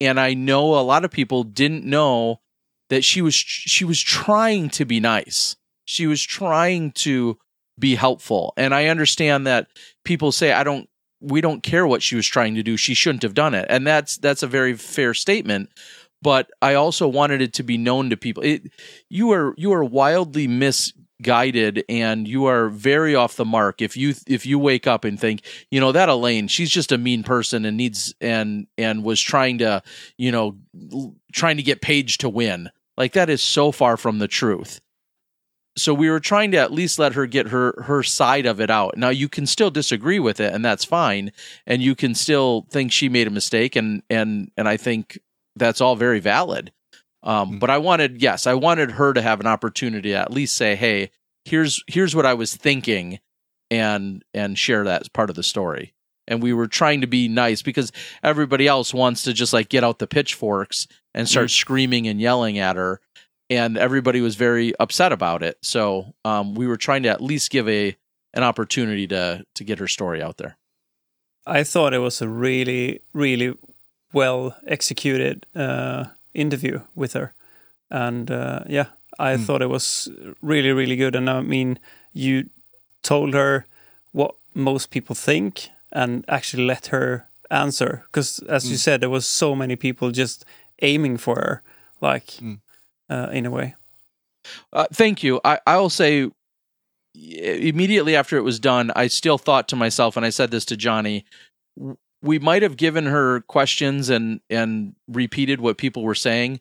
[0.00, 2.40] and I know a lot of people didn't know
[2.88, 5.56] that she was she was trying to be nice.
[5.84, 7.38] She was trying to
[7.78, 8.52] be helpful.
[8.56, 9.68] And I understand that
[10.04, 10.88] people say I don't
[11.20, 12.76] we don't care what she was trying to do.
[12.76, 13.66] She shouldn't have done it.
[13.68, 15.70] And that's that's a very fair statement.
[16.26, 18.42] But I also wanted it to be known to people.
[18.42, 18.72] It,
[19.08, 24.12] you are you are wildly misguided and you are very off the mark if you
[24.26, 27.64] if you wake up and think you know that Elaine she's just a mean person
[27.64, 29.84] and needs and and was trying to
[30.18, 30.56] you know
[31.32, 32.70] trying to get Paige to win.
[32.96, 34.80] Like that is so far from the truth.
[35.78, 38.68] So we were trying to at least let her get her her side of it
[38.68, 38.96] out.
[38.96, 41.30] Now you can still disagree with it and that's fine
[41.68, 45.20] and you can still think she made a mistake and and and I think
[45.56, 46.72] that's all very valid
[47.22, 47.60] um, Mm.
[47.60, 50.76] but I wanted, yes, I wanted her to have an opportunity to at least say,
[50.76, 51.10] "Hey,
[51.44, 53.18] here's here's what I was thinking,"
[53.68, 55.92] and and share that as part of the story.
[56.28, 57.90] And we were trying to be nice because
[58.22, 62.58] everybody else wants to just like get out the pitchforks and start screaming and yelling
[62.58, 63.00] at her,
[63.50, 65.58] and everybody was very upset about it.
[65.62, 67.96] So um, we were trying to at least give a
[68.34, 70.56] an opportunity to to get her story out there.
[71.44, 73.54] I thought it was a really, really
[74.12, 76.04] well executed uh,
[76.34, 77.34] interview with her,
[77.90, 78.86] and uh, yeah,
[79.18, 80.08] I thought it was
[80.42, 81.14] really, really good.
[81.16, 81.78] And I mean,
[82.12, 82.50] you
[83.02, 83.66] told her
[84.12, 89.26] what most people think, and actually let her answer because, as you said, there was
[89.26, 90.44] so many people just
[90.82, 91.62] aiming for her,
[92.00, 92.38] like
[93.08, 93.74] uh, in a way.
[94.72, 95.40] Uh, thank you.
[95.44, 96.30] I, I'll say
[97.14, 100.76] immediately after it was done, I still thought to myself, and I said this to
[100.76, 101.24] Johnny,
[102.22, 106.60] we might have given her questions and and repeated what people were saying,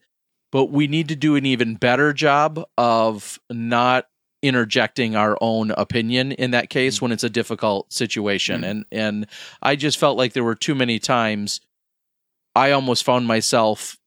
[0.52, 4.08] but we need to do an even better job of not
[4.42, 7.04] interjecting our own opinion in that case mm.
[7.04, 8.62] when it's a difficult situation.
[8.62, 8.70] Mm.
[8.70, 9.28] And and
[9.62, 11.62] I just felt like there were too many times
[12.56, 13.98] I almost found myself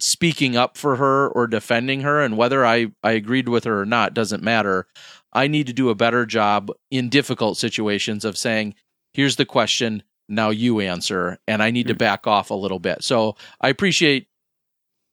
[0.00, 3.86] speaking up for her or defending her and whether I, I agreed with her or
[3.86, 4.86] not doesn't matter.
[5.32, 8.74] I need to do a better job in difficult situations of saying
[9.12, 13.02] here's the question now you answer and i need to back off a little bit
[13.04, 14.28] so i appreciate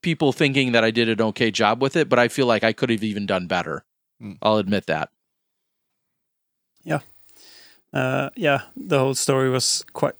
[0.02, 2.72] people thinking that i did an okay job with it but i feel like i
[2.72, 3.84] could have even done better
[4.22, 4.38] Mm.
[4.42, 5.10] i'll admit that
[6.84, 7.00] Yeah.
[7.92, 10.14] uh, yeah, the whole story was quite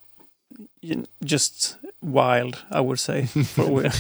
[1.25, 3.29] just wild, I would say.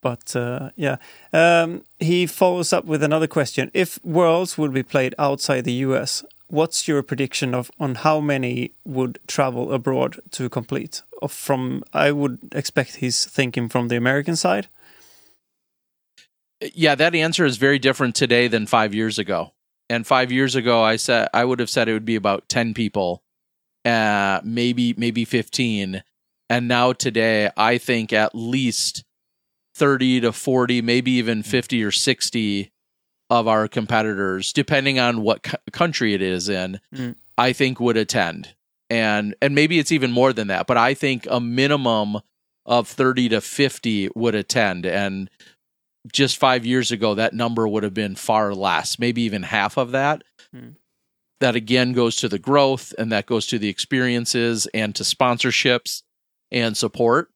[0.00, 0.96] But uh, yeah,
[1.32, 6.24] um, he follows up with another question: If Worlds would be played outside the U.S.,
[6.52, 11.02] what's your prediction of on how many would travel abroad to complete?
[11.28, 14.68] From, I would expect he's thinking from the American side.
[16.74, 19.52] yeah, that answer is very different today than five years ago.
[19.88, 22.72] And five years ago, I said I would have said it would be about ten
[22.72, 23.22] people,
[23.84, 26.02] uh, maybe maybe fifteen.
[26.48, 29.04] And now today, I think at least
[29.74, 32.71] thirty to forty, maybe even fifty or sixty
[33.32, 37.14] of our competitors, depending on what co- country it is in, Mm.
[37.38, 38.54] I think would attend.
[38.90, 42.20] And and maybe it's even more than that, but I think a minimum
[42.66, 45.30] of 30 to 50 would attend and
[46.12, 49.92] just 5 years ago that number would have been far less, maybe even half of
[49.92, 50.22] that.
[50.52, 50.70] Hmm.
[51.40, 56.02] That again goes to the growth and that goes to the experiences and to sponsorships
[56.50, 57.30] and support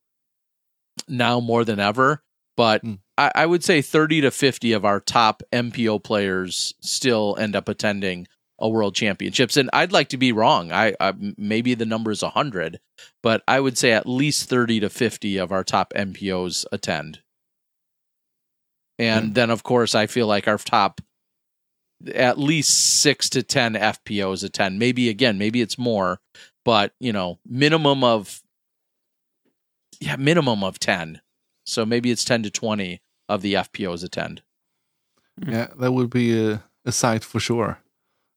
[1.08, 2.22] now more than ever.
[2.56, 2.94] But Hmm.
[3.18, 7.68] I, I would say 30 to 50 of our top MPO players still end up
[7.68, 8.26] attending
[8.58, 9.56] a world championships.
[9.56, 10.72] And I'd like to be wrong.
[10.72, 12.80] I, I maybe the number is 100,
[13.22, 17.20] but I would say at least 30 to 50 of our top MPOs attend.
[18.98, 19.32] And hmm.
[19.34, 21.00] then, of course, I feel like our top
[22.14, 24.78] at least six to 10 FPOs attend.
[24.78, 26.20] Maybe again, maybe it's more,
[26.64, 28.42] but you know, minimum of,
[30.00, 31.20] yeah, minimum of 10.
[31.64, 34.42] So maybe it's 10 to 20 of the FPOs attend.
[35.40, 35.52] Mm-hmm.
[35.52, 37.78] Yeah, that would be a, a sight for sure.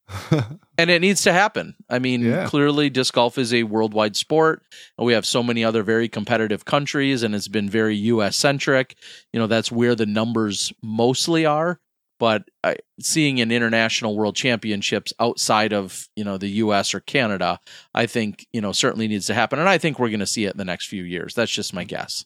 [0.78, 1.76] and it needs to happen.
[1.90, 2.48] I mean, Yeah.
[2.48, 4.64] clearly, disc golf is a worldwide sport,
[4.98, 8.36] and we have so many other very competitive countries, and it's been very U.S.
[8.36, 8.96] centric.
[9.32, 11.80] You know, that's where the numbers mostly are.
[12.20, 16.94] But I, seeing an international world championships outside of you know the U.S.
[16.94, 17.60] or Canada,
[17.94, 20.46] I think you know certainly needs to happen, and I think we're going to see
[20.46, 21.34] it in the next few years.
[21.36, 22.26] That's just my guess.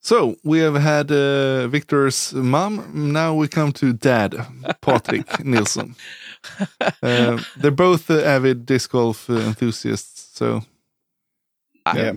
[0.00, 3.12] So we have had uh, Viktor's mom.
[3.12, 4.36] Now we come to dad,
[4.80, 5.96] Patrick Nilsson.
[7.02, 10.36] Uh, they're both uh, avid disc golf uh, enthusiasts.
[10.38, 10.62] So
[11.84, 12.12] I- Yeah.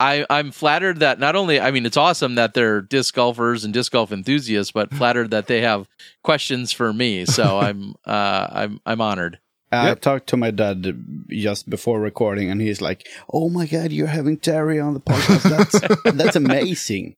[0.00, 3.72] I, I'm flattered that not only I mean it's awesome that they're disc golfers and
[3.72, 5.86] disc golf enthusiasts, but flattered that they have
[6.24, 7.24] questions for me.
[7.24, 9.38] So I'm uh, I'm I'm honored.
[9.72, 10.00] I Yep.
[10.00, 10.84] talked to my dad
[11.30, 15.42] just before recording, and he's like, "Oh my god, you're having Terry on the podcast.
[15.48, 17.16] That's that's amazing.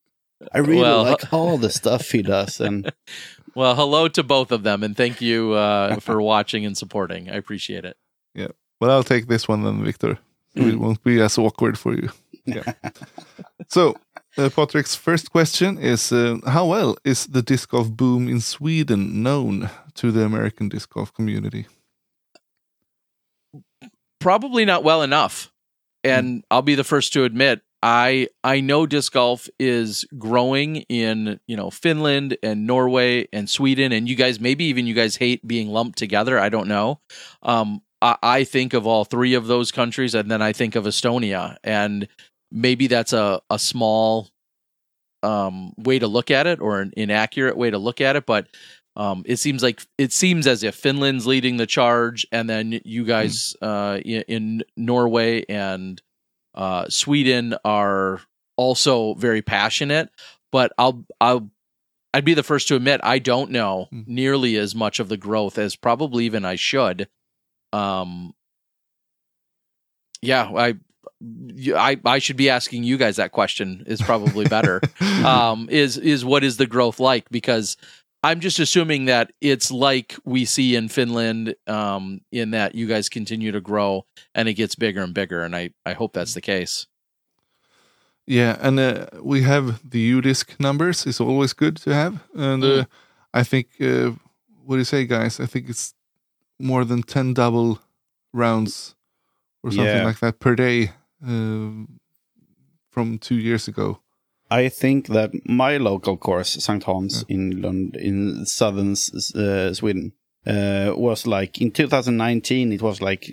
[0.52, 2.92] I really Well- like all the stuff he does." And
[3.56, 7.30] Well, hello to both of them, and thank you uh, for watching and supporting.
[7.30, 7.96] I appreciate it.
[8.34, 8.48] Yeah.
[8.80, 10.18] Well, I'll take this one then, Viktor.
[10.56, 10.78] So It Mm.
[10.78, 12.08] won't be as awkward for you.
[12.46, 12.72] Yeah.
[13.68, 13.94] so,
[14.36, 19.22] uh, Patrick's first question is uh, How well is the disc golf boom in Sweden
[19.22, 21.66] known to the American disc golf community?
[24.24, 25.52] Probably not well enough.
[26.02, 31.38] And I'll be the first to admit I I know disc golf is growing in,
[31.46, 33.92] you know, Finland and Norway and Sweden.
[33.92, 37.00] And you guys maybe even you guys hate being lumped together, I don't know.
[37.42, 40.84] Um I, I think of all three of those countries and then I think of
[40.84, 41.56] Estonia.
[41.62, 42.08] And
[42.50, 44.30] maybe that's a a small
[45.22, 48.46] um way to look at it or an inaccurate way to look at it, but
[48.96, 53.04] um, it seems like it seems as if Finland's leading the charge, and then you
[53.04, 56.00] guys uh, in, in Norway and
[56.54, 58.20] uh, Sweden are
[58.56, 60.10] also very passionate.
[60.52, 61.50] But I'll I'll
[62.12, 64.06] I'd be the first to admit I don't know Mm.
[64.06, 67.08] nearly as much of the growth as probably even I should.
[67.72, 68.34] Um,
[70.22, 70.74] Yeah, I,
[71.76, 73.82] I, I should be asking you guys that question.
[73.86, 74.80] Is probably better.
[75.24, 77.28] um, is is what is the growth like?
[77.30, 77.76] Because
[78.24, 83.08] I'm just assuming that it's like we see in Finland, um, in that you guys
[83.10, 86.40] continue to grow and it gets bigger and bigger, and I I hope that's the
[86.40, 86.86] case.
[88.26, 91.06] Yeah, and uh, we have the UDisc numbers.
[91.06, 92.84] It's always good to have, and uh,
[93.34, 94.12] I think uh,
[94.64, 95.40] what do you say, guys?
[95.40, 95.94] I think it's
[96.58, 97.78] more than ten double
[98.32, 98.94] rounds
[99.62, 100.06] or something Yeah.
[100.08, 100.92] like that per day
[101.22, 101.84] uh,
[102.90, 103.98] from two years ago.
[104.54, 106.84] I think that my local course, St.
[106.84, 110.12] Hans in Lund, in southern uh, Sweden,
[110.46, 112.72] uh, was like in 2019.
[112.72, 113.28] It was like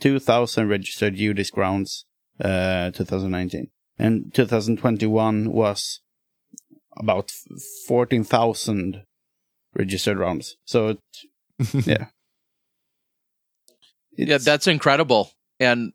[0.00, 2.04] 2,000 registered UDisc rounds.
[2.38, 6.00] Uh, 2019 and 2021 was
[6.98, 7.32] about
[7.88, 9.02] 14,000
[9.74, 10.56] registered rounds.
[10.66, 10.98] So it,
[11.86, 12.06] yeah,
[14.18, 15.30] yeah, that's incredible.
[15.58, 15.94] And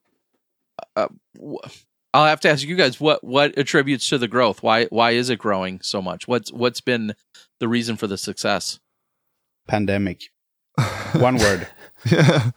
[0.95, 1.59] uh, w-
[2.13, 4.61] I'll have to ask you guys what what attributes to the growth.
[4.63, 6.27] Why why is it growing so much?
[6.27, 7.15] What's what's been
[7.59, 8.79] the reason for the success?
[9.67, 10.29] pandemic.
[11.13, 11.67] One word.
[12.11, 12.51] yeah,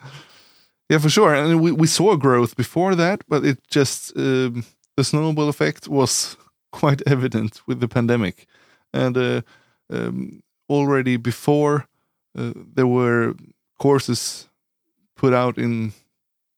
[0.89, 1.35] yeah, for sure.
[1.35, 4.64] And we, we saw growth before that, but it just um,
[4.97, 6.36] the snowball effect was
[6.72, 8.47] quite evident with the pandemic,
[8.93, 9.43] and uh,
[9.90, 11.86] um, already before
[12.39, 13.35] uh, there were
[13.78, 14.48] courses
[15.16, 15.93] put out in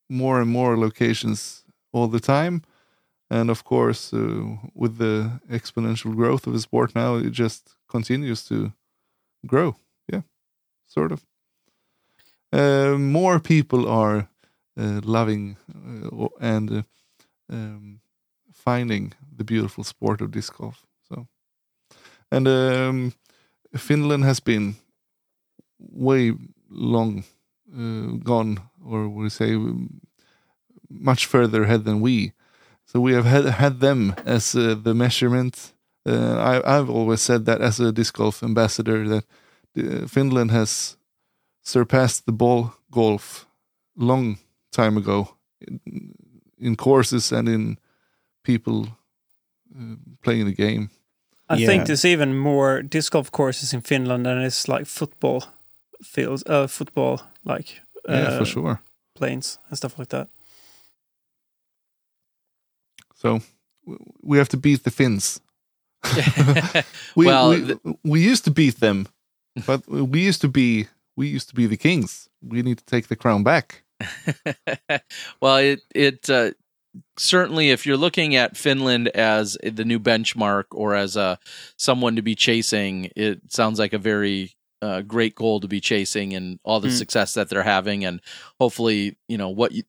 [0.09, 2.62] more and more locations all the time.
[3.31, 8.44] And of course, uh, with the exponential growth of the sport now, it just continues
[8.44, 8.73] to
[9.47, 9.77] grow.
[10.12, 10.23] Yeah,
[10.86, 11.24] sort of
[12.53, 14.28] uh, more people are
[14.78, 16.82] uh, loving uh, and uh,
[17.51, 18.01] um,
[18.53, 20.86] finding the beautiful sport of disc golf.
[21.09, 21.27] So,
[22.31, 23.12] and um,
[23.77, 24.77] Finland has been
[25.78, 26.32] way
[26.70, 27.24] long
[27.73, 29.57] uh, gone, or we say
[30.89, 32.32] much further ahead than we.
[32.87, 35.75] So we have had had them as uh, the measurement.
[36.09, 39.25] Uh, I, I've always said that as a disc golf ambassador that
[39.77, 40.97] uh, Finland has
[41.63, 43.47] surpassed the ball golf
[43.97, 44.39] long
[44.71, 45.81] time ago in,
[46.59, 47.79] in courses and in
[48.43, 48.87] people
[49.77, 50.89] uh, playing the game.
[51.51, 51.67] I Yeah.
[51.67, 55.43] think there's even more disc golf courses in Finland than it's like football
[56.03, 58.79] fields, uh, football like yeah, uh, for sure.
[59.15, 60.29] planes and stuff like that.
[63.27, 63.43] So
[64.23, 65.40] we have to beat the Finns.
[67.16, 69.09] We, Well, we, th- we used to beat them,
[69.66, 70.86] but we used to be
[71.16, 72.28] we used to be the kings.
[72.43, 73.82] We need to take the crown back.
[75.40, 76.51] well, it it uh,
[77.16, 81.39] certainly if you're looking at Finland as the new benchmark or as a
[81.78, 86.35] someone to be chasing, it sounds like a very uh, great goal to be chasing
[86.35, 86.98] and all the Mm.
[86.98, 88.20] success that they're having and
[88.61, 89.82] hopefully you know what you,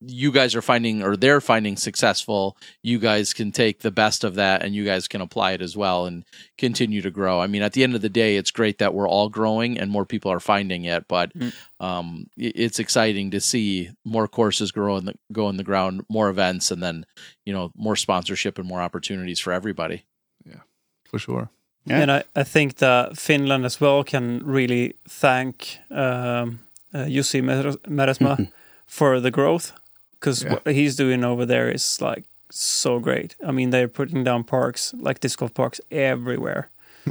[0.00, 4.34] you guys are finding or they're finding successful you guys can take the best of
[4.36, 6.24] that and you guys can apply it as well and
[6.56, 9.06] continue to grow i mean at the end of the day it's great that we're
[9.08, 11.52] all growing and more people are finding it but Mm.
[11.80, 16.30] um, it's exciting to see more courses grow in the go in the ground more
[16.30, 17.04] events and then
[17.44, 20.04] you know more sponsorship and more opportunities for everybody
[20.46, 20.62] Yeah,
[21.10, 21.50] For sure.
[21.86, 22.00] Yeah.
[22.02, 26.60] And I, I think that Finland as well can really thank um,
[26.94, 28.50] uh, Jussi Mer- Meresmaa
[28.86, 29.72] for the growth
[30.20, 30.52] because Yeah.
[30.54, 33.36] what he's doing over there is like so great.
[33.46, 36.70] I mean, they're putting down parks like disc golf parks everywhere.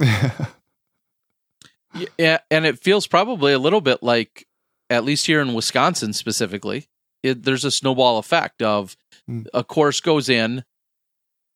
[2.20, 4.46] Yeah, and it feels probably a little bit like,
[4.92, 6.88] at least here in Wisconsin specifically,
[7.24, 8.96] it, there's a snowball effect of
[9.28, 9.46] Mm.
[9.54, 10.64] a course goes in,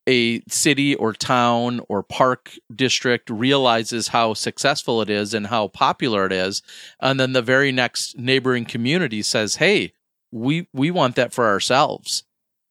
[0.07, 6.25] a city or town or park district realizes how successful it is and how popular
[6.27, 6.61] it is,
[6.99, 9.93] and then the very next neighboring community says, "Hey,
[10.33, 12.23] we we want that for ourselves."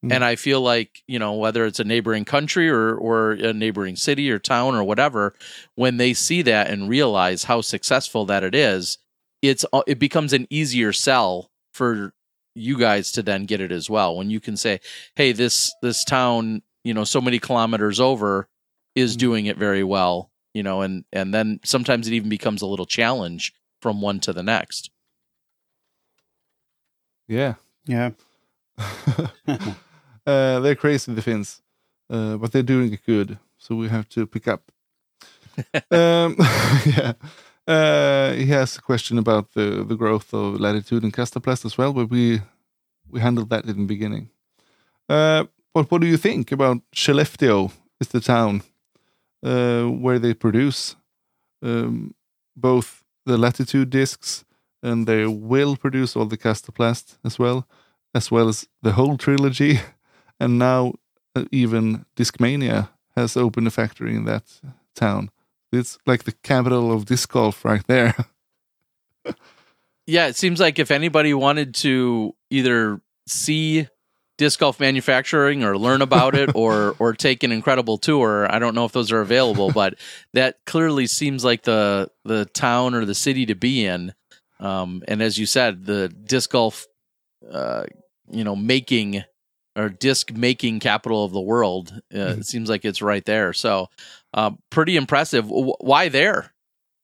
[0.05, 0.11] Mm.
[0.15, 3.95] And I feel like, you know, whether it's a neighboring country or, or a neighboring
[3.95, 5.33] city or town or whatever,
[5.75, 8.97] when they see that and realize how successful that it is,
[9.41, 12.13] it's uh, it becomes an easier sell for
[12.55, 14.15] you guys to then get it as well.
[14.17, 14.79] When you can say,
[15.15, 18.49] "Hey, this this town, you know, so many kilometers over
[18.95, 19.19] is Mm.
[19.19, 22.85] doing it very well," you know, and and then sometimes it even becomes a little
[22.85, 24.91] challenge from one to the next.
[27.27, 27.55] Yeah.
[27.85, 28.11] Yeah.
[29.47, 31.61] uh, they're crazy, the Finns,
[32.09, 33.37] uh, but they're doing it good.
[33.57, 34.71] So we have to pick up.
[35.91, 36.35] um,
[36.85, 37.13] yeah.
[37.65, 41.93] Uh, he has a question about the, the growth of Latitude and Kastaplast as well,
[41.93, 42.41] but we
[43.09, 44.29] we handled that in the beginning.
[45.07, 47.71] Uh, but what do you think about Skellefteå?
[47.99, 48.63] Is the town
[49.43, 50.95] uh, where they produce
[51.61, 52.13] um,
[52.55, 54.43] both the Latitude discs
[54.83, 57.65] and they will produce all the Kastaplast as well.
[58.15, 59.79] as well as the whole trilogy,
[60.39, 60.93] and now
[61.35, 64.43] uh, even Discmania has opened a factory in that
[64.93, 65.31] town.
[65.71, 68.13] It's like the capital of disc golf right there.
[70.05, 73.87] Yeah, it seems like if anybody wanted to either see
[74.37, 78.75] disc golf manufacturing or learn about it or or take an incredible tour, I don't
[78.75, 79.95] know if those are available, but
[80.33, 84.13] that clearly seems like the the town or the city to be in.
[84.63, 86.85] Um, and as you said, the disc golf,
[87.51, 87.83] uh,
[88.31, 89.23] you know, making
[89.75, 91.91] or disc making capital of the world.
[92.13, 93.53] Uh, It seems like it's right there.
[93.53, 93.89] So,
[94.33, 95.45] uh, pretty impressive.
[95.45, 96.53] W- why there?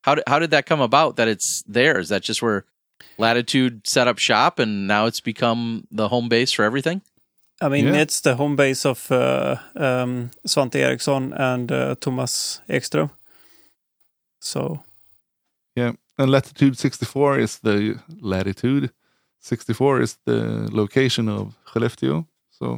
[0.04, 2.00] How did, how did that come about that it's there?
[2.00, 2.64] Is that just where
[3.18, 7.02] Latitude set up shop and now it's become the home base for everything?
[7.62, 8.02] I mean, Yeah.
[8.02, 13.10] it's the home base of uh, um, Svante Eriksson and uh, Thomas Ekström.
[14.40, 14.84] So,
[15.76, 18.92] Yeah, and latitude 64 is the latitude.
[19.40, 22.26] 64 is the location of Skellefteå.
[22.52, 22.78] So,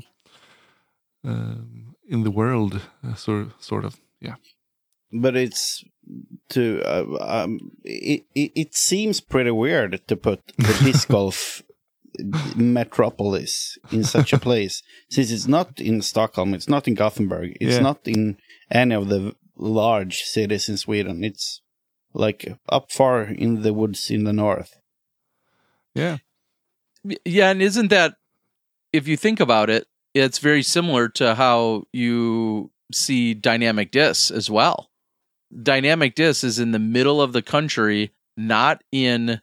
[1.24, 4.00] um, in the world, uh, sort sort of.
[4.20, 4.36] Yeah.
[5.12, 5.84] but it's
[6.50, 7.06] to uh,
[7.44, 11.64] um, it, it it seems pretty weird to put the disc golf
[12.56, 17.76] metropolis in such a place since it's not in Stockholm, it's not in Gothenburg, it's
[17.76, 17.82] Yeah.
[17.82, 18.38] not in
[18.70, 21.24] any of the large cities in Sweden.
[21.24, 21.62] It's
[22.14, 24.80] like up far in the woods in the north.
[25.96, 26.18] Yeah.
[27.26, 28.16] Yeah, and isn't that
[28.94, 34.50] if you think about it, it's very similar to how you see dynamic disc as
[34.50, 34.90] well.
[35.64, 39.42] Dynamic disc is in the middle of the country, not in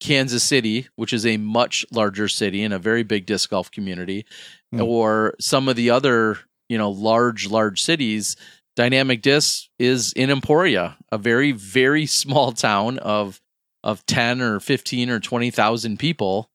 [0.00, 4.24] Kansas City, which is a much larger city and a very big disc golf community,
[4.72, 4.80] Hmm.
[4.82, 6.38] or some of the other,
[6.68, 8.36] you know, large large cities.
[8.76, 13.40] Dynamic disc is in Emporia, a very very small town of
[13.84, 16.48] of 10 or 15 or 20,000 people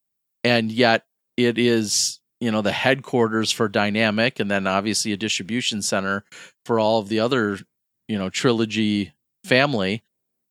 [0.45, 5.81] and yet it is you know the headquarters for dynamic and then obviously a distribution
[5.81, 6.23] center
[6.65, 7.59] for all of the other
[8.07, 9.11] you know trilogy
[9.43, 10.03] family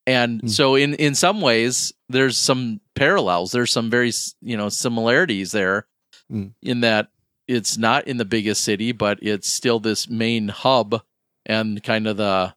[0.07, 0.47] and Hmm.
[0.49, 4.13] so in in some ways there's some parallels there's some very
[4.43, 5.87] you know similarities there
[6.29, 6.49] Hmm.
[6.63, 7.09] in that
[7.49, 11.01] it's not in the biggest city but it's still this main hub
[11.47, 12.55] and kind of the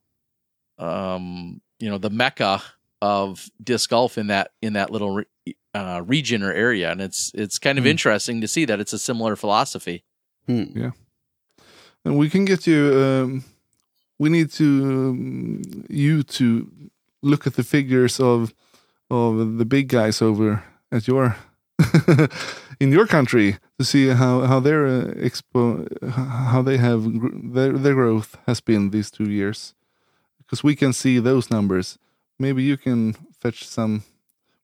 [0.78, 2.62] um you know the mecca
[3.02, 7.32] of disc golf in that in that little re- uh, region or area and it's
[7.34, 7.90] it's kind of Hmm.
[7.92, 10.04] interesting to see that it's a similar philosophy
[10.48, 10.92] Yeah,
[12.04, 12.82] And we can get you.
[12.98, 13.44] Um,
[14.18, 16.68] we need to um, you to
[17.22, 18.54] look at the figures of
[19.12, 21.36] of the big guys over at your
[22.80, 25.86] in your country to see how how their uh, expo
[26.52, 29.74] how they have gr- their their growth has been these two years
[30.40, 31.98] because we can see those numbers.
[32.40, 34.04] Maybe you can fetch some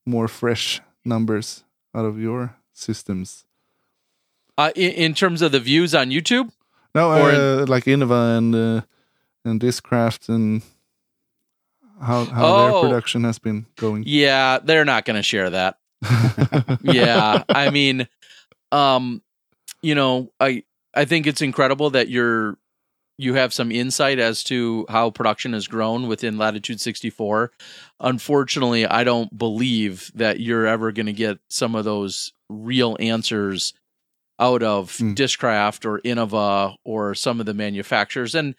[0.06, 1.64] more fresh numbers
[1.94, 3.46] out of your systems.
[4.58, 6.50] uh, in, in terms of the views on youtube
[6.96, 8.82] No, Or uh, like Innova and uh,
[9.44, 10.62] and Discraft and
[12.02, 12.58] how how Oh.
[12.72, 14.04] their production has been going.
[14.08, 15.78] yeah they're not going to share that
[16.82, 18.08] yeah i mean
[18.72, 19.22] um
[19.82, 20.64] you know i
[20.94, 22.58] i think it's incredible that you're
[23.18, 27.52] you have some insight as to how production has grown within latitude 64
[28.00, 33.74] unfortunately i don't believe that you're ever going to get some of those real answers
[34.40, 35.14] out of Hmm.
[35.14, 38.56] discraft or innova or some of the manufacturers and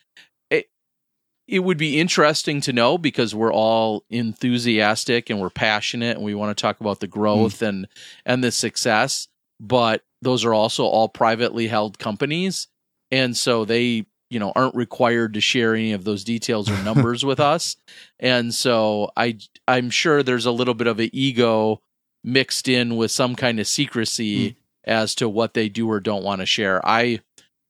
[1.48, 6.34] it, would be interesting to know because we're all enthusiastic and we're passionate and we
[6.34, 7.86] want to talk about the growth and
[8.24, 9.28] and the success
[9.60, 12.68] but those are also all privately held companies.
[13.10, 17.24] And so they you know aren't required to share any of those details or numbers
[17.24, 17.76] with us.
[18.18, 21.80] And so i i'm sure there's a little bit of an ego
[22.24, 24.56] mixed in with some kind of secrecy mm.
[24.84, 26.84] as to what they do or don't want to share.
[26.86, 27.20] I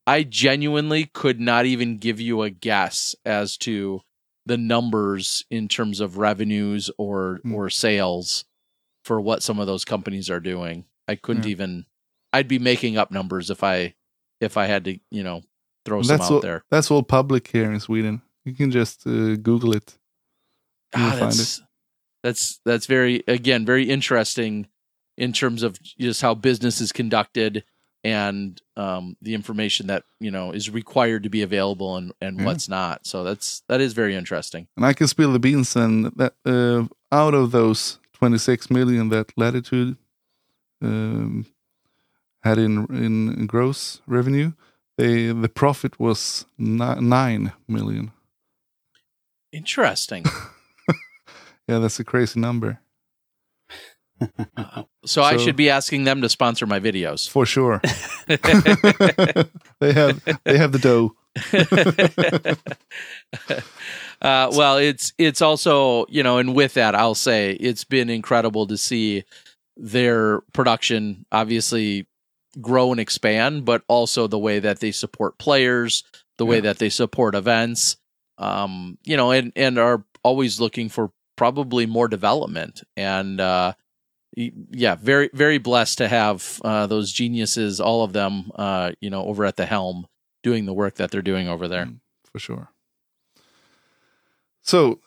[0.07, 4.01] i genuinely could not even give you a guess as to
[4.45, 7.53] the numbers in terms of revenues or Hmm.
[7.53, 8.45] or sales
[9.03, 11.51] for what some of those companies are doing i couldn't Yeah.
[11.51, 11.85] even
[12.33, 13.93] i'd be making up numbers if i
[14.41, 15.41] if i had to you know
[15.85, 16.41] throw some that's out all.
[16.41, 18.21] there That's all public here in Sweden.
[18.43, 19.97] You can just uh, Google it.
[20.95, 21.61] Ah, that's
[22.23, 24.67] that's that's very again very interesting
[25.17, 27.63] in terms of just how business is conducted
[28.07, 32.45] and um, the information that you know is required to be available and and Yeah.
[32.45, 33.05] what's not.
[33.05, 34.67] So that's that is very interesting.
[34.77, 35.75] And I can spill the beans.
[35.75, 39.97] And that uh, out of those 26 million that Latitude
[40.81, 41.45] um,
[42.43, 44.51] had in in gross revenue,
[44.97, 48.11] they the profit was ni- nine million.
[49.51, 50.23] Interesting.
[51.69, 52.79] Yeah, that's a crazy number.
[55.05, 57.29] So, I should be asking them to sponsor my videos.
[57.29, 57.81] for sure.
[58.27, 61.15] they have they have the dough.
[64.21, 68.67] uh, well, it's it's also you know, and with that, I'll say it's been incredible
[68.67, 69.23] to see
[69.75, 72.07] their production obviously
[72.59, 76.03] grow and expand, but also the way that they support players,
[76.37, 76.61] the way Yeah.
[76.61, 77.97] that they support events,
[78.39, 83.39] um, you know, and and are always looking for probably more development and.
[83.39, 83.73] uh
[84.37, 89.23] yeah, very very blessed to have uh, those geniuses, all of them, uh, you know,
[89.25, 90.05] over at the helm,
[90.43, 91.85] doing the work that they're doing over there.
[91.85, 92.69] Mm, for sure.
[94.61, 94.99] So,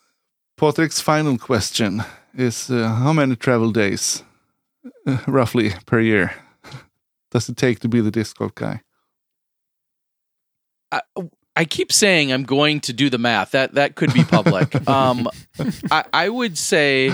[0.57, 2.03] Patrick's final question
[2.35, 4.25] is: uh, How many travel days,
[5.07, 6.35] uh, roughly, per year,
[7.31, 8.83] does it take to be the disc golf guy?
[10.91, 11.03] I,
[11.55, 13.53] I keep saying I'm going to do the math.
[13.53, 14.89] That that could be public.
[14.89, 15.29] um,
[15.89, 17.13] I, I would say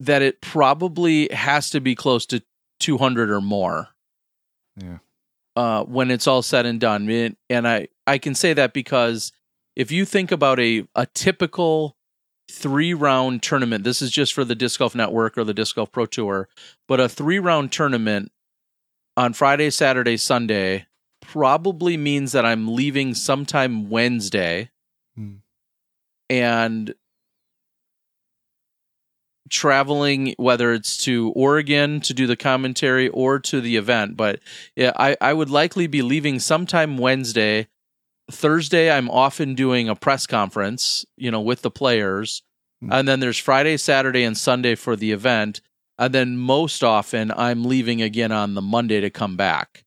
[0.00, 2.42] that it probably has to be close to
[2.80, 3.88] 200 or more.
[4.76, 4.98] Yeah.
[5.54, 9.32] Uh, when it's all said and done, and, and I I can say that because
[9.74, 11.96] if you think about a a typical
[12.50, 15.90] three round tournament, this is just for the Disc Golf Network or the Disc Golf
[15.90, 16.48] Pro Tour,
[16.86, 18.30] but a three round tournament
[19.16, 20.86] on Friday, Saturday, Sunday
[21.22, 24.70] probably means that I'm leaving sometime Wednesday
[25.16, 25.36] Hmm.
[26.28, 26.94] and
[29.50, 34.40] traveling whether it's to Oregon to do the commentary or to the event but
[34.74, 37.68] yeah I, I would likely be leaving sometime Wednesday.
[38.30, 42.42] Thursday I'm often doing a press conference you know with the players.
[42.80, 42.92] Hmm.
[42.92, 45.60] and then there's Friday Saturday and Sunday for the event.
[45.98, 49.84] And then most often I'm leaving again on the Monday to come back.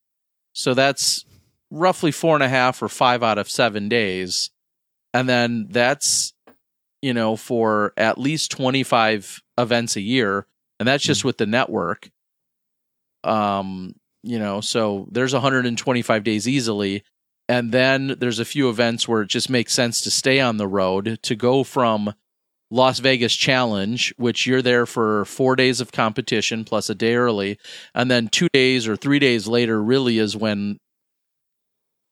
[0.54, 1.24] So that's
[1.72, 4.50] roughly four and a half or five out of seven days.
[5.14, 6.34] And then that's
[7.02, 10.48] you know for at least 25 events a year
[10.80, 12.10] and that's just with the network
[13.24, 17.04] um you know so there's 125 days easily
[17.48, 20.68] and then there's a few events where it just makes sense to stay on the
[20.68, 22.14] road to go from
[22.72, 27.58] Las Vegas Challenge, which you're there for four days of competition plus a day early,
[27.96, 30.78] and then two days or three days later really is when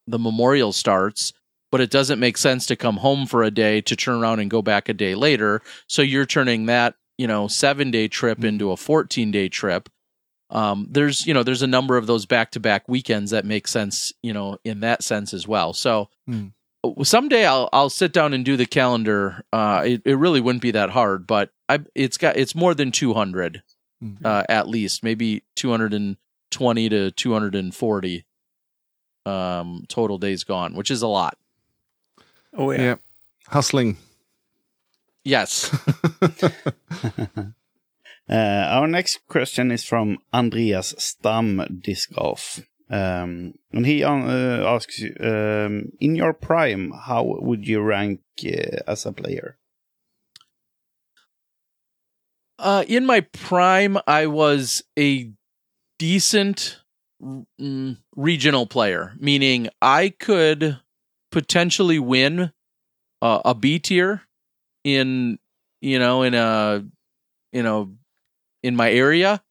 [0.08, 1.34] the memorial starts.
[1.70, 4.50] But it doesn't make sense to come home for a day to turn around and
[4.50, 5.62] go back a day later.
[5.88, 9.90] So you're turning that you know seven day trip into a 14 day trip.
[10.50, 13.68] Um, there's you know there's a number of those back to back weekends that make
[13.68, 15.74] sense you know in that sense as well.
[15.74, 16.48] So Hmm.
[17.04, 19.44] someday I'll I'll sit down and do the calendar.
[19.52, 22.92] Uh, it, it really wouldn't be that hard, but I it's got it's more than
[22.92, 23.62] 200
[24.04, 24.24] Mhm.
[24.24, 28.26] uh, at least, maybe 220 to 240
[29.26, 31.38] um, total days gone, which is a lot.
[32.56, 32.82] Oh yeah.
[32.82, 32.96] Yeah.
[33.50, 33.98] Hustling.
[35.28, 35.70] Yes.
[38.30, 42.60] Uh, our next question is from Andreas Stam Disc Golf.
[42.90, 49.06] Um, and he uh, asks, um, in your prime, how would you rank uh, as
[49.06, 49.58] a player?
[52.60, 55.32] Uh, in my prime, I was a
[55.98, 56.82] decent
[57.24, 60.82] mm, regional player, meaning I could
[61.32, 62.52] potentially win
[63.22, 64.27] uh, a B tier
[64.88, 65.38] in
[65.82, 66.86] you know in a
[67.52, 67.94] you know
[68.64, 69.44] in my area,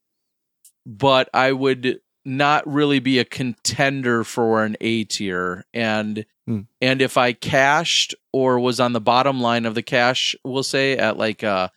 [0.86, 6.60] but I would not really be a contender for an A tier and Hmm.
[6.80, 10.96] and if I cashed or was on the bottom line of the cash, we'll say
[10.96, 11.72] at like a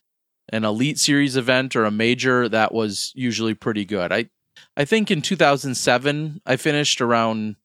[0.53, 4.11] an elite series event or a major that was usually pretty good.
[4.11, 4.29] I
[4.77, 7.55] I think in 2007 I finished around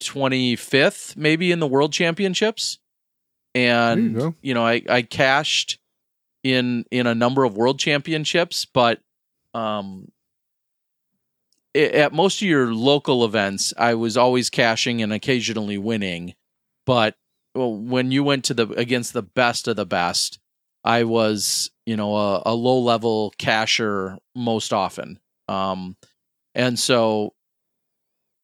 [0.00, 2.78] 25th maybe in the world championships
[3.54, 5.78] and There you know I I cashed
[6.42, 9.00] in in a number of world championships but
[9.54, 10.10] um
[11.74, 16.34] i- at most of your local events I was always cashing and occasionally winning
[16.86, 17.16] but
[17.54, 20.38] well, when you went to the against the best of the best
[20.84, 25.18] I was, you know, a, a low level casher most often.
[25.48, 25.96] Um,
[26.54, 27.34] and so,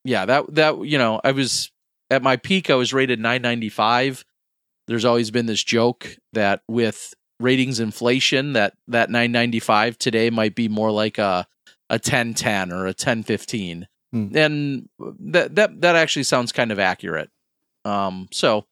[0.04, 1.70] yeah, that, that, you know, I was
[2.10, 4.24] at my peak, I was rated 995.
[4.86, 10.68] There's always been this joke that with ratings inflation, that, that 995 today might be
[10.68, 11.46] more like a,
[11.90, 13.88] a 1010 or a 1015.
[14.12, 14.36] Hmm.
[14.36, 17.30] And that, that, that actually sounds kind of accurate.
[17.84, 18.66] Um, so,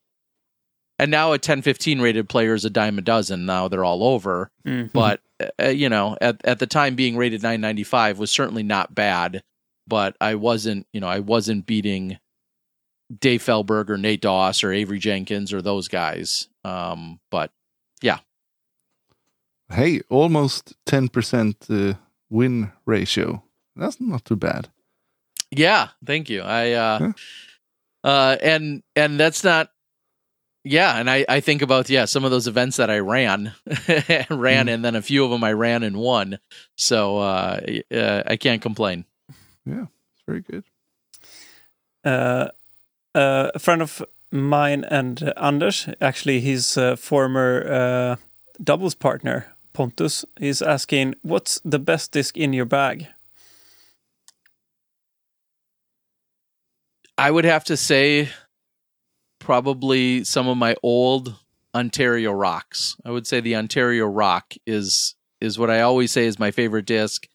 [0.98, 3.44] and now a 1015 rated player is a dime a dozen.
[3.46, 4.50] Now they're all over.
[4.66, 4.92] Mhm.
[4.92, 5.20] But,
[5.60, 9.42] uh, you know, at, at the time being rated 995 was certainly not bad.
[9.88, 12.18] But I wasn't, you know, I wasn't beating
[13.18, 16.48] Dave Felberg or Nate Doss or Avery Jenkins or those guys.
[16.64, 17.50] Um, but
[18.02, 18.18] yeah.
[19.70, 21.94] Hey, almost 10% uh,
[22.30, 23.42] win ratio.
[23.76, 24.68] That's not too bad.
[25.50, 26.42] Yeah, thank you.
[26.42, 27.12] I uh Huh?
[28.04, 29.70] uh and and that's not
[30.64, 33.52] yeah, and I I think about yeah, some of those events that I ran
[34.30, 34.74] ran Mm.
[34.74, 36.38] and then a few of them I ran and won.
[36.76, 37.60] So uh,
[37.94, 39.04] uh I can't complain.
[39.66, 40.64] Yeah, it's very good.
[42.04, 42.48] Uh,
[43.14, 48.18] uh, a friend of mine and Anders, actually his uh, former
[48.62, 53.08] doubles partner Pontus, is asking, "What's the best disc in your bag?"
[57.18, 58.30] I would have to say
[59.38, 61.36] probably some of my old
[61.74, 62.96] Ontario Rocs.
[63.04, 66.86] I would say the Ontario Roc is is what I always say is my favorite
[66.86, 67.26] disc.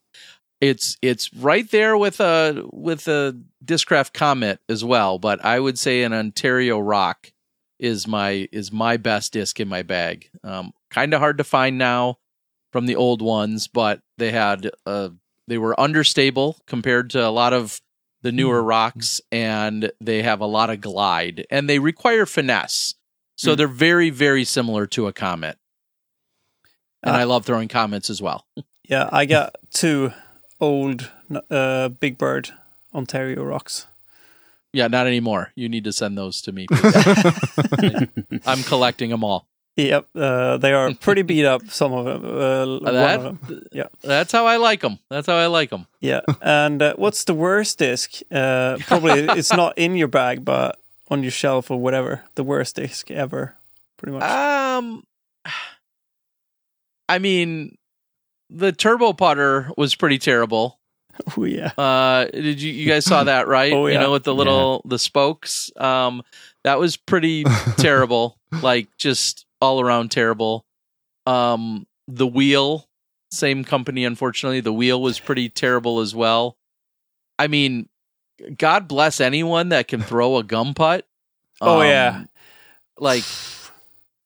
[0.59, 5.77] It's it's right there with a with a Discraft Comet as well, but I would
[5.77, 7.31] say an Ontario Roc
[7.79, 10.29] is my is my best disc in my bag.
[10.43, 12.17] Um, kind of hard to find now
[12.71, 15.09] from the old ones, but they had uh
[15.47, 17.79] they were understable compared to a lot of
[18.23, 22.95] the newer Rocs and they have a lot of glide and they require finesse.
[23.35, 23.57] So Mm.
[23.57, 25.59] they're very, very similar to a comet.
[27.03, 27.19] And Ah.
[27.19, 28.47] I love throwing comets as well.
[28.89, 30.11] Yeah, I got two
[30.59, 31.11] old
[31.51, 32.49] uh, Big Bird
[32.93, 33.87] Ontario Rocs.
[34.73, 35.51] Yeah, not anymore.
[35.55, 36.67] You need to send those to me.
[36.67, 36.95] please.
[38.45, 39.47] I'm collecting them all.
[39.75, 41.69] Yep, uh, they are pretty beat up.
[41.69, 42.25] Some of them.
[42.25, 43.63] Uh, one That- of them.
[43.71, 43.87] Yeah.
[44.01, 44.97] That's how I like them.
[45.09, 45.85] That's how I like them.
[45.99, 48.21] Yeah, and uh, what's the worst disc?
[48.31, 50.79] Uh, probably it's not in your bag, but
[51.09, 52.23] on your shelf or whatever.
[52.35, 53.55] The worst disc ever,
[53.97, 54.23] pretty much.
[54.23, 55.03] Um,
[57.07, 57.77] I mean,
[58.49, 60.79] the turbo putter was pretty terrible.
[61.37, 63.73] oh yeah, Uh, did you you guys saw that right?
[63.73, 65.71] Oh, You know, with the little the spokes.
[65.77, 66.23] Um,
[66.63, 67.43] that was pretty
[67.77, 68.37] terrible.
[68.61, 70.65] Like just all around terrible.
[71.25, 72.87] Um, the wheel,
[73.31, 74.05] same company.
[74.05, 76.55] Unfortunately, the wheel was pretty terrible as well.
[77.39, 77.89] I mean,
[78.57, 81.05] God bless anyone that can throw a gum putt.
[81.59, 82.23] Oh, Um, yeah.
[82.99, 83.23] like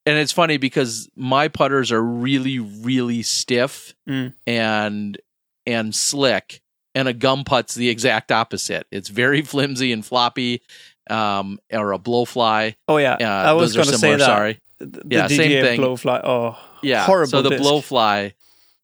[0.06, 4.34] and it's funny because my putters are really really stiff Mm.
[4.48, 5.18] and
[5.66, 6.62] and slick
[6.96, 10.62] and a gum putt's the exact opposite it's very flimsy and floppy
[11.10, 13.14] um or a blowfly oh yeah.
[13.20, 14.26] uh, I was going to say that.
[14.26, 15.80] sorry The, the Yeah, same thing.
[15.82, 16.22] blowfly.
[16.24, 17.30] Oh, yeah horrible.
[17.30, 17.64] so the disc.
[17.64, 18.34] blowfly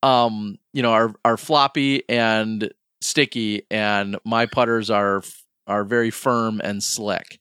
[0.04, 2.72] um you know are are floppy and
[3.02, 5.24] sticky and my putters are
[5.68, 7.40] are very firm and slick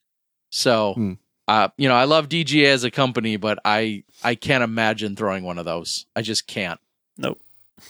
[0.51, 1.13] so Hmm.
[1.49, 5.45] Uh you know i love dga as a company but i i can't imagine throwing
[5.45, 6.81] one of those i just can't
[7.19, 7.41] Nope.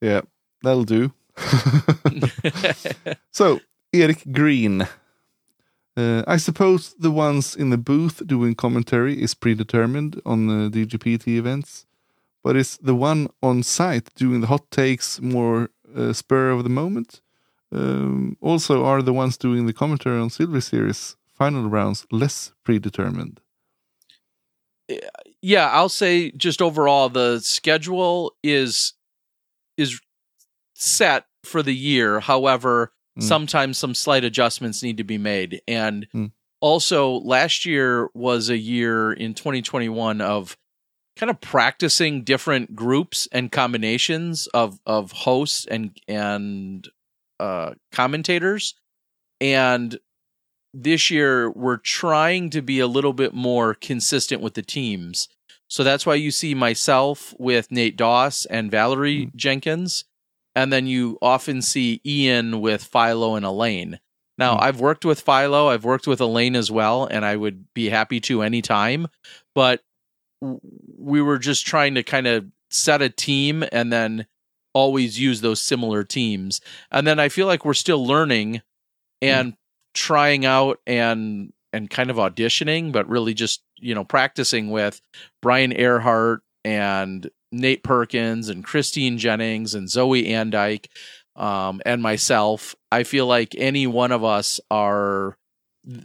[0.00, 0.20] Yeah,
[0.62, 1.14] that'll do.
[3.30, 4.86] so, Eric Green.
[5.96, 11.38] Uh, I suppose the ones in the booth doing commentary is predetermined on the DGPT
[11.38, 11.86] events,
[12.42, 16.70] but is the one on site doing the hot takes more uh, spur of the
[16.70, 17.22] moment?
[17.72, 23.40] Um, also, are the ones doing the commentary on Silver Series final rounds less predetermined?
[25.40, 28.92] yeah i'll say just overall the schedule is
[29.78, 29.98] is
[30.74, 33.22] set for the year however Mm.
[33.22, 36.32] sometimes some slight adjustments need to be made and Mm.
[36.60, 40.56] also last year was a year in 2021 of
[41.16, 46.88] kind of practicing different groups and combinations of of hosts and and
[47.38, 48.74] uh commentators
[49.40, 49.96] and
[50.74, 55.28] this year we're trying to be a little bit more consistent with the teams.
[55.68, 60.04] So that's why you see myself with Nate Doss and Valerie Jenkins,
[60.54, 63.98] and then you often see Ian with Philo and Elaine.
[64.36, 64.62] Now, Mm.
[64.62, 68.20] I've worked with Philo, I've worked with Elaine as well, and I would be happy
[68.22, 69.08] to anytime.
[69.54, 69.82] But
[70.40, 74.26] we were just trying to kind of set a team and then
[74.74, 76.60] always use those similar teams.
[76.90, 78.60] And then I feel like we're still learning
[79.22, 79.54] and
[79.94, 85.00] trying out and and kind of auditioning, but really just you know practicing with
[85.42, 90.86] Brian Earhart and Nate Perkins and Christine Jennings and Zoe Andyke
[91.36, 92.74] um, and myself.
[92.92, 95.36] I feel like any one of us are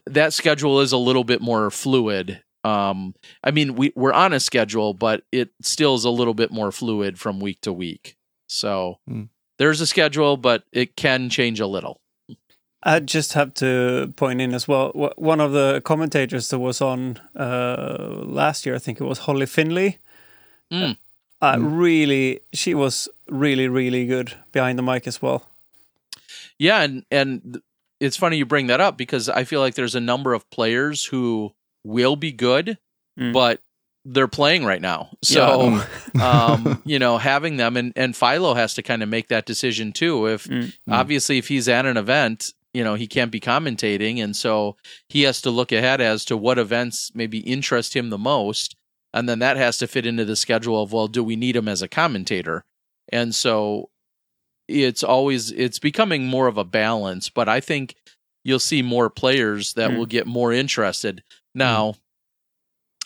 [0.07, 2.43] that schedule is a little bit more fluid.
[2.65, 6.51] Um, I mean, we we're on a schedule, but it still is a little bit
[6.51, 8.17] more fluid from week to week.
[8.47, 9.23] So Hmm.
[9.57, 12.01] there's a schedule, but it can change a little.
[12.81, 14.91] I just have to point in as well.
[15.17, 19.45] One of the commentators that was on uh, last year, I think it was Holly
[19.45, 19.97] Finley.
[20.71, 20.97] Mm.
[21.41, 25.45] Uh, Really, she was really, really good behind the mic as well.
[26.57, 27.61] Yeah, and and
[27.99, 31.05] it's funny you bring that up because I feel like there's a number of players
[31.05, 31.53] who
[31.83, 32.77] will be good,
[33.17, 33.33] Mm.
[33.33, 33.61] but
[34.05, 35.09] they're playing right now.
[35.21, 35.81] So,
[36.21, 39.91] um, you know, having them and and Philo has to kind of make that decision
[39.91, 40.27] too.
[40.27, 40.73] If Mm.
[40.89, 44.75] obviously if he's at an event, you know, he can't be commentating, and so
[45.07, 48.75] he has to look ahead as to what events maybe interest him the most,
[49.13, 51.67] and then that has to fit into the schedule of well, do we need him
[51.67, 52.63] as a commentator?
[53.11, 53.89] And so
[54.67, 57.95] it's always it's becoming more of a balance, but I think
[58.43, 59.97] you'll see more players that Mm.
[59.97, 61.23] will get more interested.
[61.55, 61.95] Now,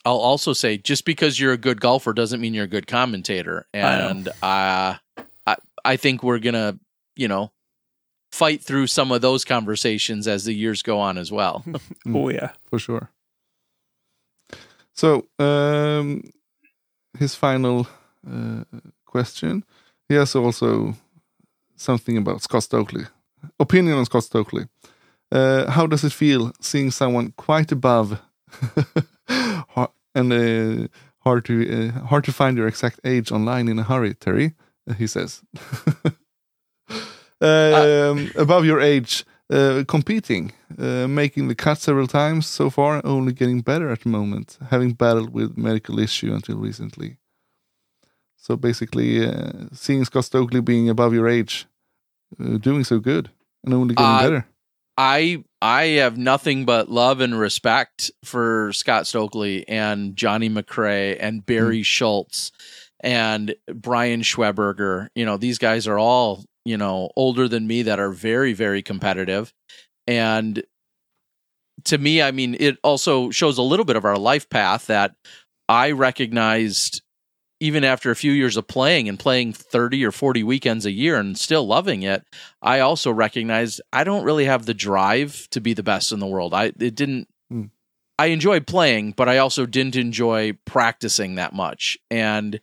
[0.06, 3.66] I'll also say just because you're a good golfer doesn't mean you're a good commentator.
[3.74, 3.78] I.
[3.78, 4.96] And uh,
[5.48, 6.78] I I think we're gonna,
[7.16, 7.52] you know,
[8.34, 11.64] fight through some of those conversations as the years go on as well.
[12.16, 12.52] Oh yeah.
[12.70, 13.10] for sure.
[14.96, 16.22] So, um,
[17.20, 17.88] his final
[18.28, 18.64] uh,
[19.06, 19.64] question.
[20.10, 20.96] He has also
[21.76, 23.06] something about Scott Stokely.
[23.60, 24.66] Opinion on Scott Stokely.
[25.32, 28.20] Uh, how does it feel seeing someone quite above
[30.16, 30.88] and uh,
[31.20, 34.54] hard to uh, hard to find your exact age online in a hurry, Terry?
[34.90, 35.42] Uh, he says.
[37.44, 43.34] Um, above your age, uh, competing, uh, making the cut several times so far, only
[43.34, 47.18] getting better at the moment, having battled with medical issue until recently.
[48.38, 51.66] So basically, uh, seeing Scott Stokely being above your age,
[52.40, 53.30] uh, doing so good,
[53.64, 54.46] and only getting Uh, better.
[54.98, 61.46] I I have nothing but love and respect for Scott Stokely and Johnny McRae and
[61.46, 62.52] Barry Schultz
[63.00, 65.08] and Brian Schweberger.
[65.16, 68.82] You know, these guys are all, you know, older than me that are very, very
[68.82, 69.54] competitive.
[70.08, 70.64] And
[71.86, 75.16] to me, I mean, it also shows a little bit of our life path that
[75.68, 77.02] I recognized
[77.60, 81.18] even after a few years of playing and playing 30 or 40 weekends a year
[81.18, 82.26] and still loving it,
[82.62, 86.28] I also recognized I don't really have the drive to be the best in the
[86.28, 86.54] world.
[86.54, 87.66] I it didn't Hmm.
[88.18, 91.98] I enjoyed playing, but I also didn't enjoy practicing that much.
[92.12, 92.60] And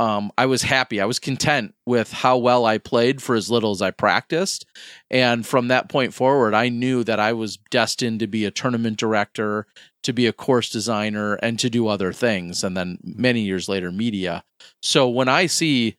[0.00, 0.98] um, I was happy.
[0.98, 4.64] I was content with how well I played for as little as I practiced.
[5.10, 8.96] And from that point forward, I knew that I was destined to be a tournament
[8.96, 9.66] director,
[10.04, 12.64] to be a course designer, and to do other things.
[12.64, 14.42] And then many years later, media.
[14.80, 15.98] So when I see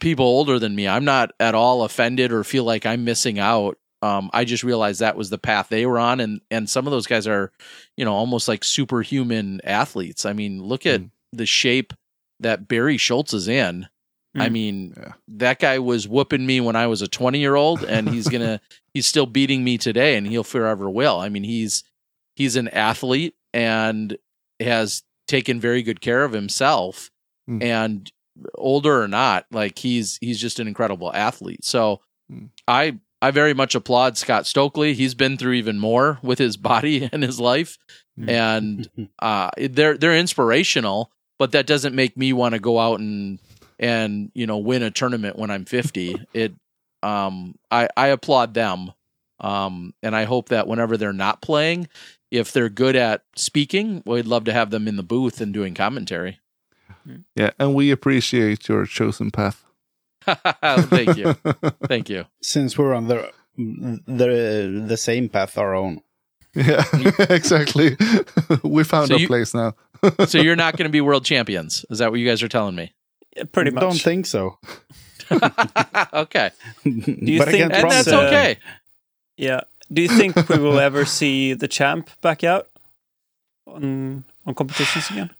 [0.00, 3.78] people older than me, I'm not at all offended or feel like I'm missing out.
[4.02, 6.90] Um, I just realized that was the path they were on, and and some of
[6.90, 7.52] those guys are,
[7.96, 10.26] you know, almost like superhuman athletes.
[10.26, 11.10] I mean, look at Mm.
[11.32, 11.92] the shape
[12.40, 13.86] that Barry Schultz is in.
[14.36, 14.52] I Mm.
[14.52, 15.12] mean, Yeah.
[15.28, 18.60] that guy was whooping me when I was a 20 year old, and he's gonna
[18.94, 21.18] he's still beating me today, and he'll forever will.
[21.18, 21.82] I mean, he's
[22.36, 24.16] he's an athlete and
[24.60, 27.10] has taken very good care of himself,
[27.48, 27.62] Mm.
[27.62, 28.12] and
[28.54, 31.64] older or not, like he's he's just an incredible athlete.
[31.64, 32.00] So
[32.32, 32.50] Mm.
[32.68, 34.94] I I very much applaud Scott Stokely.
[34.94, 37.76] He's been through even more with his body and his life,
[38.28, 38.88] and
[39.18, 41.10] uh, they're they're inspirational.
[41.40, 43.38] But that doesn't make me want to go out and
[43.78, 46.20] and you know win a tournament when I'm 50.
[46.34, 46.52] It
[47.02, 48.92] um I I applaud them.
[49.40, 51.88] Um and I hope that whenever they're not playing,
[52.30, 55.74] if they're good at speaking, we'd love to have them in the booth and doing
[55.74, 56.38] commentary.
[57.34, 59.64] Yeah, and we appreciate your chosen path.
[60.26, 61.32] Thank you.
[61.88, 62.26] Thank you.
[62.42, 66.02] Since we're on the the the same path our own.
[66.54, 66.84] yeah,
[67.30, 67.96] exactly.
[68.62, 69.74] we found So our you- place now.
[70.26, 71.84] So you're not going to be world champions.
[71.90, 72.92] Is that what you guys are telling me?
[73.36, 73.82] Yeah, pretty much.
[73.82, 74.58] Don't think so.
[76.12, 76.50] okay.
[76.84, 78.58] you but I think- And promise that's uh, okay.
[79.36, 79.60] Yeah.
[79.92, 82.68] Do you think we will ever see the champ back out
[83.66, 85.30] on on competitions again?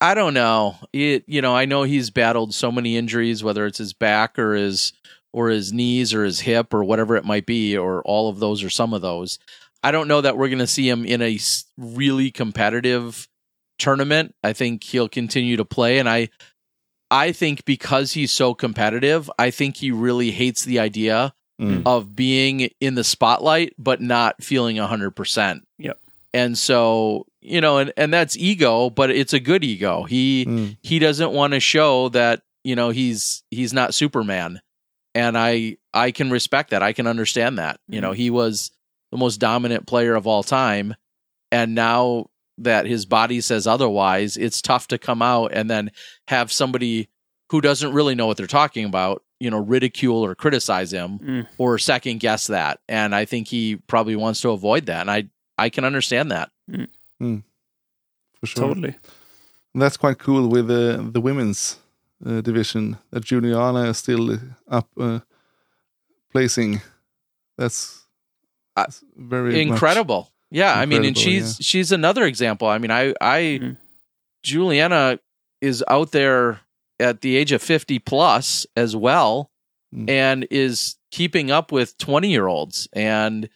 [0.00, 0.76] I don't know.
[0.92, 4.54] It you know, I know he's battled so many injuries, whether it's his back or
[4.54, 4.92] his
[5.32, 8.62] or his knees or his hip or whatever it might be, or all of those
[8.62, 9.38] or some of those.
[9.82, 11.38] I don't know that we're going to see him in a
[11.76, 13.28] really competitive
[13.78, 14.34] tournament.
[14.44, 16.28] I think he'll continue to play, and I,
[17.10, 21.82] I think because he's so competitive, I think he really hates the idea Mm.
[21.86, 25.66] of being in the spotlight but not feeling hundred percent.
[25.78, 25.98] Yep.
[26.32, 30.04] And so you know, and and that's ego, but it's a good ego.
[30.04, 30.76] He Mm.
[30.84, 34.60] he doesn't want to show that you know he's he's not superman
[35.16, 38.70] and i i can respect that i can understand that you know he was
[39.10, 40.94] the most dominant player of all time
[41.50, 42.26] and now
[42.58, 45.90] that his body says otherwise it's tough to come out and then
[46.28, 47.08] have somebody
[47.50, 51.46] who doesn't really know what they're talking about you know ridicule or criticize him Mm.
[51.58, 55.28] or second guess that and i think he probably wants to avoid that and i
[55.56, 56.50] i can understand that
[58.40, 58.68] For sure.
[58.68, 58.94] Totally.
[59.74, 61.78] And that's quite cool with uh, the women's
[62.24, 65.20] uh, division that Juliana is still up uh,
[66.32, 66.80] placing.
[67.56, 68.04] That's,
[68.76, 69.78] Uh, that's very much-
[70.50, 73.76] incredible yeah i mean and Incredible, she's she's another example i mean i i Mhm.
[74.42, 75.18] Juliana
[75.60, 76.60] is out there
[77.00, 79.50] at the age of 50 plus as well
[79.94, 80.10] Mm.
[80.10, 83.48] and is keeping up with 20 year olds and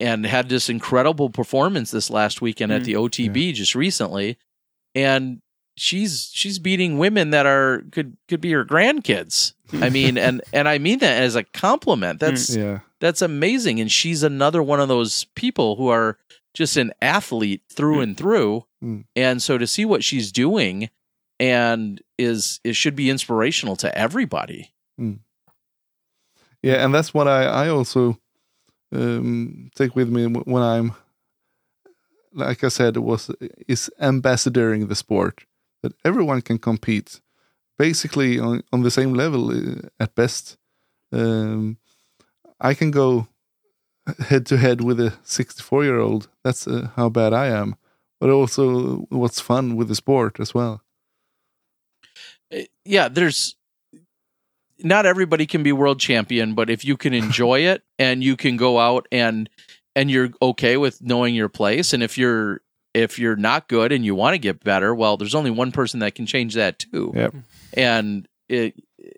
[0.00, 2.84] and had this incredible performance this last weekend at Mm.
[2.86, 4.38] the OTB just recently
[4.94, 5.42] and
[5.76, 10.66] she's she's beating women that are could could be her grandkids i mean and and
[10.66, 12.78] i mean that as a compliment that's Yeah.
[13.00, 13.80] That's amazing.
[13.80, 16.18] And she's another one of those people who are
[16.54, 18.64] just an athlete through and through.
[18.84, 19.04] Mm.
[19.16, 20.90] and so to see what she's doing
[21.40, 24.72] and is it should be inspirational to everybody.
[26.62, 28.18] Yeah, and that's what I I also
[28.92, 30.94] um, take with me when I'm,
[32.32, 33.30] like I said, it was
[33.68, 35.44] is ambassadoring the sport
[35.82, 37.20] that everyone can compete,
[37.78, 40.56] basically on on the same level uh, at best.
[41.12, 41.78] Um,
[42.60, 43.28] I can go
[44.20, 46.28] head to head with a 64 year old.
[46.44, 47.76] That's uh, how bad I am.
[48.20, 50.82] But also, what's fun with the sport as well.
[52.54, 53.56] Uh, yeah there's
[54.78, 58.56] not everybody can be world champion but if you can enjoy it and you can
[58.56, 59.50] go out and
[59.96, 62.60] and you're okay with knowing your place and if you're
[62.94, 65.98] if you're not good and you want to get better well there's only one person
[65.98, 67.34] that can change that too Yep.
[67.72, 68.74] and it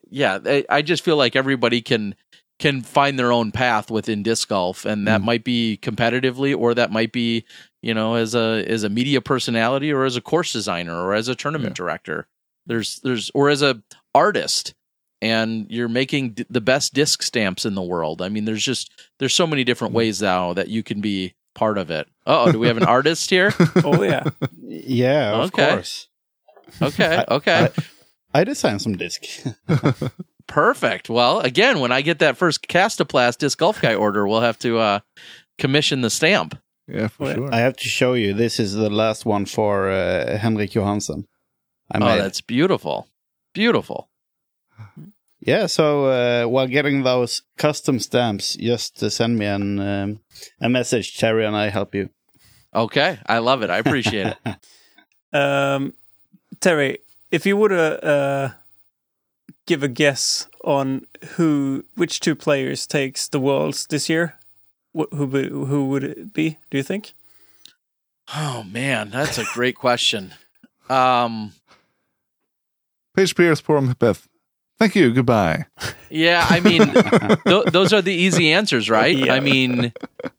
[0.09, 2.15] yeah I, I just feel like everybody can
[2.59, 5.25] can find their own path within disc golf and that Mm.
[5.25, 7.45] might be competitively or that might be
[7.83, 11.29] you know as a as a media personality or as a course designer or as
[11.29, 12.27] a tournament director
[12.67, 13.81] there's there's or as a
[14.15, 14.75] artist
[15.23, 18.91] and you're making d- the best disc stamps in the world i mean there's just
[19.19, 22.59] there's so many different ways now that you can be part of it oh do
[22.59, 23.53] we have an artist here
[23.85, 24.25] Oh yeah.
[24.61, 25.71] Yeah, of Okay.
[25.75, 26.09] course.
[26.83, 27.71] okay I- okay
[28.35, 29.23] I designed some disc.
[30.49, 31.09] Perfect.
[31.09, 34.79] Well, again, when I get that first Kastaplast disc golf guy order, we'll have to
[34.79, 35.01] uh,
[35.59, 36.59] commission the stamp.
[36.89, 37.55] Yeah, for Well, sure.
[37.55, 38.33] I have to show you.
[38.35, 41.29] This is the last one for uh, Henrik Johansson.
[41.93, 42.19] I oh, made.
[42.21, 43.07] that's beautiful.
[43.53, 44.09] Beautiful.
[45.41, 50.21] Yeah, so uh, while getting those custom stamps, just uh, send me an um,
[50.61, 52.11] a message, Terry, and I help you.
[52.75, 53.71] Okay, I love it.
[53.71, 54.37] I appreciate it.
[55.31, 55.93] Um,
[56.59, 57.01] Terry,
[57.31, 58.51] if you would uh, uh,
[59.69, 64.35] give a guess on who, which two players takes the worlds this year,
[64.97, 65.27] wh- who
[65.67, 66.57] who would it be?
[66.71, 67.13] Do you think?
[68.35, 70.35] Oh man, that's a great question.
[70.89, 71.53] Um,
[73.15, 74.27] Paige Pierce McBeth.
[74.79, 75.13] Thank you.
[75.13, 75.67] Goodbye.
[76.09, 76.93] yeah, I mean,
[77.47, 79.17] th- those are the easy answers, right?
[79.17, 79.35] Yeah.
[79.35, 79.93] I mean,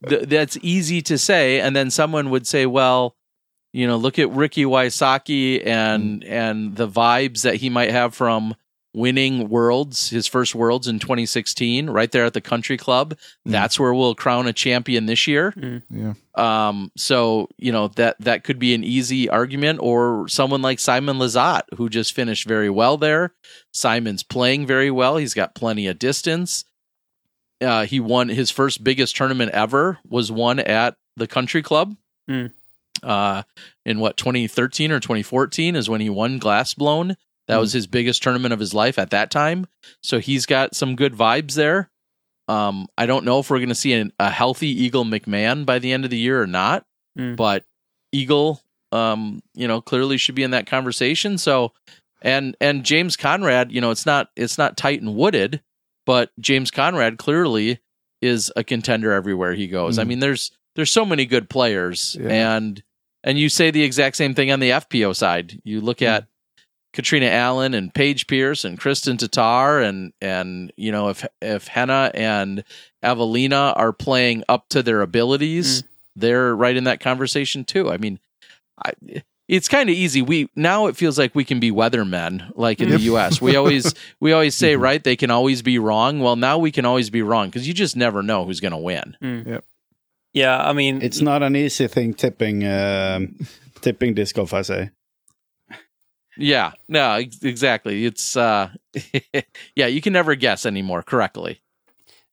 [0.08, 3.16] th- that's easy to say, and then someone would say, "Well,
[3.74, 8.56] you know, look at Ricky Wysocki and and the vibes that he might have from
[8.94, 13.18] winning worlds, his first worlds in 2016, right there at the Country Club.
[13.46, 15.54] That's where we'll crown a champion this year.
[15.90, 16.14] Yeah.
[16.36, 21.18] Um, so you know that that could be an easy argument, or someone like Simon
[21.18, 23.34] Lizotte, who just finished very well there.
[23.72, 25.18] Simon's playing very well.
[25.18, 26.66] He's got plenty of distance.
[27.62, 31.96] Uh, he won his first biggest tournament ever was won at the Country Club.
[32.30, 32.52] Mm.
[33.02, 33.44] Uh,
[33.86, 37.16] in what 2013 or 2014 is when he won Glass Blown.
[37.50, 39.68] That was his biggest tournament of his life at that time.
[40.02, 41.90] So he's got some good vibes there.
[42.48, 45.80] Um, I don't know if we're going to see an, a healthy Eagle McMahon by
[45.80, 46.86] the end of the year or not,
[47.18, 47.36] Mm.
[47.36, 47.66] but
[48.12, 48.62] Eagle,
[48.92, 51.38] um, you know, clearly should be in that conversation.
[51.38, 51.74] So,
[52.22, 55.62] and and James Conrad, you know, it's not it's not tight and wooded,
[56.06, 57.80] but James Conrad clearly
[58.22, 59.98] is a contender everywhere he goes.
[59.98, 60.08] I Mm.
[60.08, 62.30] mean, there's there's so many good players, Yeah.
[62.56, 62.84] and
[63.24, 65.60] and you say the exact same thing on the FPO side.
[65.64, 66.26] You look at
[67.00, 72.12] Catrina Allen and Paige Pierce and Kristin Tattar and and you know if if Henna
[72.14, 72.66] and
[73.02, 75.88] Eveliina are playing up to their abilities, mm.
[76.18, 77.90] they're right in that conversation too.
[77.90, 78.20] I mean,
[78.84, 78.92] I,
[79.48, 80.22] it's kind of easy.
[80.22, 83.40] We now it feels like we can be weathermen, like in the U.S.
[83.40, 84.84] We always we always say mm-hmm.
[84.84, 86.20] right they can always be wrong.
[86.20, 88.78] Well, now we can always be wrong because you just never know who's going to
[88.78, 89.16] win.
[89.24, 89.62] Mm.
[90.34, 93.38] Yeah, I mean, It's not an easy thing tipping um,
[93.80, 94.90] tipping disc golf, I say.
[96.42, 98.06] Yeah, no, ex- exactly.
[98.06, 98.70] It's uh,
[99.76, 101.60] yeah, you can never guess anymore correctly.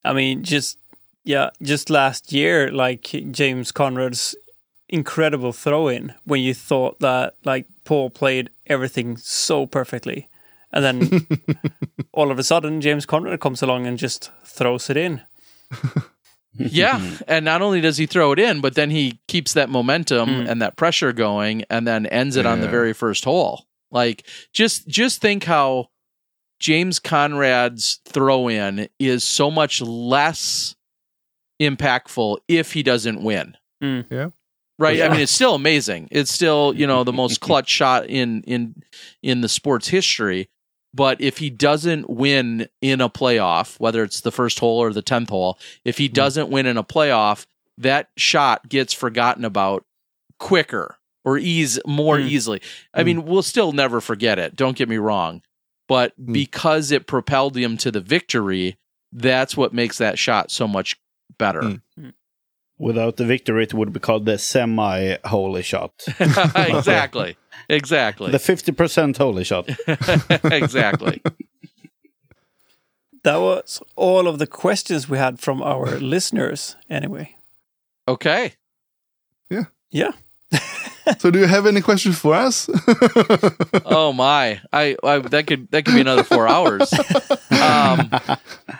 [0.05, 0.77] I mean, just
[1.25, 3.01] yeah, just last year, like
[3.31, 4.33] James Conrad's
[4.87, 10.29] incredible throw in when you thought that like Paul played everything so perfectly,
[10.71, 11.27] and then
[12.13, 15.21] all of a sudden James Conrad comes along and just throws it in.
[16.59, 20.27] Yeah, and not only does he throw it in, but then he keeps that momentum
[20.29, 20.49] Mm.
[20.49, 23.66] and that pressure going, and then ends it on the very first hole.
[23.91, 25.89] Like just just think how
[26.59, 30.75] James Conrad's throw in is so much less
[31.61, 33.55] impactful if he doesn't win.
[33.83, 34.05] Mm.
[34.09, 34.29] Yeah.
[34.79, 35.01] right?
[35.01, 36.07] I mean, it's still amazing.
[36.11, 38.83] It's still you know the most clutch shot in in
[39.21, 40.49] in the sport's history.
[40.93, 45.01] But if he doesn't win in a playoff, whether it's the first hole or the
[45.03, 47.45] tenth hole, if he doesn't win in a playoff,
[47.77, 49.85] that shot gets forgotten about
[50.39, 50.96] quicker
[51.27, 52.29] or ease more Mm.
[52.29, 52.61] easily.
[52.93, 54.55] I mean, we'll still never forget it.
[54.55, 55.41] Don't get me wrong,
[55.87, 56.33] but Mm.
[56.33, 58.77] because it propelled him to the victory,
[59.11, 60.95] that's what makes that shot so much
[61.37, 61.61] better.
[61.61, 62.13] Mm.
[62.79, 65.91] Without the victory, it would be called the semi-holy shot.
[66.19, 67.35] exactly.
[67.69, 68.31] Exactly.
[68.31, 69.67] the 50% holy shot.
[70.61, 71.21] exactly.
[73.23, 76.77] That was all of the questions we had from our listeners.
[76.89, 77.35] Anyway,
[78.07, 78.53] Okay.
[79.49, 79.65] Yeah.
[79.91, 80.11] Yeah.
[81.19, 82.69] So, do you have any questions for us?
[83.85, 84.61] Oh my.
[84.73, 86.93] I, I that could that could be another 4 hours.
[87.51, 88.11] Um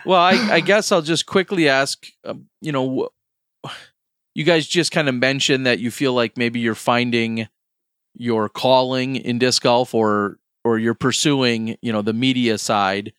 [0.04, 3.08] well, I I guess I'll just quickly ask um, you know
[4.34, 7.48] you guys just kind of mentioned that you feel like maybe you're finding
[8.14, 13.12] your calling in disc golf or or you're pursuing, you know, the media side.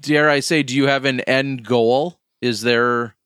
[0.00, 2.20] Dare I say do you have an end goal?
[2.40, 3.16] Is there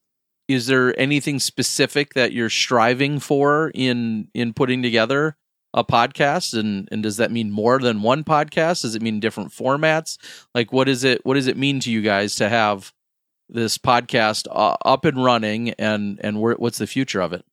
[0.53, 5.35] is there anything specific that you're striving for in in putting together
[5.73, 9.51] a podcast and and does that mean more than one podcast does it mean different
[9.51, 10.17] formats
[10.53, 12.93] like what is it what does it mean to you guys to have
[13.49, 17.43] this podcast uh, up and running and and where, what's the future of it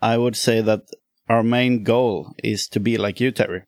[0.00, 0.82] I would say that
[1.28, 3.64] our main goal is to be like you, Terry.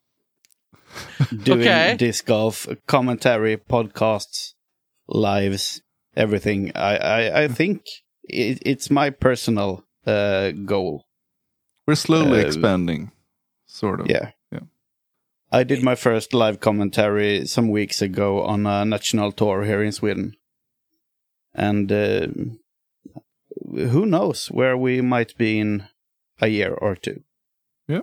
[1.42, 1.96] Doing Okay.
[1.98, 4.54] disc golf, commentary, podcasts,
[5.08, 5.82] lives,
[6.16, 6.72] everything.
[6.74, 7.82] I, I, I think
[8.32, 11.06] it, it's my personal uh, goal.
[11.86, 13.10] We're slowly Uh, expanding,
[13.66, 14.06] sort of.
[14.10, 14.30] Yeah.
[14.52, 14.60] Yeah.
[15.52, 19.92] I did my first live commentary some weeks ago on a national tour here in
[19.92, 20.36] Sweden.
[21.54, 22.28] And uh,
[23.90, 25.88] who knows where we might be in
[26.40, 27.22] a year or two.
[27.88, 28.02] yeah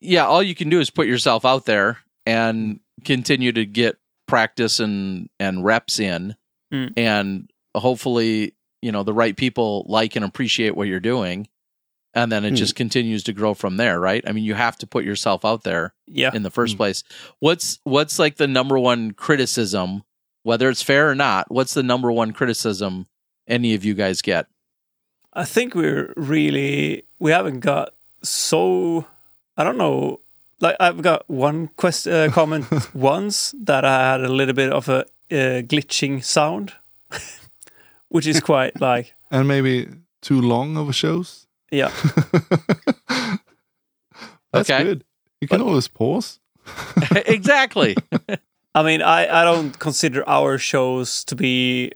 [0.00, 4.80] Yeah, all you can do is put yourself out there and continue to get practice
[4.80, 6.34] and and reps in
[6.72, 6.92] Mm.
[6.96, 11.48] and hopefully you know the right people like and appreciate what you're doing
[12.14, 12.56] and then it Mm.
[12.56, 15.62] just continues to grow from there right i mean you have to put yourself out
[15.64, 16.30] there Yeah.
[16.34, 16.78] in the first Mm.
[16.78, 17.02] place.
[17.40, 20.04] What's what's like the number one criticism,
[20.42, 21.50] whether it's fair or not?
[21.50, 23.06] What's the number one criticism
[23.48, 24.46] any of you guys get?
[25.32, 29.04] I think we're really we haven't got so
[29.56, 30.20] I don't know
[30.60, 34.88] like I've got one quest uh, comment once that I had a little bit of
[34.88, 36.72] a uh, glitching sound,
[38.16, 39.86] which is quite like And maybe
[40.22, 41.46] too long of a shows.
[41.70, 41.90] yeah
[44.52, 44.84] That's Okay.
[44.84, 45.04] good.
[45.40, 46.40] You can always pause.
[47.26, 47.94] exactly.
[48.74, 51.92] I mean I I don't consider our shows to be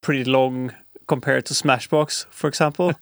[0.00, 0.72] pretty long
[1.06, 2.92] compared to Smashboxx for example.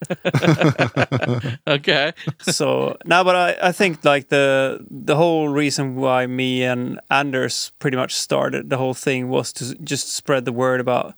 [1.67, 2.13] okay.
[2.41, 7.73] so now, but I, I think like the the whole reason why me and Anders
[7.79, 11.15] pretty much started the whole thing was to just spread the word about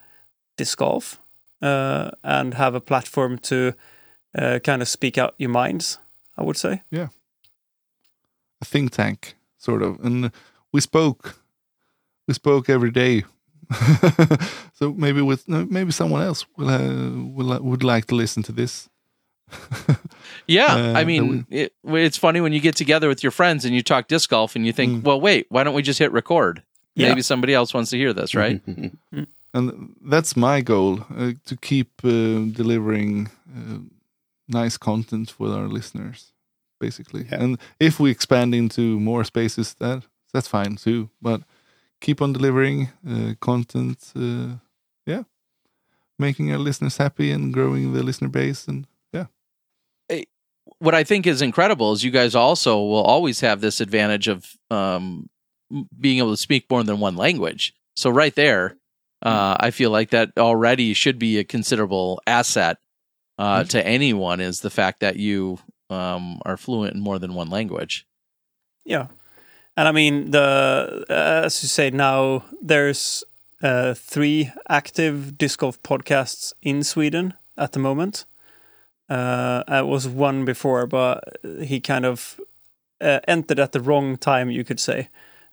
[0.57, 1.20] disc golf
[1.62, 3.73] uh, and have a platform to
[4.35, 5.99] uh, kind of speak out your minds.
[6.37, 6.83] I would say.
[6.91, 7.09] Yeah,
[8.61, 9.99] a think tank, sort of.
[10.05, 10.31] And
[10.73, 11.35] we spoke,
[12.28, 13.25] we spoke every day.
[14.73, 18.53] so maybe with maybe someone else will uh, will uh, would like to listen to
[18.53, 18.89] this.
[20.47, 23.75] Yeah, Uh, I mean, it, it's funny when you get together with your friends and
[23.75, 25.05] you talk disc golf and you think, Mm.
[25.05, 26.62] well, wait, why don't we just hit record?
[26.95, 27.09] Yeah.
[27.09, 28.61] Maybe somebody else wants to hear this, right?
[29.55, 33.78] and that's my goal uh, to keep uh, delivering uh,
[34.49, 36.33] nice content for our listeners,
[36.81, 37.27] basically.
[37.31, 37.43] Yeah.
[37.43, 40.02] And if we expand into more spaces, that
[40.33, 41.10] that's fine too.
[41.20, 41.43] But
[42.01, 44.12] keep on delivering uh, content.
[44.15, 44.57] Uh,
[45.07, 45.23] yeah,
[46.18, 49.27] making our listeners happy and growing the listener base, and yeah,
[50.78, 54.47] what I think is incredible is you guys also will always have this advantage of
[54.70, 55.28] um,
[55.99, 57.75] being able to speak more than one language.
[57.97, 58.77] So right there,
[59.22, 62.78] uh, I feel like that already should be a considerable asset
[63.38, 64.40] uh, to anyone.
[64.40, 65.58] Is the fact that you
[65.90, 68.06] um, are fluent in more than one language.
[68.84, 69.08] Yeah,
[69.76, 73.24] and I mean the uh, as you say now there's
[73.62, 78.24] uh, three active disc golf podcasts in Sweden at the moment.
[79.08, 81.24] Uh, it was one before, but
[81.62, 82.38] he kind of
[83.00, 85.08] uh, entered at the wrong time, you could say.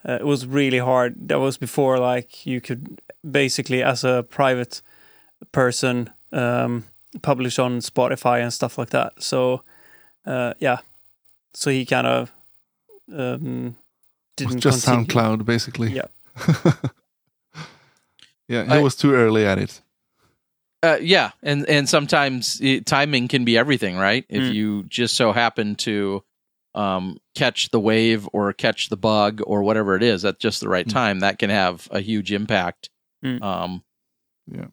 [0.07, 1.29] Uh, it was really hard.
[1.29, 4.81] That was before, like you could basically, as a private
[5.51, 6.85] person, um,
[7.21, 9.21] publish on Spotify and stuff like that.
[9.21, 9.63] So,
[10.25, 10.77] uh, yeah.
[11.53, 12.31] So he kind of
[13.13, 13.75] um,
[14.37, 15.05] it was didn't just continue.
[15.05, 15.91] SoundCloud basically.
[15.93, 16.07] Yeah.
[18.47, 19.81] yeah, he I- was too early at it.
[20.83, 24.23] Uh, yeah, and and sometimes it, timing can be everything, right?
[24.29, 24.53] If Mm.
[24.53, 26.23] you just so happen to
[26.75, 30.69] um, catch the wave or catch the bug or whatever it is at just the
[30.69, 30.91] right Mm.
[30.93, 32.89] time, that can have a huge impact.
[33.25, 33.41] Mm.
[33.41, 33.83] Um,
[34.47, 34.67] yeah,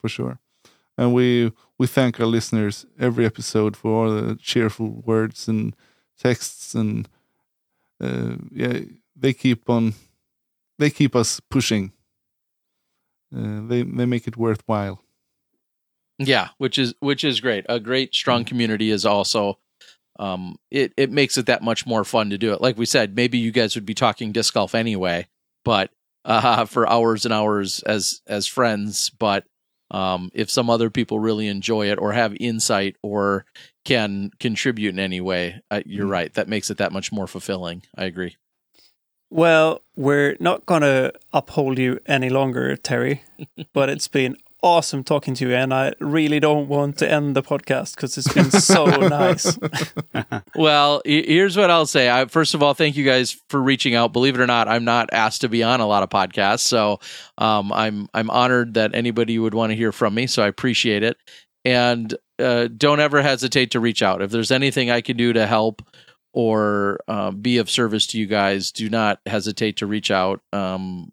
[0.00, 0.38] for sure.
[0.98, 5.76] And we we thank our listeners every episode for all the cheerful words and
[6.18, 7.08] texts and
[8.00, 8.80] uh, yeah,
[9.14, 9.92] they keep on
[10.78, 11.92] they keep us pushing.
[13.36, 15.02] Uh, they they make it worthwhile.
[16.18, 17.66] Yeah, which is which is great.
[17.68, 18.46] A great strong Mm.
[18.46, 19.58] community is also
[20.18, 22.62] um it it makes it that much more fun to do it.
[22.62, 25.26] Like we said, maybe you guys would be talking disc golf anyway,
[25.64, 25.90] but
[26.26, 29.44] uh for hours and hours as as friends, but
[29.90, 33.46] um if some other people really enjoy it or have insight or
[33.84, 36.10] can contribute in any way, uh, you're Mm.
[36.10, 36.34] right.
[36.34, 37.82] That makes it that much more fulfilling.
[37.96, 38.36] I agree.
[39.30, 43.22] Well, we're not going to uphold you any longer, Terry,
[43.72, 45.54] but it's been awesome talking to you.
[45.54, 49.58] And I really don't want to end the podcast because it's been so nice.
[50.56, 52.08] Well, here's what I'll say.
[52.08, 54.14] I, first of all, thank you guys for reaching out.
[54.14, 56.98] Believe it or not, I'm not asked to be on a lot of podcasts, so
[57.36, 60.26] um, I'm I'm honored that anybody would want to hear from me.
[60.26, 61.18] So I appreciate it,
[61.64, 65.46] and uh, don't ever hesitate to reach out if there's anything I can do to
[65.46, 65.82] help
[66.32, 68.72] or uh, be of service to you guys.
[68.72, 70.40] Do not hesitate to reach out.
[70.54, 71.12] Um,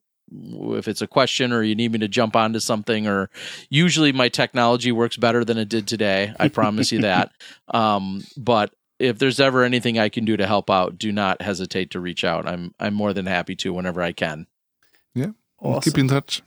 [0.78, 3.30] if it's a question or you need me to jump onto something, or
[3.70, 6.34] usually my technology works better than it did today.
[6.40, 7.32] I promise you that.
[7.70, 11.92] Um, but if there's ever anything I can do to help out, do not hesitate
[11.92, 12.48] to reach out.
[12.48, 14.48] I'm I'm more than happy to whenever I can.
[15.64, 16.42] We'll Keep in touch.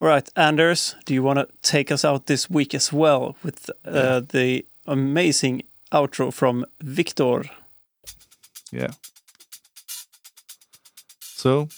[0.00, 3.70] All right, Anders, do you want to take us out this week as well with
[3.84, 7.44] uh, the amazing outro from Viktor?
[8.70, 8.92] Yeah.
[11.20, 11.68] So,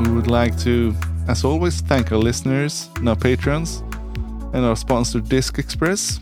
[0.00, 0.94] we would like to,
[1.28, 3.82] as always, thank our listeners and our patrons
[4.54, 6.20] and our sponsor Disc Express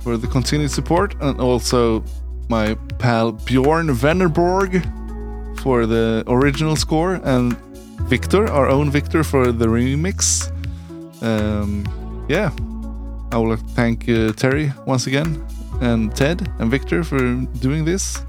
[0.00, 2.04] for the continued support, and also
[2.48, 4.82] my pal Bjorn Vennerborg
[5.60, 7.56] for the original score, and
[8.08, 10.50] Viktor, our own Viktor, for the remix.
[11.22, 11.84] Um,
[12.28, 12.50] yeah,
[13.30, 15.44] I would like to thank uh, Terry once again,
[15.80, 17.18] and Ted and Viktor for
[17.60, 18.22] doing this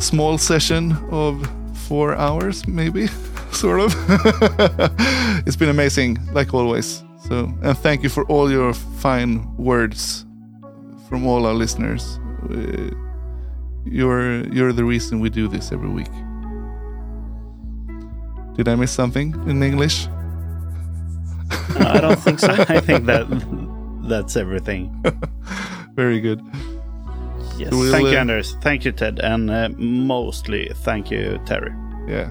[0.00, 1.46] small session of
[1.90, 3.08] four hours, maybe,
[3.50, 3.92] sort of.
[5.46, 7.02] it's been amazing, like always.
[7.28, 10.24] So, and thank you for all your fine words
[11.08, 12.20] from all our listeners.
[12.48, 12.94] Uh,
[13.84, 16.12] You're you're the reason we do this every week.
[18.56, 20.06] Did I miss something in English?
[21.90, 22.52] I don't think so.
[22.76, 23.26] I think that
[24.08, 24.90] that's everything.
[25.96, 26.40] Very good.
[27.60, 27.72] Yes.
[27.72, 28.56] We'll, Thank you, uh, Anders.
[28.62, 31.70] Thank you, Ted, and uh, mostly thank you, Terry.
[32.08, 32.30] Yeah.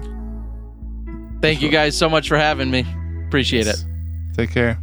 [1.40, 2.84] Thank you guys so much for having me.
[3.28, 3.84] Appreciate it.
[4.36, 4.82] Take care.